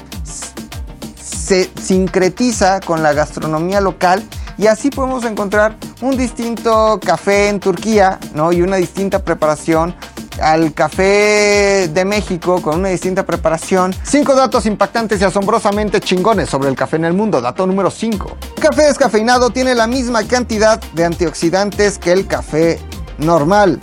se 1.23 1.71
sincretiza 1.81 2.81
con 2.81 3.03
la 3.03 3.13
gastronomía 3.13 3.81
local 3.81 4.23
y 4.59 4.67
así 4.67 4.91
podemos 4.91 5.25
encontrar 5.25 5.77
un 6.01 6.17
distinto 6.17 7.01
café 7.05 7.49
en 7.49 7.59
Turquía, 7.59 8.19
¿no? 8.35 8.53
Y 8.53 8.63
una 8.63 8.77
distinta 8.77 9.25
preparación 9.25 9.95
al 10.41 10.73
café 10.75 11.89
de 11.93 12.05
México 12.05 12.61
con 12.63 12.81
una 12.81 12.89
distinta 12.89 13.25
preparación. 13.25 13.95
Cinco 14.03 14.35
datos 14.35 14.67
impactantes 14.67 15.21
y 15.21 15.25
asombrosamente 15.25 16.01
chingones 16.01 16.49
sobre 16.49 16.69
el 16.69 16.77
café 16.77 16.97
en 16.97 17.05
el 17.05 17.13
mundo. 17.13 17.41
Dato 17.41 17.67
número 17.67 17.91
5. 17.91 18.37
El 18.57 18.63
café 18.63 18.83
descafeinado 18.83 19.51
tiene 19.51 19.75
la 19.75 19.87
misma 19.87 20.27
cantidad 20.27 20.81
de 20.93 21.05
antioxidantes 21.05 21.99
que 21.99 22.13
el 22.13 22.27
café 22.27 22.79
normal. 23.19 23.79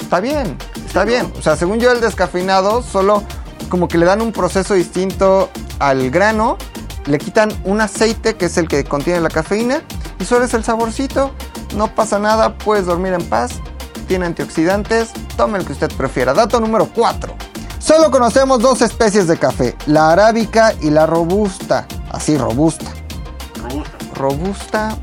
Está 0.00 0.20
bien, 0.20 0.56
está 0.86 1.04
bien. 1.04 1.32
O 1.38 1.42
sea, 1.42 1.56
según 1.56 1.78
yo 1.78 1.92
el 1.92 2.00
descafeinado 2.00 2.82
solo 2.82 3.22
como 3.68 3.88
que 3.88 3.98
le 3.98 4.06
dan 4.06 4.20
un 4.20 4.32
proceso 4.32 4.74
distinto 4.74 5.50
al 5.78 6.10
grano, 6.10 6.58
le 7.06 7.18
quitan 7.18 7.50
un 7.64 7.80
aceite 7.80 8.34
que 8.34 8.46
es 8.46 8.58
el 8.58 8.68
que 8.68 8.84
contiene 8.84 9.20
la 9.20 9.30
cafeína 9.30 9.82
y 10.18 10.24
solo 10.24 10.44
es 10.44 10.54
el 10.54 10.64
saborcito. 10.64 11.32
No 11.76 11.94
pasa 11.94 12.18
nada, 12.18 12.58
puedes 12.58 12.86
dormir 12.86 13.12
en 13.12 13.24
paz, 13.24 13.60
tiene 14.10 14.26
antioxidantes, 14.26 15.10
tome 15.36 15.60
el 15.60 15.64
que 15.64 15.70
usted 15.72 15.88
prefiera. 15.96 16.34
Dato 16.34 16.58
número 16.58 16.88
4. 16.92 17.32
Solo 17.78 18.10
conocemos 18.10 18.58
dos 18.58 18.82
especies 18.82 19.28
de 19.28 19.36
café, 19.36 19.76
la 19.86 20.10
arábica 20.10 20.74
y 20.80 20.90
la 20.90 21.06
robusta. 21.06 21.86
Así, 22.10 22.36
robusta. 22.36 22.86
Robusta. 23.62 23.98
Robusta, 24.16 24.98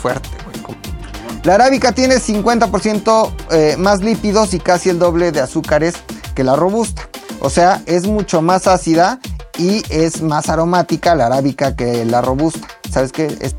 fuerte, 0.00 0.30
güey. 0.46 0.56
la 1.42 1.56
arábica 1.56 1.92
tiene 1.92 2.14
50% 2.16 3.30
eh, 3.50 3.76
más 3.78 4.00
lípidos 4.00 4.54
y 4.54 4.58
casi 4.58 4.88
el 4.88 4.98
doble 4.98 5.30
de 5.30 5.40
azúcares 5.42 5.92
que 6.34 6.44
la 6.44 6.56
robusta. 6.56 7.02
O 7.40 7.50
sea, 7.50 7.82
es 7.84 8.06
mucho 8.06 8.40
más 8.40 8.66
ácida 8.66 9.20
y 9.58 9.82
es 9.90 10.22
más 10.22 10.48
aromática 10.48 11.14
la 11.14 11.26
arábica 11.26 11.76
que 11.76 12.06
la 12.06 12.22
robusta. 12.22 12.66
¿Sabes 12.90 13.12
qué? 13.12 13.26
Es- 13.40 13.54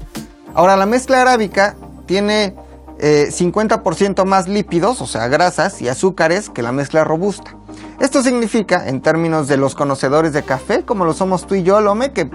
Ahora, 0.55 0.75
la 0.75 0.87
mezcla 0.87 1.21
arábica 1.21 1.75
tiene 2.07 2.55
eh, 3.07 3.29
50% 3.29 4.25
más 4.25 4.47
lípidos, 4.47 4.99
o 4.99 5.05
sea, 5.05 5.27
grasas 5.27 5.79
y 5.79 5.87
azúcares 5.87 6.49
que 6.49 6.63
la 6.63 6.71
mezcla 6.71 7.03
robusta. 7.03 7.55
Esto 7.99 8.23
significa, 8.23 8.89
en 8.89 8.99
términos 8.99 9.47
de 9.47 9.57
los 9.57 9.75
conocedores 9.75 10.33
de 10.33 10.41
café, 10.41 10.81
como 10.81 11.05
lo 11.05 11.13
somos 11.13 11.45
tú 11.45 11.53
y 11.53 11.61
yo, 11.61 11.81
Lome, 11.81 12.13
que 12.13 12.27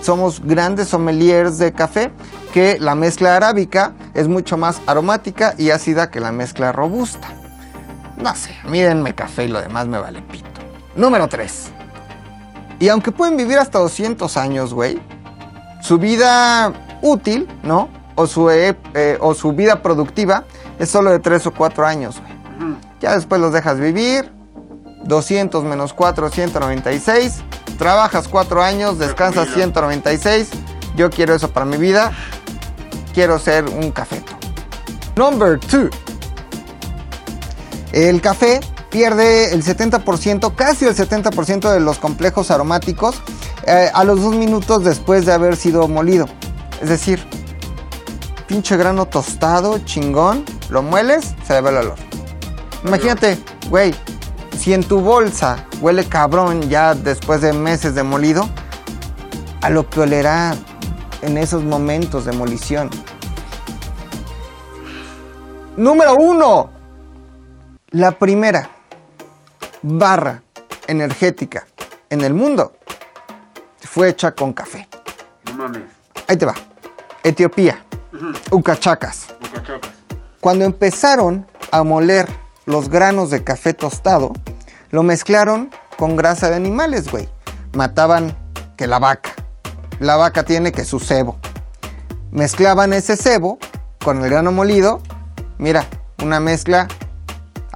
somos 0.00 0.40
grandes 0.44 0.86
sommeliers 0.86 1.58
de 1.58 1.72
café, 1.72 2.12
que 2.52 2.78
la 2.78 2.94
mezcla 2.94 3.34
arábica 3.34 3.94
es 4.14 4.28
mucho 4.28 4.56
más 4.56 4.80
aromática 4.86 5.56
y 5.58 5.70
ácida 5.70 6.08
que 6.12 6.20
la 6.20 6.30
mezcla 6.30 6.70
robusta. 6.70 7.26
No 8.16 8.32
sé, 8.36 8.54
mírenme 8.68 9.16
café 9.16 9.46
y 9.46 9.48
lo 9.48 9.60
demás 9.60 9.88
me 9.88 9.98
vale 9.98 10.22
pito. 10.22 10.46
Número 10.94 11.26
3. 11.26 11.72
Y 12.78 12.88
aunque 12.90 13.10
pueden 13.10 13.36
vivir 13.36 13.58
hasta 13.58 13.80
200 13.80 14.36
años, 14.36 14.72
güey, 14.72 15.00
su 15.80 15.98
vida 15.98 16.72
útil, 17.02 17.48
¿no? 17.64 17.88
O 18.22 18.26
su, 18.28 18.50
eh, 18.50 18.76
eh, 18.94 19.18
o 19.20 19.34
su 19.34 19.52
vida 19.52 19.82
productiva 19.82 20.44
es 20.78 20.88
solo 20.88 21.10
de 21.10 21.18
3 21.18 21.48
o 21.48 21.50
4 21.50 21.84
años, 21.84 22.20
güey. 22.20 22.76
Ya 23.00 23.16
después 23.16 23.40
los 23.40 23.52
dejas 23.52 23.80
vivir. 23.80 24.30
200 25.02 25.64
menos 25.64 25.92
4, 25.92 26.30
196. 26.30 27.40
Trabajas 27.78 28.28
4 28.28 28.62
años, 28.62 29.00
descansas 29.00 29.48
jubilas. 29.48 29.72
196. 29.72 30.50
Yo 30.94 31.10
quiero 31.10 31.34
eso 31.34 31.50
para 31.50 31.66
mi 31.66 31.78
vida. 31.78 32.12
Quiero 33.12 33.40
ser 33.40 33.64
un 33.64 33.90
cafeto. 33.90 34.34
Number 35.16 35.58
2. 35.58 35.90
El 37.90 38.20
café 38.20 38.60
pierde 38.88 39.52
el 39.52 39.64
70%, 39.64 40.54
casi 40.54 40.84
el 40.84 40.94
70% 40.94 41.72
de 41.72 41.80
los 41.80 41.98
complejos 41.98 42.52
aromáticos 42.52 43.16
eh, 43.66 43.90
a 43.92 44.04
los 44.04 44.22
dos 44.22 44.36
minutos 44.36 44.84
después 44.84 45.26
de 45.26 45.32
haber 45.32 45.56
sido 45.56 45.88
molido. 45.88 46.26
Es 46.80 46.88
decir, 46.88 47.41
pinche 48.52 48.76
grano 48.76 49.06
tostado, 49.06 49.78
chingón, 49.78 50.44
lo 50.68 50.82
mueles, 50.82 51.34
se 51.46 51.54
le 51.54 51.62
va 51.62 51.70
el 51.70 51.76
olor. 51.78 51.94
Imagínate, 52.84 53.38
güey, 53.70 53.94
si 54.58 54.74
en 54.74 54.84
tu 54.84 55.00
bolsa 55.00 55.64
huele 55.80 56.04
cabrón 56.04 56.68
ya 56.68 56.94
después 56.94 57.40
de 57.40 57.54
meses 57.54 57.94
de 57.94 58.02
molido, 58.02 58.46
a 59.62 59.70
lo 59.70 59.88
que 59.88 60.00
olerá 60.00 60.54
en 61.22 61.38
esos 61.38 61.64
momentos 61.64 62.26
de 62.26 62.32
molición. 62.32 62.90
Número 65.78 66.14
uno. 66.16 66.68
La 67.92 68.12
primera 68.12 68.68
barra 69.80 70.42
energética 70.88 71.66
en 72.10 72.20
el 72.20 72.34
mundo 72.34 72.74
fue 73.80 74.10
hecha 74.10 74.32
con 74.32 74.52
café. 74.52 74.86
No 75.46 75.54
mames. 75.54 75.84
Ahí 76.28 76.36
te 76.36 76.44
va. 76.44 76.54
Etiopía. 77.22 77.82
Ucachacas. 78.50 79.26
Cuando 80.40 80.64
empezaron 80.64 81.46
a 81.70 81.82
moler 81.84 82.28
los 82.66 82.88
granos 82.88 83.30
de 83.30 83.44
café 83.44 83.74
tostado, 83.74 84.32
lo 84.90 85.02
mezclaron 85.02 85.70
con 85.96 86.16
grasa 86.16 86.50
de 86.50 86.56
animales, 86.56 87.10
güey. 87.10 87.28
Mataban 87.72 88.36
que 88.76 88.86
la 88.86 88.98
vaca. 88.98 89.30
La 90.00 90.16
vaca 90.16 90.42
tiene 90.42 90.72
que 90.72 90.84
su 90.84 91.00
cebo. 91.00 91.38
Mezclaban 92.30 92.92
ese 92.92 93.16
cebo 93.16 93.58
con 94.04 94.22
el 94.22 94.30
grano 94.30 94.52
molido. 94.52 95.00
Mira, 95.58 95.86
una 96.22 96.40
mezcla 96.40 96.88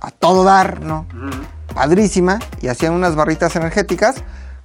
a 0.01 0.11
todo 0.11 0.44
dar, 0.44 0.80
¿no? 0.80 1.07
Padrísima. 1.74 2.38
Y 2.61 2.68
hacían 2.68 2.92
unas 2.92 3.14
barritas 3.14 3.55
energéticas 3.57 4.16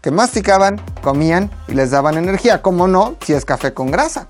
que 0.01 0.11
masticaban, 0.11 0.82
comían 1.01 1.51
y 1.67 1.73
les 1.73 1.91
daban 1.91 2.17
energía. 2.17 2.61
Como 2.61 2.88
no, 2.88 3.15
si 3.25 3.34
es 3.34 3.45
café 3.45 3.73
con 3.73 3.91
grasa. 3.91 4.27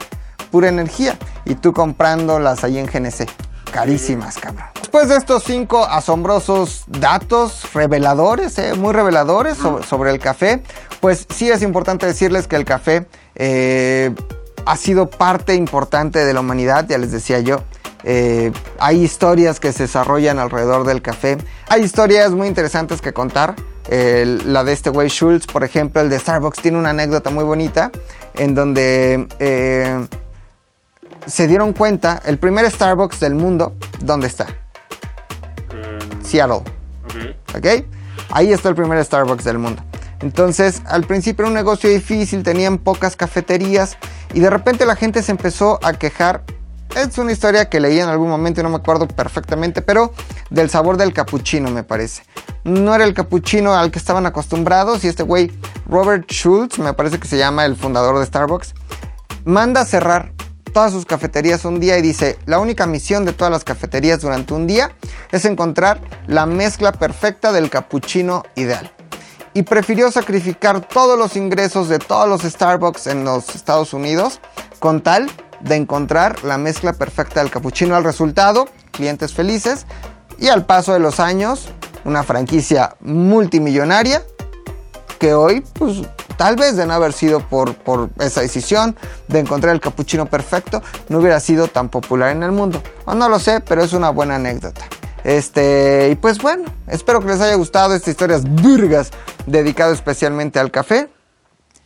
Pura 0.51 0.69
energía. 0.69 1.17
Y 1.45 1.55
tú 1.55 1.73
comprándolas 1.73 2.63
ahí 2.63 2.77
en 2.77 2.85
GNC. 2.85 3.27
Carísimas, 3.71 4.37
cabrón. 4.37 4.65
Después 4.79 5.07
de 5.07 5.15
estos 5.15 5.43
cinco 5.43 5.85
asombrosos 5.85 6.83
datos 6.87 7.73
reveladores, 7.73 8.57
eh, 8.57 8.73
muy 8.73 8.91
reveladores 8.91 9.57
sobre, 9.57 9.85
sobre 9.85 10.11
el 10.11 10.19
café, 10.19 10.61
pues 10.99 11.25
sí 11.33 11.49
es 11.49 11.61
importante 11.61 12.05
decirles 12.05 12.47
que 12.47 12.57
el 12.57 12.65
café 12.65 13.07
eh, 13.35 14.13
ha 14.65 14.75
sido 14.75 15.09
parte 15.09 15.55
importante 15.55 16.25
de 16.25 16.33
la 16.33 16.41
humanidad, 16.41 16.85
ya 16.87 16.97
les 16.97 17.11
decía 17.11 17.39
yo. 17.39 17.63
Eh, 18.03 18.51
hay 18.79 19.03
historias 19.03 19.59
que 19.59 19.71
se 19.73 19.83
desarrollan 19.83 20.39
alrededor 20.39 20.85
del 20.85 21.01
café. 21.01 21.37
Hay 21.69 21.83
historias 21.83 22.31
muy 22.31 22.47
interesantes 22.47 23.01
que 23.01 23.13
contar. 23.13 23.55
Eh, 23.89 24.39
la 24.45 24.63
de 24.63 24.73
este 24.73 24.89
güey 24.89 25.09
Schultz, 25.09 25.47
por 25.47 25.63
ejemplo, 25.63 26.01
el 26.01 26.09
de 26.09 26.19
Starbucks, 26.19 26.61
tiene 26.61 26.77
una 26.77 26.91
anécdota 26.91 27.29
muy 27.29 27.43
bonita 27.43 27.91
en 28.35 28.55
donde 28.55 29.27
eh, 29.39 30.07
se 31.25 31.47
dieron 31.47 31.73
cuenta, 31.73 32.21
el 32.25 32.37
primer 32.37 32.69
Starbucks 32.69 33.19
del 33.19 33.35
mundo, 33.35 33.75
¿dónde 33.99 34.27
está? 34.27 34.47
Seattle. 36.23 36.55
ok. 36.55 37.55
¿ok? 37.55 37.85
Ahí 38.31 38.53
está 38.53 38.69
el 38.69 38.75
primer 38.75 39.03
Starbucks 39.03 39.43
del 39.43 39.57
mundo. 39.57 39.83
Entonces, 40.21 40.81
al 40.85 41.03
principio 41.03 41.43
era 41.43 41.49
un 41.49 41.55
negocio 41.55 41.89
difícil, 41.89 42.43
tenían 42.43 42.77
pocas 42.77 43.15
cafeterías 43.15 43.97
y 44.33 44.39
de 44.39 44.49
repente 44.49 44.85
la 44.85 44.95
gente 44.95 45.23
se 45.23 45.31
empezó 45.31 45.79
a 45.83 45.93
quejar. 45.93 46.43
Es 46.95 47.17
una 47.17 47.31
historia 47.31 47.69
que 47.69 47.79
leí 47.79 47.99
en 47.99 48.09
algún 48.09 48.29
momento 48.29 48.59
y 48.59 48.63
no 48.63 48.69
me 48.69 48.75
acuerdo 48.75 49.07
perfectamente, 49.07 49.81
pero 49.81 50.13
del 50.49 50.69
sabor 50.69 50.97
del 50.97 51.13
capuchino 51.13 51.71
me 51.71 51.83
parece. 51.83 52.23
No 52.63 52.93
era 52.93 53.05
el 53.05 53.13
capuchino 53.13 53.73
al 53.73 53.91
que 53.91 53.97
estaban 53.97 54.25
acostumbrados 54.25 55.03
y 55.03 55.07
este 55.07 55.23
güey, 55.23 55.51
Robert 55.87 56.29
Schultz, 56.29 56.79
me 56.79 56.93
parece 56.93 57.19
que 57.19 57.27
se 57.27 57.37
llama 57.37 57.65
el 57.65 57.75
fundador 57.75 58.19
de 58.19 58.25
Starbucks, 58.25 58.75
manda 59.45 59.81
a 59.81 59.85
cerrar 59.85 60.33
todas 60.71 60.91
sus 60.91 61.05
cafeterías 61.05 61.65
un 61.65 61.79
día 61.79 61.97
y 61.97 62.01
dice, 62.01 62.37
la 62.45 62.59
única 62.59 62.85
misión 62.85 63.25
de 63.25 63.33
todas 63.33 63.51
las 63.51 63.63
cafeterías 63.63 64.21
durante 64.21 64.53
un 64.53 64.67
día 64.67 64.91
es 65.31 65.45
encontrar 65.45 66.01
la 66.27 66.45
mezcla 66.45 66.91
perfecta 66.91 67.51
del 67.51 67.69
capuchino 67.69 68.43
ideal. 68.55 68.91
Y 69.53 69.63
prefirió 69.63 70.11
sacrificar 70.11 70.87
todos 70.87 71.17
los 71.17 71.35
ingresos 71.35 71.89
de 71.89 71.99
todos 71.99 72.27
los 72.27 72.41
Starbucks 72.41 73.07
en 73.07 73.25
los 73.25 73.53
Estados 73.55 73.93
Unidos 73.93 74.39
con 74.79 75.01
tal 75.01 75.29
de 75.59 75.75
encontrar 75.75 76.43
la 76.43 76.57
mezcla 76.57 76.93
perfecta 76.93 77.41
del 77.41 77.51
capuchino. 77.51 77.95
Al 77.95 78.03
resultado, 78.03 78.67
clientes 78.91 79.33
felices 79.33 79.85
y 80.39 80.47
al 80.47 80.65
paso 80.65 80.93
de 80.93 80.99
los 80.99 81.19
años, 81.19 81.69
una 82.05 82.23
franquicia 82.23 82.95
multimillonaria 83.01 84.23
que 85.19 85.33
hoy, 85.33 85.63
pues 85.73 86.01
tal 86.41 86.55
vez 86.55 86.75
de 86.75 86.87
no 86.87 86.93
haber 86.95 87.13
sido 87.13 87.39
por, 87.39 87.75
por 87.75 88.09
esa 88.19 88.41
decisión 88.41 88.95
de 89.27 89.37
encontrar 89.37 89.75
el 89.75 89.79
capuchino 89.79 90.25
perfecto, 90.25 90.81
no 91.07 91.19
hubiera 91.19 91.39
sido 91.39 91.67
tan 91.67 91.87
popular 91.87 92.31
en 92.31 92.41
el 92.41 92.51
mundo. 92.51 92.81
O 93.05 93.13
no 93.13 93.29
lo 93.29 93.37
sé, 93.37 93.59
pero 93.59 93.83
es 93.83 93.93
una 93.93 94.09
buena 94.09 94.37
anécdota. 94.37 94.81
Este, 95.23 96.09
y 96.11 96.15
pues 96.15 96.39
bueno, 96.39 96.65
espero 96.87 97.19
que 97.19 97.27
les 97.27 97.41
haya 97.41 97.53
gustado 97.53 97.93
esta 97.93 98.09
historias 98.09 98.41
burgas 98.43 99.11
dedicado 99.45 99.93
especialmente 99.93 100.57
al 100.57 100.71
café. 100.71 101.09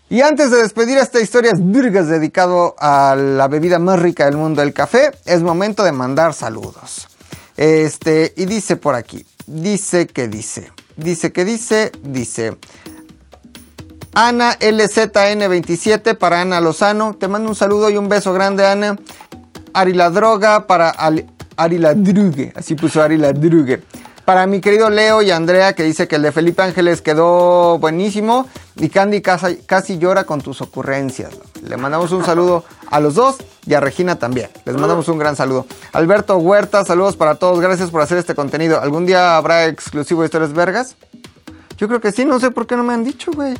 Y 0.08 0.22
antes 0.22 0.51
de 0.51 0.62
despedir 0.62 0.99
esta 0.99 1.20
historias 1.20 1.60
burgas 1.60 2.08
dedicado 2.08 2.76
a 2.80 3.18
la 3.18 3.49
bebida 3.49 3.78
más 3.78 3.99
rica 3.99 4.24
del 4.24 4.38
mundo, 4.38 4.62
el 4.62 4.72
café, 4.72 5.12
es 5.26 5.41
momento 5.41 5.84
de 5.84 5.91
mandar 5.91 6.34
saludos. 6.34 7.10
Este, 7.58 8.34
y 8.38 8.45
dice 8.45 8.78
por 8.78 8.95
aquí, 8.95 9.26
dice 9.47 10.08
que 10.08 10.30
dice, 10.30 10.72
dice 10.95 11.34
que 11.34 11.43
dice, 11.43 11.91
dice. 12.03 12.56
Ana 14.18 14.57
LZN27 14.59 16.18
para 16.18 16.39
Ana 16.39 16.61
Lozano. 16.61 17.16
Te 17.16 17.28
mando 17.28 17.49
un 17.49 17.55
saludo 17.55 17.89
y 17.89 17.97
un 17.97 18.07
beso 18.07 18.32
grande, 18.32 18.66
Ana. 18.66 18.97
Ari 19.74 19.93
la 19.93 20.09
droga 20.09 20.68
para 20.68 20.91
Ari 21.57 21.78
la 21.78 21.93
drugue. 21.93 22.53
Así 22.55 22.76
puso 22.76 23.03
Ari 23.03 23.18
la 23.18 23.34
drugue. 23.34 23.84
Para 24.24 24.47
mi 24.47 24.61
querido 24.61 24.89
Leo 24.89 25.22
y 25.22 25.32
Andrea, 25.32 25.74
que 25.74 25.84
dice 25.84 26.07
que 26.07 26.16
el 26.16 26.22
de 26.22 26.32
Felipe 26.32 26.61
Ángeles 26.61 27.01
quedó 27.01 27.78
buenísimo. 27.78 28.47
Y 28.78 28.88
Candy 28.88 29.22
casi, 29.22 29.57
casi 29.57 29.97
llora 29.97 30.24
con 30.24 30.39
tus 30.39 30.61
ocurrencias. 30.61 31.32
Le 31.61 31.76
mandamos 31.76 32.13
un 32.13 32.24
saludo 32.24 32.63
a 32.89 33.01
los 33.01 33.16
dos 33.16 33.36
y 33.66 33.74
a 33.74 33.82
Regina 33.82 34.16
también. 34.16 34.49
Les 34.63 34.78
mandamos 34.78 35.09
un 35.09 35.18
gran 35.18 35.36
saludo. 35.36 35.66
Alberto 35.91 36.38
Huerta, 36.38 36.86
saludos 36.86 37.18
para 37.18 37.36
todos. 37.36 37.59
Gracias 37.59 37.91
por 37.91 38.01
hacer 38.01 38.18
este 38.18 38.34
contenido. 38.34 38.80
¿Algún 38.80 39.05
día 39.05 39.36
habrá 39.36 39.66
exclusivo 39.66 40.22
de 40.22 40.28
historias 40.28 40.53
vergas? 40.53 40.95
Yo 41.78 41.89
creo 41.89 41.99
que 41.99 42.13
sí, 42.13 42.24
no 42.24 42.39
sé 42.39 42.51
por 42.51 42.66
qué 42.66 42.78
no 42.78 42.84
me 42.84 42.93
han 42.93 43.03
dicho, 43.03 43.32
güey. 43.34 43.55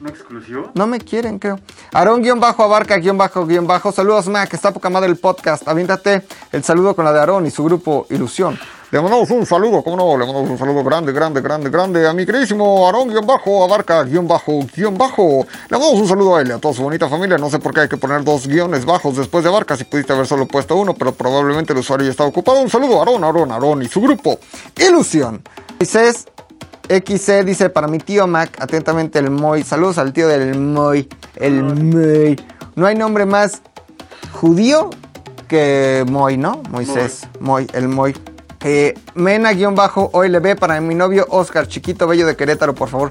¿Un 0.00 0.08
exclusivo? 0.08 0.70
No 0.74 0.86
me 0.86 1.00
quieren, 1.00 1.40
creo. 1.40 1.58
Aarón 1.92 2.22
guion 2.22 2.38
bajo 2.38 2.62
abarca 2.62 2.96
guion 2.98 3.18
bajo 3.18 3.44
guion 3.46 3.66
bajo. 3.66 3.90
Saludos, 3.90 4.28
Mac. 4.28 4.54
Está 4.54 4.72
poca 4.72 4.88
madre 4.90 5.08
el 5.08 5.16
podcast. 5.16 5.66
Aviéntate 5.66 6.22
el 6.52 6.62
saludo 6.62 6.94
con 6.94 7.04
la 7.04 7.12
de 7.12 7.18
Aarón 7.18 7.46
y 7.46 7.50
su 7.50 7.64
grupo 7.64 8.06
Ilusión. 8.10 8.56
Le 8.90 9.02
mandamos 9.02 9.28
un 9.30 9.44
saludo, 9.44 9.82
¿cómo 9.82 9.96
no? 9.96 10.16
Le 10.16 10.24
mandamos 10.24 10.48
un 10.50 10.56
saludo 10.56 10.82
grande, 10.84 11.12
grande, 11.12 11.40
grande, 11.42 11.68
grande 11.68 12.08
a 12.08 12.12
mi 12.12 12.24
queridísimo 12.24 12.86
Aarón 12.86 13.08
guion 13.08 13.26
bajo 13.26 13.64
abarca 13.64 14.04
guion 14.04 14.28
bajo 14.28 14.60
guion 14.74 14.96
bajo. 14.96 15.44
Le 15.68 15.78
mandamos 15.78 16.00
un 16.00 16.08
saludo 16.08 16.36
a 16.36 16.42
él 16.42 16.48
y 16.48 16.52
a 16.52 16.58
toda 16.58 16.74
su 16.74 16.84
bonita 16.84 17.08
familia. 17.08 17.36
No 17.36 17.50
sé 17.50 17.58
por 17.58 17.74
qué 17.74 17.80
hay 17.80 17.88
que 17.88 17.96
poner 17.96 18.22
dos 18.22 18.46
guiones 18.46 18.84
bajos 18.84 19.16
después 19.16 19.42
de 19.42 19.50
abarca. 19.50 19.76
Si 19.76 19.82
pudiste 19.82 20.12
haber 20.12 20.28
solo 20.28 20.46
puesto 20.46 20.76
uno, 20.76 20.94
pero 20.94 21.12
probablemente 21.12 21.72
el 21.72 21.80
usuario 21.80 22.04
ya 22.04 22.12
está 22.12 22.24
ocupado. 22.24 22.60
Un 22.60 22.70
saludo 22.70 22.98
a 22.98 23.00
Aarón, 23.00 23.24
Aarón, 23.24 23.50
Aarón 23.50 23.82
y 23.82 23.88
su 23.88 24.00
grupo 24.00 24.38
Ilusión. 24.76 25.42
Moisés 25.80 26.26
XC 26.88 27.44
dice 27.44 27.70
para 27.70 27.86
mi 27.86 27.98
tío 27.98 28.26
Mac, 28.26 28.56
atentamente 28.60 29.18
el 29.18 29.30
Moy. 29.30 29.62
Saludos 29.62 29.98
al 29.98 30.12
tío 30.12 30.26
del 30.28 30.58
Moy. 30.58 31.08
El 31.36 31.62
Moy. 31.62 32.40
No 32.76 32.86
hay 32.86 32.96
nombre 32.96 33.26
más 33.26 33.62
judío 34.32 34.90
que 35.48 36.04
Moy, 36.08 36.36
¿no? 36.36 36.62
Moisés. 36.70 37.28
Moy, 37.40 37.66
el 37.72 37.88
Moy. 37.88 38.16
Eh, 38.64 38.94
Mena-OLB 39.14 40.58
para 40.58 40.80
mi 40.80 40.94
novio 40.94 41.26
Oscar, 41.30 41.68
chiquito 41.68 42.06
bello 42.06 42.26
de 42.26 42.36
Querétaro, 42.36 42.74
por 42.74 42.88
favor. 42.88 43.10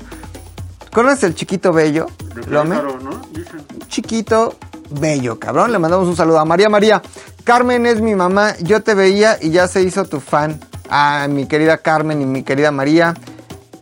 ¿Conoces 0.94 1.24
el 1.24 1.36
chiquito 1.36 1.72
bello? 1.72 2.08
De 2.36 2.46
Lome? 2.48 2.76
Querétaro, 2.76 3.00
¿no? 3.00 3.22
Dicen. 3.32 3.66
chiquito, 3.88 4.56
bello, 4.90 5.40
cabrón. 5.40 5.72
Le 5.72 5.80
mandamos 5.80 6.08
un 6.08 6.16
saludo 6.16 6.40
a 6.40 6.46
María 6.46 6.70
María. 6.70 7.02
Carmen 7.44 7.86
es 7.86 8.02
mi 8.02 8.16
mamá. 8.16 8.58
Yo 8.58 8.82
te 8.82 8.94
veía 8.94 9.38
y 9.42 9.52
ya 9.52 9.68
se 9.68 9.84
hizo 9.84 10.06
tu 10.06 10.20
fan. 10.20 10.60
A 10.90 11.28
mi 11.30 11.48
querida 11.48 11.78
Carmen 11.78 12.22
y 12.22 12.26
mi 12.26 12.44
querida 12.44 12.72
María. 12.72 13.14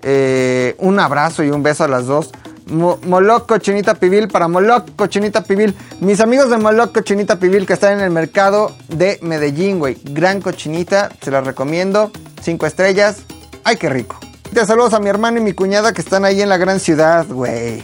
Eh, 0.08 0.76
un 0.78 0.99
abrazo 0.99 1.43
y 1.43 1.49
un 1.49 1.64
beso 1.64 1.84
a 1.84 1.88
las 1.88 2.06
dos. 2.06 2.30
Mo- 2.68 2.99
Moloc 3.03 3.47
Cochinita 3.47 3.95
Pibil 3.95 4.28
para 4.28 4.47
Moloc 4.47 4.95
Cochinita 4.95 5.43
Pibil. 5.43 5.76
Mis 5.99 6.20
amigos 6.20 6.49
de 6.51 6.58
Moloc 6.58 6.93
Cochinita 6.93 7.39
Pibil 7.39 7.66
que 7.66 7.74
están 7.74 7.93
en 7.93 8.01
el 8.01 8.12
mercado 8.12 8.76
de 8.88 9.18
Medellín, 9.24 9.80
güey. 9.80 9.97
Gran 10.03 10.41
cochinita, 10.41 11.10
se 11.22 11.32
las 11.32 11.43
recomiendo. 11.45 12.12
Cinco 12.41 12.66
estrellas. 12.68 13.18
Ay, 13.64 13.78
qué 13.78 13.89
rico. 13.89 14.20
Te 14.53 14.64
saludos 14.66 14.93
a 14.93 14.99
mi 14.99 15.10
hermano 15.10 15.39
y 15.39 15.41
mi 15.41 15.53
cuñada 15.53 15.91
que 15.91 16.01
están 16.01 16.24
ahí 16.24 16.41
en 16.41 16.49
la 16.49 16.58
gran 16.58 16.80
ciudad, 16.80 17.26
güey. 17.28 17.84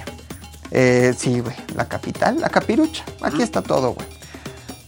Eh, 0.69 1.13
sí, 1.17 1.39
güey. 1.39 1.55
La 1.75 1.87
capital, 1.87 2.39
la 2.39 2.49
capirucha. 2.49 3.03
Aquí 3.21 3.41
está 3.41 3.61
todo, 3.63 3.93
güey. 3.93 4.07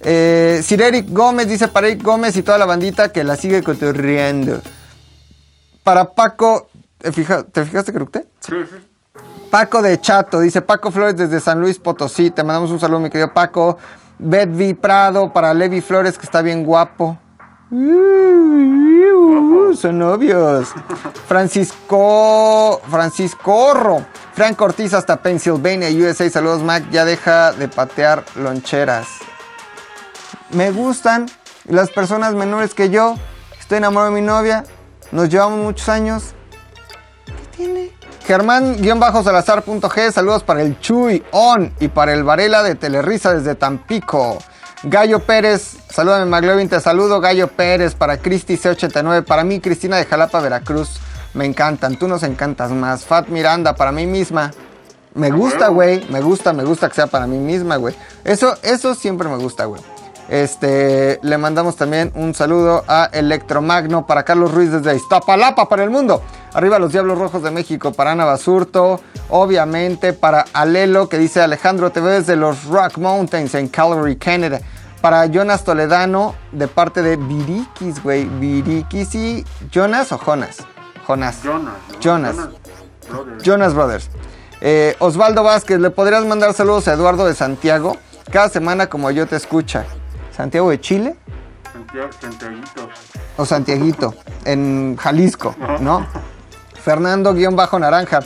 Eh, 0.01 0.61
Sir 0.63 0.81
Eric 0.81 1.07
Gómez 1.09 1.47
dice 1.47 1.67
para 1.67 1.87
Eric 1.87 2.03
Gómez 2.03 2.35
y 2.37 2.43
toda 2.43 2.57
la 2.57 2.65
bandita 2.65 3.11
que 3.11 3.23
la 3.23 3.35
sigue 3.35 3.63
cotorreando. 3.63 4.61
Para 5.83 6.11
Paco, 6.13 6.69
¿te, 7.03 7.11
fija- 7.11 7.43
¿te 7.43 7.65
fijaste? 7.65 7.91
Sí, 8.39 8.55
sí. 8.69 8.87
Paco 9.51 9.81
de 9.83 9.99
Chato, 10.01 10.39
dice 10.39 10.61
Paco 10.61 10.89
Flores 10.89 11.15
desde 11.17 11.39
San 11.39 11.59
Luis 11.61 11.77
Potosí. 11.77 12.31
Te 12.31 12.43
mandamos 12.43 12.71
un 12.71 12.79
saludo, 12.79 13.01
mi 13.01 13.09
querido 13.09 13.33
Paco. 13.33 13.77
Betvi 14.17 14.73
Prado 14.73 15.31
para 15.33 15.53
Levi 15.53 15.81
Flores, 15.81 16.17
que 16.17 16.25
está 16.25 16.41
bien 16.41 16.63
guapo. 16.65 17.17
Uh, 17.69 19.73
son 19.75 19.99
novios. 19.99 20.69
Francisco. 21.27 22.81
Francisco 22.89 23.53
Orro. 23.55 24.05
Frank 24.33 24.59
Ortiz 24.61 24.93
hasta 24.93 25.21
Pennsylvania, 25.21 25.89
USA. 25.89 26.29
Saludos, 26.29 26.63
Mac. 26.63 26.89
Ya 26.91 27.05
deja 27.05 27.51
de 27.51 27.67
patear 27.67 28.23
loncheras. 28.35 29.07
Me 30.51 30.71
gustan 30.71 31.25
las 31.65 31.91
personas 31.91 32.33
menores 32.33 32.73
que 32.73 32.89
yo. 32.89 33.15
Estoy 33.59 33.79
enamorado 33.79 34.13
de 34.13 34.21
mi 34.21 34.25
novia. 34.25 34.63
Nos 35.11 35.29
llevamos 35.29 35.59
muchos 35.59 35.89
años. 35.89 36.33
Germán-salazar.g, 38.25 40.11
saludos 40.11 40.43
para 40.43 40.61
el 40.61 40.79
Chuy 40.79 41.23
On 41.31 41.73
y 41.79 41.89
para 41.89 42.13
el 42.13 42.23
Varela 42.23 42.63
de 42.63 42.75
Telerisa 42.75 43.33
desde 43.33 43.55
Tampico. 43.55 44.37
Gallo 44.83 45.19
Pérez, 45.19 45.77
salúdame 45.89 46.25
McLovin, 46.25 46.69
te 46.69 46.79
saludo. 46.79 47.19
Gallo 47.19 47.47
Pérez 47.47 47.95
para 47.95 48.17
Cristi 48.17 48.55
C89, 48.55 49.23
para 49.23 49.43
mí 49.43 49.59
Cristina 49.59 49.97
de 49.97 50.05
Jalapa, 50.05 50.39
Veracruz. 50.39 50.99
Me 51.33 51.45
encantan, 51.45 51.97
tú 51.97 52.07
nos 52.07 52.23
encantas 52.23 52.71
más. 52.71 53.05
Fat 53.05 53.27
Miranda, 53.27 53.75
para 53.75 53.91
mí 53.91 54.05
misma. 54.05 54.51
Me 55.15 55.29
gusta, 55.29 55.67
güey, 55.67 56.05
me 56.09 56.21
gusta, 56.21 56.53
me 56.53 56.63
gusta 56.63 56.89
que 56.89 56.95
sea 56.95 57.07
para 57.07 57.27
mí 57.27 57.37
misma, 57.37 57.75
güey. 57.75 57.95
Eso, 58.23 58.55
eso 58.61 58.95
siempre 58.95 59.27
me 59.29 59.37
gusta, 59.37 59.65
güey. 59.65 59.81
Este, 60.29 61.19
le 61.21 61.37
mandamos 61.37 61.75
también 61.75 62.11
un 62.15 62.33
saludo 62.33 62.83
a 62.87 63.09
Electromagno 63.11 64.07
para 64.07 64.23
Carlos 64.23 64.53
Ruiz 64.53 64.71
desde 64.71 64.95
Iztapalapa 64.95 65.67
para 65.67 65.83
el 65.83 65.89
mundo. 65.89 66.21
Arriba 66.53 66.77
los 66.77 66.91
Diablos 66.91 67.17
Rojos 67.17 67.41
de 67.41 67.51
México 67.51 67.91
para 67.93 68.11
Ana 68.11 68.25
Basurto. 68.25 68.99
Obviamente 69.29 70.13
para 70.13 70.45
Alelo 70.53 71.09
que 71.09 71.17
dice 71.17 71.41
Alejandro 71.41 71.91
te 71.91 71.99
veo 71.99 72.13
desde 72.13 72.35
los 72.35 72.65
Rock 72.65 72.97
Mountains 72.97 73.55
en 73.55 73.67
Calgary, 73.67 74.15
Canadá. 74.17 74.59
Para 75.01 75.25
Jonas 75.25 75.63
Toledano 75.63 76.35
de 76.51 76.67
parte 76.67 77.01
de 77.01 77.17
Virikis, 77.17 78.01
güey. 78.01 78.25
Virikis 78.25 79.15
y 79.15 79.45
Jonas 79.71 80.11
o 80.11 80.17
Jonas. 80.17 80.57
Jonas. 81.07 81.41
Jonas. 81.43 81.73
Jonas. 81.99 82.35
Brothers. 83.09 83.43
Jonas 83.43 83.73
Brothers. 83.73 84.09
Eh, 84.61 84.95
Osvaldo 84.99 85.43
Vázquez, 85.43 85.79
¿le 85.79 85.89
podrías 85.89 86.23
mandar 86.25 86.53
saludos 86.53 86.87
a 86.87 86.93
Eduardo 86.93 87.25
de 87.25 87.35
Santiago? 87.35 87.97
Cada 88.31 88.47
semana 88.47 88.87
como 88.87 89.11
yo 89.11 89.27
te 89.27 89.35
escucha. 89.35 89.85
¿Santiago 90.31 90.69
de 90.69 90.79
Chile? 90.79 91.15
Santiago, 91.73 92.09
Santiaguito. 92.21 92.89
O 93.35 93.45
Santiaguito, 93.45 94.15
en 94.45 94.95
Jalisco, 94.95 95.55
¿no? 95.81 96.07
Fernando-Naranja. 96.83 98.19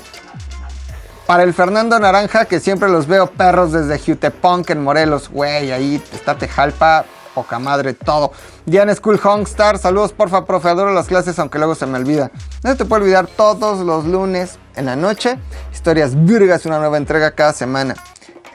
Para 1.28 1.43
el 1.43 1.53
Fernando 1.53 1.99
Naranja, 1.99 2.45
que 2.45 2.62
siempre 2.62 2.88
los 2.88 3.05
veo 3.05 3.28
perros 3.28 3.74
desde 3.74 3.99
Jutepunk 3.99 4.70
en 4.70 4.82
Morelos. 4.82 5.30
Güey, 5.30 5.74
ahí 5.74 6.01
está 6.14 6.38
Tejalpa. 6.38 7.03
poca 7.36 7.60
madre 7.60 7.93
todo. 7.93 8.32
Diana 8.66 8.95
School 8.95 9.20
Hongstar, 9.22 9.78
saludos 9.78 10.14
porfa, 10.14 10.45
profe, 10.45 10.70
adoro 10.70 10.93
las 10.93 11.08
clases 11.08 11.38
aunque 11.38 11.58
luego 11.58 11.76
se 11.76 11.86
me 11.86 11.97
olvida. 11.97 12.32
No 12.64 12.72
se 12.72 12.78
te 12.78 12.86
puede 12.86 13.03
olvidar 13.03 13.28
todos 13.28 13.86
los 13.86 14.05
lunes 14.05 14.58
en 14.76 14.86
la 14.86 14.95
noche. 14.95 15.38
Historias 15.74 16.16
virgas, 16.26 16.66
una 16.66 16.80
nueva 16.80 16.97
entrega 16.97 17.32
cada 17.32 17.51
semana. 17.51 17.93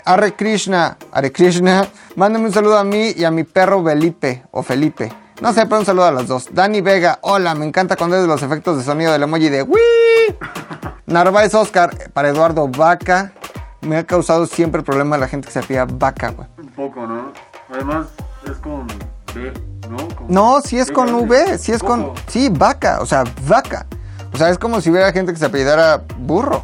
Hare 0.05 0.32
Krishna, 0.32 0.96
Hare 1.12 1.30
Krishna, 1.30 1.86
mándame 2.16 2.46
un 2.46 2.53
saludo 2.53 2.78
a 2.78 2.84
mí 2.84 3.12
y 3.14 3.24
a 3.24 3.30
mi 3.30 3.44
perro 3.44 3.84
Felipe 3.84 4.44
o 4.50 4.62
Felipe. 4.62 5.12
No 5.43 5.53
sé, 5.53 5.66
pero 5.66 5.80
un 5.80 5.84
saludo 5.84 6.05
a 6.05 6.12
las 6.12 6.28
dos. 6.28 6.47
Dani 6.53 6.82
Vega, 6.82 7.18
hola, 7.22 7.57
me 7.57 7.66
encanta 7.66 7.97
cuando 7.97 8.16
es 8.16 8.28
los 8.28 8.45
efectos 8.45 8.78
de 8.78 8.84
sonido 8.84 9.11
del 9.11 9.24
emoji 9.24 9.49
de 9.49 9.64
Wii. 9.64 10.38
Narváez 11.07 11.53
Oscar, 11.57 12.12
para 12.12 12.28
Eduardo 12.28 12.68
Vaca. 12.68 13.32
Me 13.80 13.97
ha 13.97 14.07
causado 14.07 14.47
siempre 14.47 14.82
problema 14.82 15.18
la 15.18 15.26
gente 15.26 15.49
que 15.49 15.53
se 15.53 15.61
pida 15.64 15.84
vaca, 15.84 16.30
güey. 16.30 16.47
Un 16.59 16.68
poco, 16.68 17.09
¿no? 17.09 17.32
Además, 17.74 18.07
es 18.49 18.57
con 18.59 18.86
B, 19.34 19.53
¿no? 19.90 19.97
Con 20.14 20.28
No, 20.28 20.61
sí 20.61 20.78
es 20.78 20.93
con. 20.93 21.12
V, 21.12 21.59
sí 21.59 21.72
es 21.72 21.82
con. 21.82 22.12
Sí, 22.28 22.49
vaca, 22.49 23.01
o 23.01 23.07
sea, 23.07 23.24
vaca. 23.49 23.86
O 24.32 24.36
sea, 24.36 24.49
es 24.49 24.59
como 24.59 24.80
si 24.80 24.90
hubiera 24.90 25.11
gente 25.11 25.32
que 25.32 25.40
se 25.40 25.47
apellidara 25.47 26.05
burro. 26.18 26.62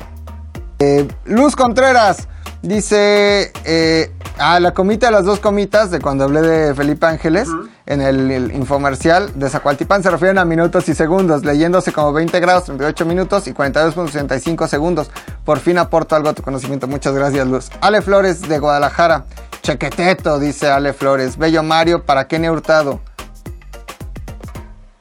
Eh, 0.79 1.09
Luz 1.25 1.57
Contreras 1.57 2.29
dice. 2.63 3.51
eh, 3.65 4.13
ah, 4.39 4.61
la 4.61 4.73
comita 4.73 5.07
de 5.07 5.13
las 5.15 5.25
dos 5.25 5.41
comitas 5.41 5.91
de 5.91 6.01
cuando 6.01 6.23
hablé 6.23 6.43
de 6.43 6.75
Felipe 6.77 7.07
Ángeles. 7.07 7.49
En 7.89 8.03
el, 8.03 8.31
el 8.31 8.55
infomercial 8.55 9.33
de 9.35 9.49
Zacualtipán 9.49 10.03
se 10.03 10.11
refieren 10.11 10.37
a 10.37 10.45
minutos 10.45 10.87
y 10.91 10.95
segundos, 10.95 11.43
leyéndose 11.43 11.91
como 11.91 12.13
20 12.13 12.39
grados, 12.39 12.65
38 12.65 13.07
minutos 13.07 13.49
y 13.49 13.55
42.65 13.55 14.69
segundos. 14.69 15.11
Por 15.43 15.59
fin 15.59 15.79
aporto 15.79 16.15
algo 16.15 16.29
a 16.29 16.35
tu 16.35 16.43
conocimiento. 16.43 16.87
Muchas 16.87 17.15
gracias, 17.15 17.49
Luz. 17.49 17.71
Ale 17.81 18.03
Flores 18.03 18.43
de 18.47 18.59
Guadalajara. 18.59 19.25
Chequeteto, 19.63 20.39
dice 20.39 20.69
Ale 20.69 20.93
Flores. 20.93 21.39
Bello 21.39 21.63
Mario 21.63 22.05
para 22.05 22.29
Kenia 22.29 22.53
Hurtado. 22.53 23.01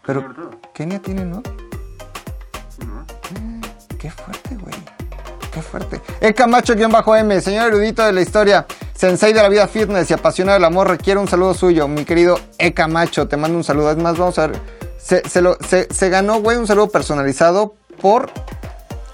Pero, 0.06 0.22
Kenia 0.22 0.30
Hurtado. 0.30 0.62
¿Kenia 0.74 1.00
tiene 1.02 1.26
no? 1.26 1.44
¿no? 2.86 3.06
Qué 4.00 4.10
fuerte, 4.10 4.56
güey. 4.56 4.76
Qué 5.52 5.62
fuerte. 5.62 6.02
El 6.22 6.34
Camacho-M, 6.34 7.42
señor 7.42 7.68
erudito 7.68 8.06
de 8.06 8.14
la 8.14 8.22
historia, 8.22 8.66
sensei 8.98 9.32
de 9.34 9.42
la 9.42 9.50
vida 9.50 9.68
fitness 9.68 10.10
y 10.12 10.14
apasionado 10.14 10.56
del 10.56 10.66
amor, 10.66 10.90
requiere 10.90 11.20
un 11.20 11.28
saludo 11.28 11.54
suyo. 11.54 11.88
Mi 11.88 12.04
querido 12.04 12.40
E 12.58 12.74
Camacho, 12.74 13.28
te 13.28 13.38
mando 13.38 13.58
un 13.58 13.64
saludo. 13.64 13.92
Es 13.92 13.98
más, 13.98 14.18
vamos 14.18 14.38
a 14.40 14.48
ver. 14.48 14.60
Se, 14.98 15.28
se 15.30 15.42
lo- 15.42 15.58
se- 15.68 15.88
se 15.94 16.10
ganó, 16.10 16.42
güey, 16.42 16.58
un 16.58 16.68
saludo 16.68 16.90
personalizado 16.90 17.76
por 18.02 18.30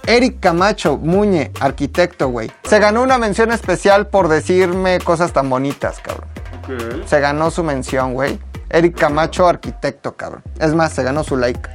Eric 0.08 0.40
Camacho 0.40 0.98
Muñe, 0.98 1.52
arquitecto, 1.60 2.30
güey. 2.30 2.52
Se 2.64 2.80
ganó 2.80 3.04
una 3.04 3.18
mención 3.18 3.52
especial 3.52 4.08
por 4.08 4.28
decirme 4.28 5.00
cosas 5.00 5.34
tan 5.34 5.50
bonitas, 5.50 6.00
cabrón. 6.02 6.28
Ok. 6.64 7.06
Se 7.08 7.20
ganó 7.20 7.52
su 7.52 7.64
mención, 7.64 8.14
güey. 8.14 8.40
Eric 8.70 8.98
Camacho, 8.98 9.48
arquitecto, 9.48 10.16
cabrón. 10.16 10.42
Es 10.60 10.74
más, 10.74 10.94
se 10.94 11.04
ganó 11.04 11.24
su 11.24 11.38
like. 11.38 11.70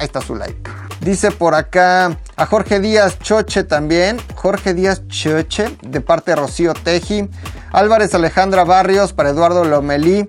Ahí 0.00 0.06
está 0.06 0.22
su 0.22 0.34
like. 0.34 0.58
Dice 1.02 1.30
por 1.30 1.54
acá 1.54 2.16
a 2.34 2.46
Jorge 2.46 2.80
Díaz 2.80 3.18
Choche 3.18 3.64
también. 3.64 4.18
Jorge 4.34 4.72
Díaz 4.72 5.06
Choche, 5.08 5.76
de 5.82 6.00
parte 6.00 6.30
de 6.30 6.36
Rocío 6.36 6.72
Teji. 6.72 7.28
Álvarez 7.70 8.14
Alejandra 8.14 8.64
Barrios 8.64 9.12
para 9.12 9.28
Eduardo 9.28 9.62
Lomelí. 9.62 10.26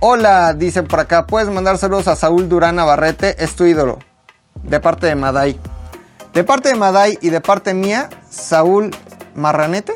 Hola, 0.00 0.52
dicen 0.52 0.86
por 0.86 1.00
acá. 1.00 1.26
Puedes 1.26 1.48
mandar 1.48 1.78
saludos 1.78 2.06
a 2.06 2.16
Saúl 2.16 2.50
Durán 2.50 2.76
Navarrete, 2.76 3.42
es 3.42 3.56
tu 3.56 3.64
ídolo. 3.64 3.98
De 4.62 4.78
parte 4.78 5.06
de 5.06 5.14
Maday. 5.14 5.58
De 6.34 6.44
parte 6.44 6.68
de 6.68 6.74
Maday 6.74 7.18
y 7.22 7.30
de 7.30 7.40
parte 7.40 7.72
mía, 7.72 8.10
Saúl 8.28 8.90
Marranete. 9.34 9.94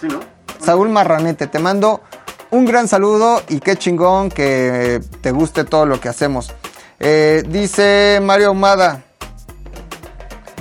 Sí, 0.00 0.06
¿no? 0.06 0.20
Saúl 0.64 0.88
Marranete, 0.88 1.48
te 1.48 1.58
mando 1.58 2.00
un 2.52 2.64
gran 2.64 2.86
saludo 2.86 3.42
y 3.48 3.58
qué 3.58 3.74
chingón 3.76 4.30
que 4.30 5.00
te 5.20 5.32
guste 5.32 5.64
todo 5.64 5.84
lo 5.84 6.00
que 6.00 6.08
hacemos. 6.08 6.54
Eh, 7.00 7.42
dice 7.46 8.20
Mario 8.22 8.52
Humada. 8.52 9.02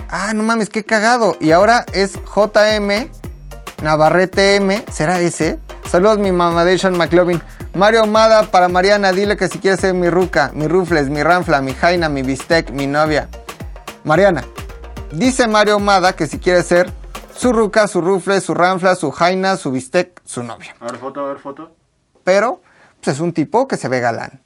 Ah, 0.10 0.34
no 0.34 0.44
mames, 0.44 0.70
qué 0.70 0.84
cagado. 0.84 1.36
Y 1.40 1.52
ahora 1.52 1.86
es 1.94 2.14
JM 2.14 3.10
Navarrete 3.84 4.56
M. 4.56 4.84
¿Será 4.92 5.20
ese? 5.20 5.60
Saludos, 5.90 6.18
mi 6.18 6.32
mamadation 6.32 6.98
McLovin. 6.98 7.42
Mario 7.74 8.04
Humada 8.04 8.44
para 8.44 8.68
Mariana, 8.68 9.12
dile 9.12 9.36
que 9.36 9.50
si 9.50 9.60
quieres 9.60 9.82
ser 9.82 9.94
mi 9.94 10.10
ruca, 10.10 10.52
mi 10.54 10.68
rufles, 10.68 11.10
mi 11.10 11.22
ranfla, 11.22 11.62
mi 11.62 11.74
jaina, 11.74 12.08
mi 12.08 12.24
bistec, 12.24 12.72
mi 12.72 12.88
novia. 12.88 13.30
Mariana, 14.04 14.46
dice 15.12 15.48
Mario 15.48 15.78
Humada 15.78 16.14
que 16.14 16.28
si 16.28 16.40
quiere 16.40 16.64
ser 16.64 16.90
su 17.36 17.52
ruca, 17.52 17.88
su 17.88 18.00
rufle, 18.02 18.40
su 18.40 18.54
ranfla, 18.54 18.96
su 18.96 19.12
jaina, 19.12 19.58
su 19.58 19.72
bistec, 19.72 20.22
su 20.24 20.42
novia. 20.42 20.76
A 20.80 20.86
ver, 20.86 20.98
foto, 20.98 21.20
a 21.20 21.28
ver, 21.28 21.40
foto. 21.40 21.76
Pero, 22.24 22.62
pues 23.04 23.18
es 23.18 23.22
un 23.22 23.34
tipo 23.34 23.68
que 23.68 23.76
se 23.76 23.90
ve 23.90 24.00
galán. 24.00 24.45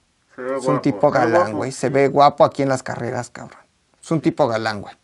Es 0.58 0.66
un 0.66 0.82
tipo 0.82 1.12
galán, 1.12 1.54
güey. 1.54 1.72
Se 1.72 1.90
ve 1.90 2.08
guapo 2.08 2.44
aquí 2.46 2.62
en 2.62 2.70
las 2.70 2.84
carreras, 2.84 3.30
cabrón. 3.30 3.60
Es 4.02 4.12
un 4.12 4.22
tipo 4.22 4.48
galán, 4.48 4.82
güey. 4.82 4.96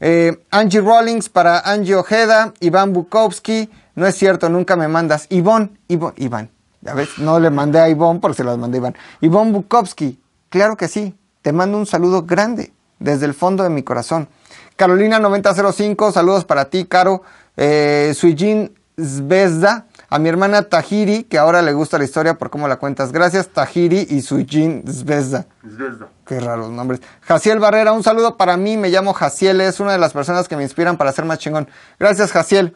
Eh, 0.00 0.44
Angie 0.50 0.80
Rawlings 0.80 1.28
para 1.28 1.60
Angie 1.60 1.94
Ojeda. 1.94 2.52
Iván 2.60 2.92
Bukowski. 2.92 3.70
No 3.94 4.06
es 4.06 4.16
cierto, 4.16 4.48
nunca 4.48 4.76
me 4.76 4.88
mandas. 4.88 5.26
Ivón, 5.30 5.78
Ivón, 5.88 6.14
Iván. 6.16 6.50
Ya 6.82 6.94
ves, 6.94 7.18
no 7.18 7.40
le 7.40 7.50
mandé 7.50 7.80
a 7.80 7.88
Ivón 7.88 8.20
porque 8.20 8.36
se 8.36 8.44
las 8.44 8.58
mandé 8.58 8.78
a 8.78 8.80
Iván. 8.80 8.96
Ivón 9.20 9.52
Bukowski. 9.52 10.20
Claro 10.50 10.76
que 10.76 10.88
sí. 10.88 11.14
Te 11.42 11.52
mando 11.52 11.78
un 11.78 11.86
saludo 11.86 12.24
grande 12.24 12.72
desde 12.98 13.26
el 13.26 13.34
fondo 13.34 13.62
de 13.62 13.70
mi 13.70 13.82
corazón. 13.82 14.28
Carolina 14.76 15.18
9005, 15.18 16.12
saludos 16.12 16.44
para 16.44 16.66
ti, 16.66 16.84
Caro. 16.84 17.22
Eh, 17.56 18.12
Suijin 18.14 18.74
Zvezda. 19.00 19.86
A 20.08 20.18
mi 20.18 20.28
hermana 20.28 20.62
Tahiri, 20.62 21.24
que 21.24 21.36
ahora 21.36 21.62
le 21.62 21.72
gusta 21.72 21.98
la 21.98 22.04
historia 22.04 22.34
por 22.34 22.48
cómo 22.48 22.68
la 22.68 22.76
cuentas. 22.76 23.10
Gracias, 23.10 23.48
Tahiri 23.48 24.06
y 24.10 24.22
Suijin 24.22 24.84
Zvezda. 24.86 25.46
Zvezda. 25.68 26.08
Qué 26.24 26.38
raros 26.38 26.70
nombres. 26.70 27.00
Jaciel 27.22 27.58
Barrera, 27.58 27.92
un 27.92 28.04
saludo 28.04 28.36
para 28.36 28.56
mí. 28.56 28.76
Me 28.76 28.88
llamo 28.88 29.12
Jaciel, 29.12 29.60
es 29.60 29.80
una 29.80 29.92
de 29.92 29.98
las 29.98 30.12
personas 30.12 30.46
que 30.48 30.56
me 30.56 30.62
inspiran 30.62 30.96
para 30.96 31.12
ser 31.12 31.24
más 31.24 31.38
chingón. 31.38 31.68
Gracias, 31.98 32.30
Jaciel. 32.30 32.74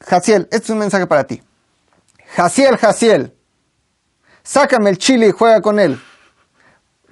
Jaciel, 0.00 0.48
este 0.50 0.64
es 0.64 0.70
un 0.70 0.78
mensaje 0.78 1.06
para 1.06 1.24
ti. 1.24 1.42
Jaciel, 2.34 2.76
Jaciel. 2.78 3.34
Sácame 4.42 4.90
el 4.90 4.98
chile 4.98 5.28
y 5.28 5.32
juega 5.32 5.60
con 5.60 5.78
él. 5.78 6.00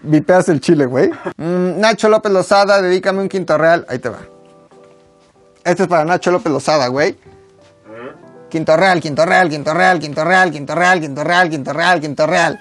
Vipeas 0.03 0.49
el 0.49 0.61
chile, 0.61 0.87
güey. 0.87 1.11
Mm, 1.37 1.79
Nacho 1.79 2.09
López 2.09 2.33
Lozada, 2.33 2.81
dedícame 2.81 3.21
un 3.21 3.29
quinto 3.29 3.57
real. 3.59 3.85
Ahí 3.89 3.99
te 3.99 4.09
va. 4.09 4.19
Este 5.63 5.83
es 5.83 5.89
para 5.89 6.05
Nacho 6.07 6.31
López 6.31 6.51
Lozada, 6.51 6.89
güey. 6.89 7.17
Quinto 8.51 8.77
real, 8.77 9.01
quinto 9.01 9.25
real, 9.25 9.49
quinto 9.49 9.73
real, 9.73 9.99
quinto 9.99 10.25
real, 10.25 10.51
quinto 10.51 10.75
real, 10.75 11.01
quinto 11.01 11.25
real, 11.25 11.49
quinto 11.49 11.73
real, 11.73 12.01
quinto 12.01 12.27
real. 12.27 12.59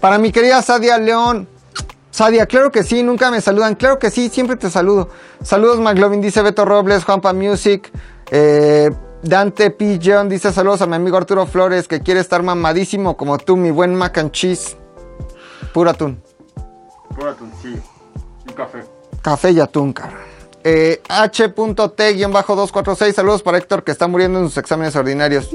Para 0.00 0.18
mi 0.18 0.32
querida 0.32 0.60
Sadia 0.60 0.98
León. 0.98 1.48
Sadia, 2.10 2.46
claro 2.46 2.70
que 2.72 2.82
sí, 2.82 3.02
nunca 3.02 3.30
me 3.30 3.40
saludan. 3.40 3.74
Claro 3.74 3.98
que 3.98 4.10
sí, 4.10 4.28
siempre 4.28 4.56
te 4.56 4.70
saludo. 4.70 5.08
Saludos, 5.42 5.78
McLovin, 5.78 6.20
dice 6.20 6.42
Beto 6.42 6.64
Robles, 6.64 7.04
Juanpa 7.04 7.32
Music. 7.32 7.90
eh, 8.30 8.90
Dante 9.22 9.70
P. 9.70 9.98
John 10.02 10.28
dice 10.28 10.52
saludos 10.52 10.82
a 10.82 10.86
mi 10.86 10.94
amigo 10.94 11.16
Arturo 11.16 11.46
Flores, 11.46 11.88
que 11.88 12.00
quiere 12.00 12.20
estar 12.20 12.42
mamadísimo 12.42 13.16
como 13.16 13.38
tú, 13.38 13.56
mi 13.56 13.70
buen 13.70 13.94
mac 13.94 14.18
and 14.18 14.30
cheese. 14.30 14.76
Puro 15.72 15.90
atún. 15.90 16.22
Pura 17.14 17.32
atuncillo. 17.32 17.80
Un 18.46 18.54
café. 18.54 18.84
Café 19.22 19.50
y 19.50 19.60
atún, 19.60 19.92
cabrón. 19.92 20.35
Eh, 20.68 21.00
H.T-246, 21.08 23.12
saludos 23.12 23.40
para 23.44 23.56
Héctor 23.56 23.84
que 23.84 23.92
está 23.92 24.08
muriendo 24.08 24.40
en 24.40 24.46
sus 24.46 24.56
exámenes 24.56 24.96
ordinarios. 24.96 25.48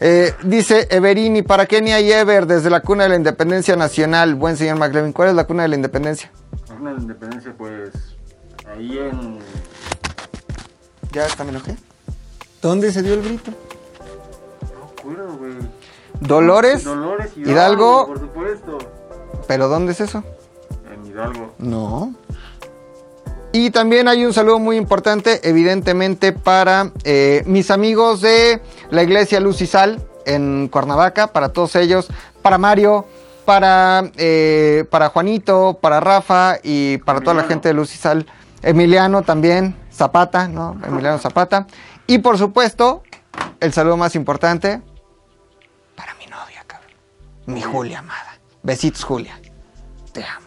Eh, 0.00 0.32
dice 0.42 0.88
Everini, 0.90 1.42
para 1.42 1.66
Kenia 1.66 2.00
y 2.00 2.10
Ever, 2.10 2.46
desde 2.46 2.70
la 2.70 2.80
cuna 2.80 3.02
de 3.02 3.10
la 3.10 3.16
independencia 3.16 3.76
nacional. 3.76 4.34
Buen 4.34 4.56
señor 4.56 4.78
McLevin, 4.78 5.12
¿cuál 5.12 5.28
es 5.28 5.34
la 5.34 5.46
cuna 5.46 5.64
de 5.64 5.68
la 5.68 5.76
independencia? 5.76 6.32
Una 6.80 6.92
de 6.92 6.96
la 6.96 7.02
independencia, 7.02 7.54
pues. 7.58 7.90
Ahí 8.66 8.96
en. 8.96 9.38
Ya 11.12 11.26
está, 11.26 11.44
me 11.44 11.50
enojé. 11.50 11.76
¿Dónde 12.62 12.92
se 12.92 13.02
dio 13.02 13.12
el 13.12 13.22
grito? 13.22 13.50
No 15.04 15.36
güey. 15.36 15.56
Dolores, 16.20 16.84
Dolores 16.84 17.36
Hidalgo. 17.36 17.52
Hidalgo. 17.52 18.06
Por 18.06 18.20
supuesto. 18.20 18.78
pero 19.46 19.68
¿dónde 19.68 19.92
es 19.92 20.00
eso? 20.00 20.24
En 20.90 21.04
Hidalgo. 21.04 21.52
No. 21.58 22.14
Y 23.58 23.70
también 23.70 24.06
hay 24.06 24.22
un 24.22 24.34
saludo 24.34 24.58
muy 24.58 24.76
importante, 24.76 25.40
evidentemente, 25.48 26.32
para 26.32 26.92
eh, 27.04 27.42
mis 27.46 27.70
amigos 27.70 28.20
de 28.20 28.60
la 28.90 29.02
iglesia 29.02 29.40
Luz 29.40 29.62
y 29.62 29.66
Sal 29.66 30.06
en 30.26 30.68
Cuernavaca, 30.68 31.28
para 31.28 31.48
todos 31.48 31.74
ellos, 31.74 32.08
para 32.42 32.58
Mario, 32.58 33.06
para, 33.46 34.10
eh, 34.18 34.84
para 34.90 35.08
Juanito, 35.08 35.78
para 35.80 36.00
Rafa 36.00 36.58
y 36.62 36.98
para 36.98 37.22
toda 37.22 37.32
la 37.32 37.44
gente 37.44 37.68
de 37.68 37.72
Luz 37.72 37.94
y 37.94 37.96
Sal. 37.96 38.26
Emiliano 38.60 39.22
también, 39.22 39.74
Zapata, 39.90 40.48
¿no? 40.48 40.78
Emiliano 40.86 41.16
Zapata. 41.16 41.66
Y 42.06 42.18
por 42.18 42.36
supuesto, 42.36 43.04
el 43.60 43.72
saludo 43.72 43.96
más 43.96 44.14
importante 44.16 44.82
para 45.94 46.14
mi 46.16 46.26
novia, 46.26 46.62
cabrón. 46.66 46.90
Mi 47.46 47.62
Julia 47.62 48.00
amada. 48.00 48.36
Besitos, 48.62 49.02
Julia. 49.02 49.40
Te 50.12 50.22
amo. 50.22 50.45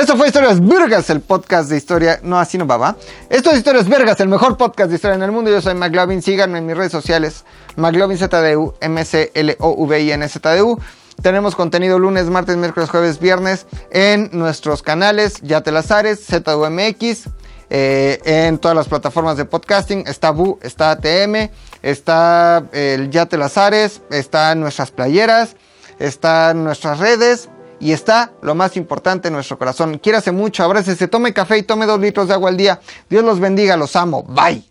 Esto 0.00 0.16
fue 0.16 0.28
Historias 0.28 0.66
Vergas, 0.66 1.10
el 1.10 1.20
podcast 1.20 1.68
de 1.68 1.76
historia. 1.76 2.20
No, 2.22 2.40
así 2.40 2.56
no 2.56 2.66
va, 2.66 2.78
¿va? 2.78 2.96
Esto 3.28 3.50
es 3.50 3.58
Historias 3.58 3.86
Vergas, 3.86 4.18
el 4.20 4.28
mejor 4.28 4.56
podcast 4.56 4.88
de 4.88 4.94
historia 4.96 5.14
en 5.14 5.22
el 5.22 5.30
mundo. 5.30 5.50
Yo 5.50 5.60
soy 5.60 5.74
McLovin. 5.74 6.22
Síganme 6.22 6.56
en 6.56 6.64
mis 6.64 6.74
redes 6.74 6.90
sociales. 6.90 7.44
McLovinZDU, 7.76 8.76
M-C-L-O-V-I-N-Z-D-U. 8.80 10.78
Tenemos 11.20 11.54
contenido 11.54 11.98
lunes, 11.98 12.24
martes, 12.30 12.56
miércoles, 12.56 12.88
jueves, 12.88 13.20
viernes 13.20 13.66
en 13.90 14.30
nuestros 14.32 14.82
canales 14.82 15.38
Yate 15.42 15.70
Lazares, 15.70 16.24
ZUMX, 16.24 17.28
eh, 17.68 18.20
en 18.24 18.56
todas 18.56 18.74
las 18.74 18.88
plataformas 18.88 19.36
de 19.36 19.44
podcasting. 19.44 20.04
Está 20.06 20.30
Bu, 20.30 20.58
está 20.62 20.92
ATM, 20.92 21.50
está 21.82 22.64
el 22.72 23.10
Yate 23.10 23.36
Lazares, 23.36 24.00
está 24.10 24.54
nuestras 24.54 24.92
playeras, 24.92 25.56
están 25.98 26.64
nuestras 26.64 27.00
redes 27.00 27.50
y 27.80 27.92
está 27.92 28.32
lo 28.42 28.54
más 28.54 28.76
importante 28.76 29.28
en 29.28 29.34
nuestro 29.34 29.58
corazón. 29.58 29.98
Quiérase 29.98 30.30
mucho, 30.30 30.62
abrácese, 30.62 31.08
tome 31.08 31.32
café 31.32 31.58
y 31.58 31.62
tome 31.62 31.86
dos 31.86 31.98
litros 31.98 32.28
de 32.28 32.34
agua 32.34 32.50
al 32.50 32.56
día. 32.56 32.80
Dios 33.08 33.24
los 33.24 33.40
bendiga, 33.40 33.76
los 33.76 33.96
amo. 33.96 34.22
Bye. 34.22 34.69